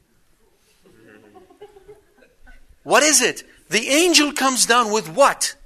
What 2.82 3.02
is 3.02 3.22
it? 3.22 3.42
The 3.70 3.88
angel 3.88 4.34
comes 4.34 4.66
down 4.66 4.92
with 4.92 5.08
what? 5.08 5.56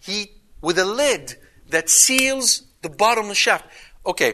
He 0.00 0.30
with 0.62 0.78
a 0.78 0.86
lid 0.86 1.36
that 1.68 1.90
seals 1.90 2.62
the 2.80 2.88
bottom 2.88 3.24
of 3.24 3.28
the 3.28 3.34
shaft. 3.34 3.66
Okay, 4.06 4.32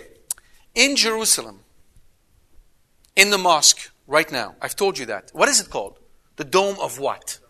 in 0.76 0.94
Jerusalem, 0.94 1.58
in 3.16 3.30
the 3.30 3.38
mosque 3.38 3.90
right 4.06 4.30
now, 4.30 4.54
I've 4.62 4.76
told 4.76 4.96
you 4.96 5.06
that. 5.06 5.32
What 5.32 5.48
is 5.48 5.60
it 5.60 5.70
called? 5.70 5.98
The 6.36 6.44
dome 6.44 6.76
of 6.80 7.00
what? 7.00 7.40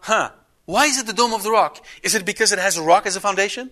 Huh. 0.00 0.32
Why 0.64 0.86
is 0.86 0.98
it 0.98 1.06
the 1.06 1.12
dome 1.12 1.32
of 1.32 1.44
the 1.44 1.52
rock? 1.52 1.86
Is 2.02 2.16
it 2.16 2.26
because 2.26 2.50
it 2.50 2.58
has 2.58 2.76
a 2.76 2.82
rock 2.82 3.06
as 3.06 3.14
a 3.14 3.20
foundation? 3.20 3.70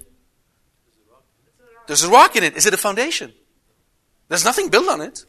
There's 1.88 2.04
a 2.04 2.08
rock 2.08 2.36
in 2.36 2.44
it. 2.44 2.56
Is 2.56 2.66
it 2.66 2.72
a 2.72 2.76
foundation? 2.76 3.32
There's 4.28 4.44
nothing 4.44 4.68
built 4.68 4.88
on 4.88 5.00
it. 5.00 5.24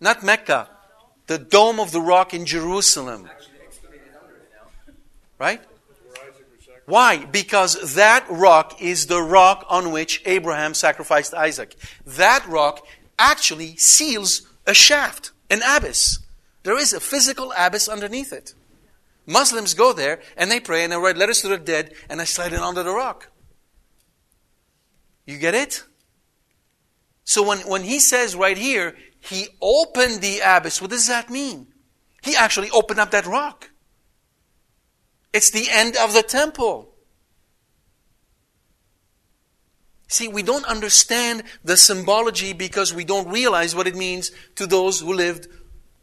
Not 0.00 0.22
Mecca. 0.22 0.68
The 1.26 1.38
dome 1.38 1.80
of 1.80 1.92
the 1.92 2.00
rock 2.00 2.34
in 2.34 2.44
Jerusalem. 2.44 3.30
Right? 5.38 5.60
Why? 6.86 7.24
Because 7.24 7.94
that 7.94 8.26
rock 8.28 8.80
is 8.82 9.06
the 9.06 9.22
rock 9.22 9.64
on 9.70 9.90
which 9.90 10.22
Abraham 10.26 10.74
sacrificed 10.74 11.32
Isaac. 11.32 11.76
That 12.04 12.46
rock 12.46 12.86
actually 13.18 13.76
seals 13.76 14.42
a 14.66 14.74
shaft, 14.74 15.32
an 15.48 15.62
abyss. 15.66 16.18
There 16.62 16.78
is 16.78 16.92
a 16.92 17.00
physical 17.00 17.52
abyss 17.56 17.88
underneath 17.88 18.32
it. 18.32 18.54
Muslims 19.26 19.72
go 19.72 19.92
there 19.92 20.20
and 20.36 20.50
they 20.50 20.60
pray 20.60 20.84
and 20.84 20.92
they 20.92 20.96
write 20.96 21.16
letters 21.16 21.40
to 21.40 21.48
the 21.48 21.56
dead 21.56 21.94
and 22.08 22.20
they 22.20 22.26
slide 22.26 22.52
it 22.52 22.60
under 22.60 22.82
the 22.82 22.92
rock. 22.92 23.30
You 25.26 25.38
get 25.38 25.54
it? 25.54 25.84
So 27.24 27.42
when, 27.42 27.58
when 27.60 27.82
he 27.82 27.98
says 27.98 28.36
right 28.36 28.56
here, 28.56 28.96
he 29.18 29.48
opened 29.60 30.20
the 30.20 30.40
abyss, 30.44 30.80
what 30.80 30.90
does 30.90 31.08
that 31.08 31.30
mean? 31.30 31.68
He 32.22 32.36
actually 32.36 32.70
opened 32.70 33.00
up 33.00 33.10
that 33.10 33.26
rock. 33.26 33.70
It's 35.32 35.50
the 35.50 35.66
end 35.70 35.96
of 35.96 36.12
the 36.12 36.22
temple. 36.22 36.94
See, 40.06 40.28
we 40.28 40.42
don't 40.42 40.64
understand 40.66 41.42
the 41.64 41.76
symbology 41.76 42.52
because 42.52 42.94
we 42.94 43.04
don't 43.04 43.28
realize 43.28 43.74
what 43.74 43.86
it 43.86 43.96
means 43.96 44.30
to 44.56 44.66
those 44.66 45.00
who 45.00 45.12
lived 45.12 45.48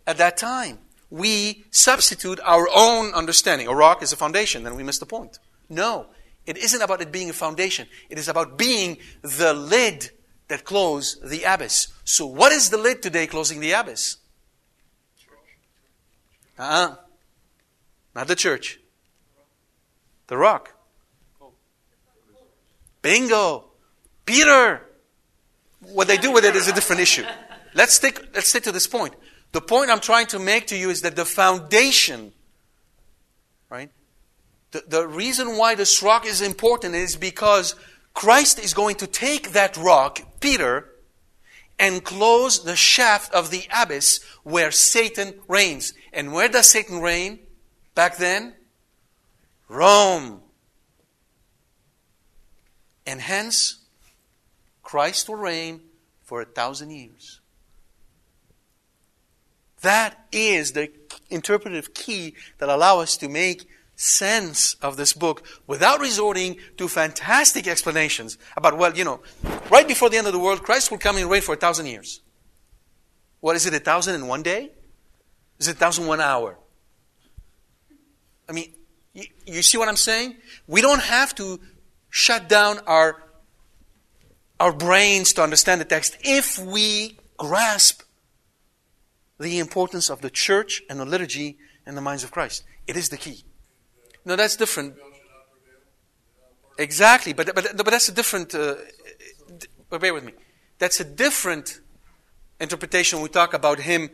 at 0.06 0.18
that 0.18 0.38
time. 0.38 0.80
We 1.10 1.65
substitute 1.72 2.39
our 2.43 2.68
own 2.76 3.14
understanding. 3.14 3.68
A 3.68 3.76
rock 3.76 4.02
is 4.02 4.11
a 4.11 4.18
foundation, 4.18 4.64
then 4.64 4.76
we 4.76 4.84
miss 4.84 4.98
the 4.98 5.06
point. 5.06 5.39
No, 5.69 6.07
it 6.45 6.57
isn't 6.57 6.81
about 6.81 7.02
it 7.02 7.11
being 7.11 7.30
a 7.30 7.34
foundation. 7.34 7.88
It 8.10 8.18
is 8.18 8.27
about 8.27 8.57
being 8.57 8.98
the 9.22 9.53
lid 9.53 10.10
that 10.52 10.65
close 10.65 11.18
the 11.22 11.44
abyss. 11.44 11.88
So, 12.03 12.26
what 12.26 12.52
is 12.52 12.69
the 12.69 12.78
lid 12.78 13.02
today 13.02 13.26
closing 13.26 13.61
the 13.61 13.72
abyss? 13.72 14.18
Uh 16.60 16.61
uh 16.61 16.95
Not 18.14 18.28
the 18.28 18.36
church. 18.36 18.78
The 20.28 20.36
rock. 20.36 20.73
Bingo. 23.02 23.72
Peter. 24.26 24.86
What 25.94 26.10
they 26.10 26.18
do 26.18 26.34
with 26.34 26.44
it 26.44 26.53
is 26.57 26.68
a 26.68 26.73
different 26.73 27.02
issue. 27.02 27.23
Let's 27.73 27.94
stick, 27.94 28.19
let's 28.36 28.49
stick 28.49 28.64
to 28.64 28.73
this 28.73 28.88
point. 28.88 29.14
The 29.53 29.61
point 29.61 29.90
I'm 29.90 30.02
trying 30.02 30.28
to 30.28 30.40
make 30.40 30.68
to 30.68 30.78
you 30.78 30.90
is 30.90 31.02
that 31.03 31.15
the 31.15 31.23
foundation, 31.26 32.34
right? 33.69 33.90
The, 34.72 34.84
the 34.86 35.07
reason 35.07 35.57
why 35.57 35.76
this 35.76 36.03
rock 36.03 36.26
is 36.26 36.41
important 36.41 36.94
is 36.94 37.15
because 37.15 37.76
Christ 38.14 38.60
is 38.60 38.73
going 38.73 38.98
to 38.98 39.07
take 39.07 39.53
that 39.53 39.78
rock, 39.78 40.22
Peter, 40.41 40.89
and 41.80 42.03
close 42.03 42.63
the 42.63 42.76
shaft 42.76 43.34
of 43.34 43.49
the 43.49 43.68
abyss 43.73 44.23
where 44.43 44.72
Satan 44.72 45.34
reigns. 45.47 45.93
And 46.11 46.34
where 46.34 46.47
does 46.47 46.69
Satan 46.69 46.99
reign 46.99 47.39
back 47.95 48.18
then? 48.18 48.53
Rome. 49.68 50.41
And 53.07 53.22
hence, 53.22 53.80
Christ 54.84 55.30
will 55.30 55.38
reign 55.38 55.81
for 56.22 56.41
a 56.41 56.45
thousand 56.45 56.91
years. 56.91 57.39
That 59.81 60.27
is 60.31 60.73
the 60.73 60.91
interpretive 61.30 61.93
key 61.93 62.35
that 62.59 62.69
allow 62.69 62.99
us 62.99 63.18
to 63.18 63.27
make 63.27 63.68
sense 64.02 64.73
of 64.82 64.98
this 64.98 65.14
book 65.14 65.44
without 65.68 65.99
resorting 65.99 66.57
to 66.78 66.88
fantastic 66.88 67.68
explanations 67.68 68.38
about, 68.57 68.78
well, 68.78 68.95
you 68.98 69.03
know, 69.03 69.22
right 69.69 69.88
before 69.88 70.10
the 70.10 70.18
end 70.18 70.26
of 70.26 70.34
the 70.34 70.40
world, 70.40 70.64
Christ 70.64 70.90
will 70.90 70.98
come 70.98 71.18
and 71.18 71.30
reign 71.30 71.41
for 71.41 71.53
a 71.53 71.57
thousand 71.57 71.86
years. 71.86 72.22
What 73.41 73.56
is 73.56 73.65
it, 73.65 73.73
a 73.73 73.80
thousand 73.80 74.15
in 74.15 74.28
one 74.28 74.41
day? 74.41 74.72
Is 75.60 75.68
it 75.68 75.76
a 75.76 75.78
thousand 75.78 76.07
one 76.07 76.19
hour? 76.19 76.57
I 78.49 78.53
mean, 78.53 78.73
you, 79.14 79.26
you 79.45 79.61
see 79.61 79.78
what 79.78 79.88
I'm 79.88 79.95
saying? 79.95 80.36
We 80.65 80.82
don't 80.82 81.02
have 81.02 81.36
to 81.36 81.60
shut 82.10 82.49
down 82.49 82.80
our, 82.88 83.22
our 84.60 84.73
brains 84.73 85.34
to 85.34 85.44
understand 85.44 85.80
the 85.80 85.86
text 85.86 86.18
if 86.22 86.57
we 86.57 87.19
grasp 87.38 88.02
the 89.40 89.60
importance 89.60 90.10
of 90.10 90.22
the 90.22 90.30
church 90.30 90.82
and 90.90 90.99
the 90.99 91.06
liturgy 91.06 91.60
in 91.86 91.94
the 91.94 92.02
minds 92.02 92.23
of 92.23 92.32
Christ. 92.32 92.64
It 92.88 92.98
is 92.98 93.10
the 93.10 93.18
key. 93.18 93.44
No, 94.26 94.35
that's 94.35 94.56
different. 94.56 94.95
Exactly, 96.77 97.34
but, 97.34 97.53
but, 97.53 97.76
but 97.77 97.85
that's 97.85 98.10
a 98.10 98.14
different. 98.14 98.56
Uh, 98.56 98.76
bear 99.89 100.14
with 100.14 100.23
me. 100.23 100.34
That's 100.80 100.99
a 100.99 101.03
different 101.03 101.80
interpretation 102.60 103.22
we 103.22 103.30
talk 103.30 103.53
about 103.53 103.80
him. 103.80 104.10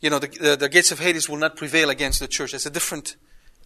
You 0.00 0.10
know, 0.10 0.18
the, 0.18 0.28
the, 0.28 0.56
the, 0.56 0.68
gates 0.68 0.92
of 0.92 1.00
Hades 1.00 1.28
will 1.28 1.38
not 1.38 1.56
prevail 1.56 1.90
against 1.90 2.20
the 2.20 2.28
church. 2.28 2.52
That's 2.52 2.66
a 2.66 2.70
different 2.70 3.16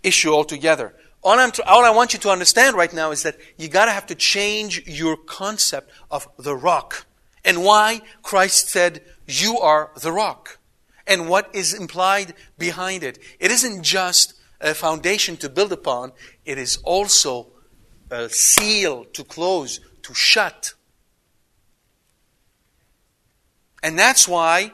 issue 0.03 0.33
altogether. 0.33 0.95
All, 1.23 1.39
I'm, 1.39 1.53
all 1.67 1.85
I 1.85 1.91
want 1.91 2.12
you 2.15 2.19
to 2.21 2.31
understand 2.31 2.77
right 2.77 2.93
now 2.93 3.11
is 3.11 3.23
that 3.25 3.37
you 3.59 3.69
gotta 3.69 3.91
have 3.91 4.07
to 4.07 4.15
change 4.15 4.87
your 4.87 5.17
concept 5.17 5.91
of 6.11 6.27
the 6.39 6.57
rock. 6.57 7.07
And 7.45 7.65
why 7.65 8.03
Christ 8.23 8.69
said, 8.69 9.03
You 9.27 9.59
are 9.59 9.91
the 10.01 10.12
rock. 10.12 10.59
And 11.07 11.29
what 11.29 11.55
is 11.55 11.75
implied 11.75 12.35
behind 12.59 13.03
it. 13.03 13.19
It 13.39 13.51
isn't 13.51 13.83
just 13.83 14.35
a 14.61 14.74
foundation 14.74 15.37
to 15.39 15.49
build 15.49 15.73
upon, 15.73 16.12
it 16.45 16.59
is 16.59 16.78
also 16.85 17.49
a 18.11 18.28
seal 18.28 19.05
to 19.07 19.24
close, 19.24 19.81
to 20.03 20.15
shut. 20.15 20.74
And 23.82 23.99
that's 23.99 24.28
why, 24.28 24.73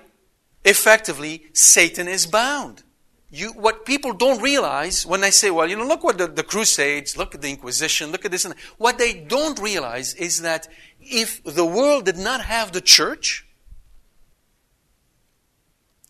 effectively, 0.65 1.47
Satan 1.53 2.09
is 2.09 2.27
bound. 2.27 2.83
You, 3.31 3.53
what 3.53 3.85
people 3.85 4.13
don't 4.13 4.41
realize 4.41 5.05
when 5.05 5.21
they 5.21 5.31
say, 5.31 5.51
well, 5.51 5.69
you 5.69 5.77
know, 5.77 5.87
look 5.87 6.05
what 6.05 6.19
the, 6.19 6.27
the 6.27 6.43
Crusades, 6.43 7.17
look 7.17 7.35
at 7.35 7.43
the 7.43 7.51
Inquisition, 7.51 8.11
look 8.11 8.25
at 8.25 8.31
this 8.31 8.45
and 8.45 8.55
that. 8.55 8.61
What 8.79 8.99
they 8.99 9.15
don't 9.15 9.59
realize 9.59 10.15
is 10.15 10.43
that 10.43 10.69
if 11.01 11.43
the 11.45 11.65
world 11.65 12.07
did 12.07 12.17
not 12.17 12.41
have 12.43 12.73
the 12.73 12.81
church, 12.81 13.47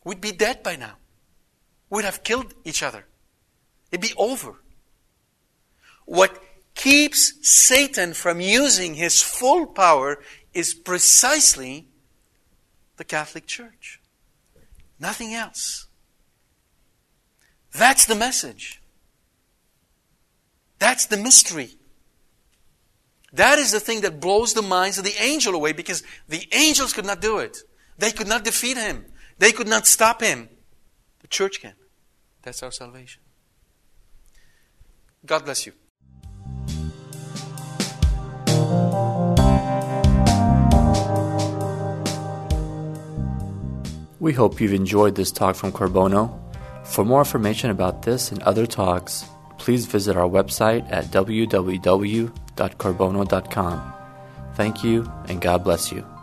we'd 0.05 0.21
be 0.21 0.33
dead 0.33 0.63
by 0.63 0.77
now. 0.77 0.97
We'd 1.91 2.05
have 2.05 2.23
killed 2.23 2.55
each 2.65 2.83
other. 2.83 3.07
It'd 3.91 4.01
be 4.01 4.15
over. 4.17 4.57
What 6.05 6.43
keeps 6.75 7.35
Satan 7.43 8.13
from 8.15 8.41
using 8.41 8.95
his 8.95 9.23
full 9.23 9.67
power 9.67 10.19
is 10.55 10.75
precisely 10.75 11.89
the 12.97 13.05
Catholic 13.05 13.47
Church. 13.47 14.01
Nothing 14.99 15.35
else. 15.35 15.87
That's 17.73 18.07
the 18.07 18.15
message. 18.15 18.81
That's 20.79 21.07
the 21.07 21.17
mystery. 21.17 21.77
That 23.33 23.59
is 23.59 23.73
the 23.73 23.81
thing 23.81 24.01
that 24.03 24.21
blows 24.21 24.55
the 24.55 24.63
minds 24.63 24.99
of 24.99 25.05
the 25.05 25.15
angel 25.21 25.55
away 25.55 25.73
because 25.73 26.03
the 26.29 26.47
angels 26.53 26.93
could 26.93 27.05
not 27.05 27.21
do 27.21 27.39
it. 27.39 27.59
They 27.99 28.13
could 28.13 28.29
not 28.29 28.45
defeat 28.45 28.77
him. 28.77 29.05
They 29.39 29.53
could 29.53 29.69
not 29.69 29.87
stop 29.87 30.23
him. 30.23 30.49
The 31.21 31.29
church 31.29 31.61
can. 31.61 31.75
That's 32.43 32.63
our 32.63 32.71
salvation. 32.71 33.23
God 35.27 35.45
bless 35.45 35.67
you. 35.67 35.73
We 44.19 44.33
hope 44.33 44.59
you've 44.61 44.73
enjoyed 44.73 45.15
this 45.15 45.31
talk 45.31 45.55
from 45.57 45.73
Corbono. 45.73 46.41
For 46.85 47.05
more 47.05 47.21
information 47.21 47.69
about 47.71 48.03
this 48.03 48.33
and 48.33 48.43
other 48.43 48.67
talks, 48.67 49.25
please 49.59 49.87
visit 49.87 50.17
our 50.17 50.29
website 50.29 50.91
at 50.91 51.05
www.corbono.com. 51.07 53.93
Thank 54.55 54.83
you, 54.83 55.13
and 55.29 55.41
God 55.41 55.63
bless 55.65 55.93
you. 55.93 56.16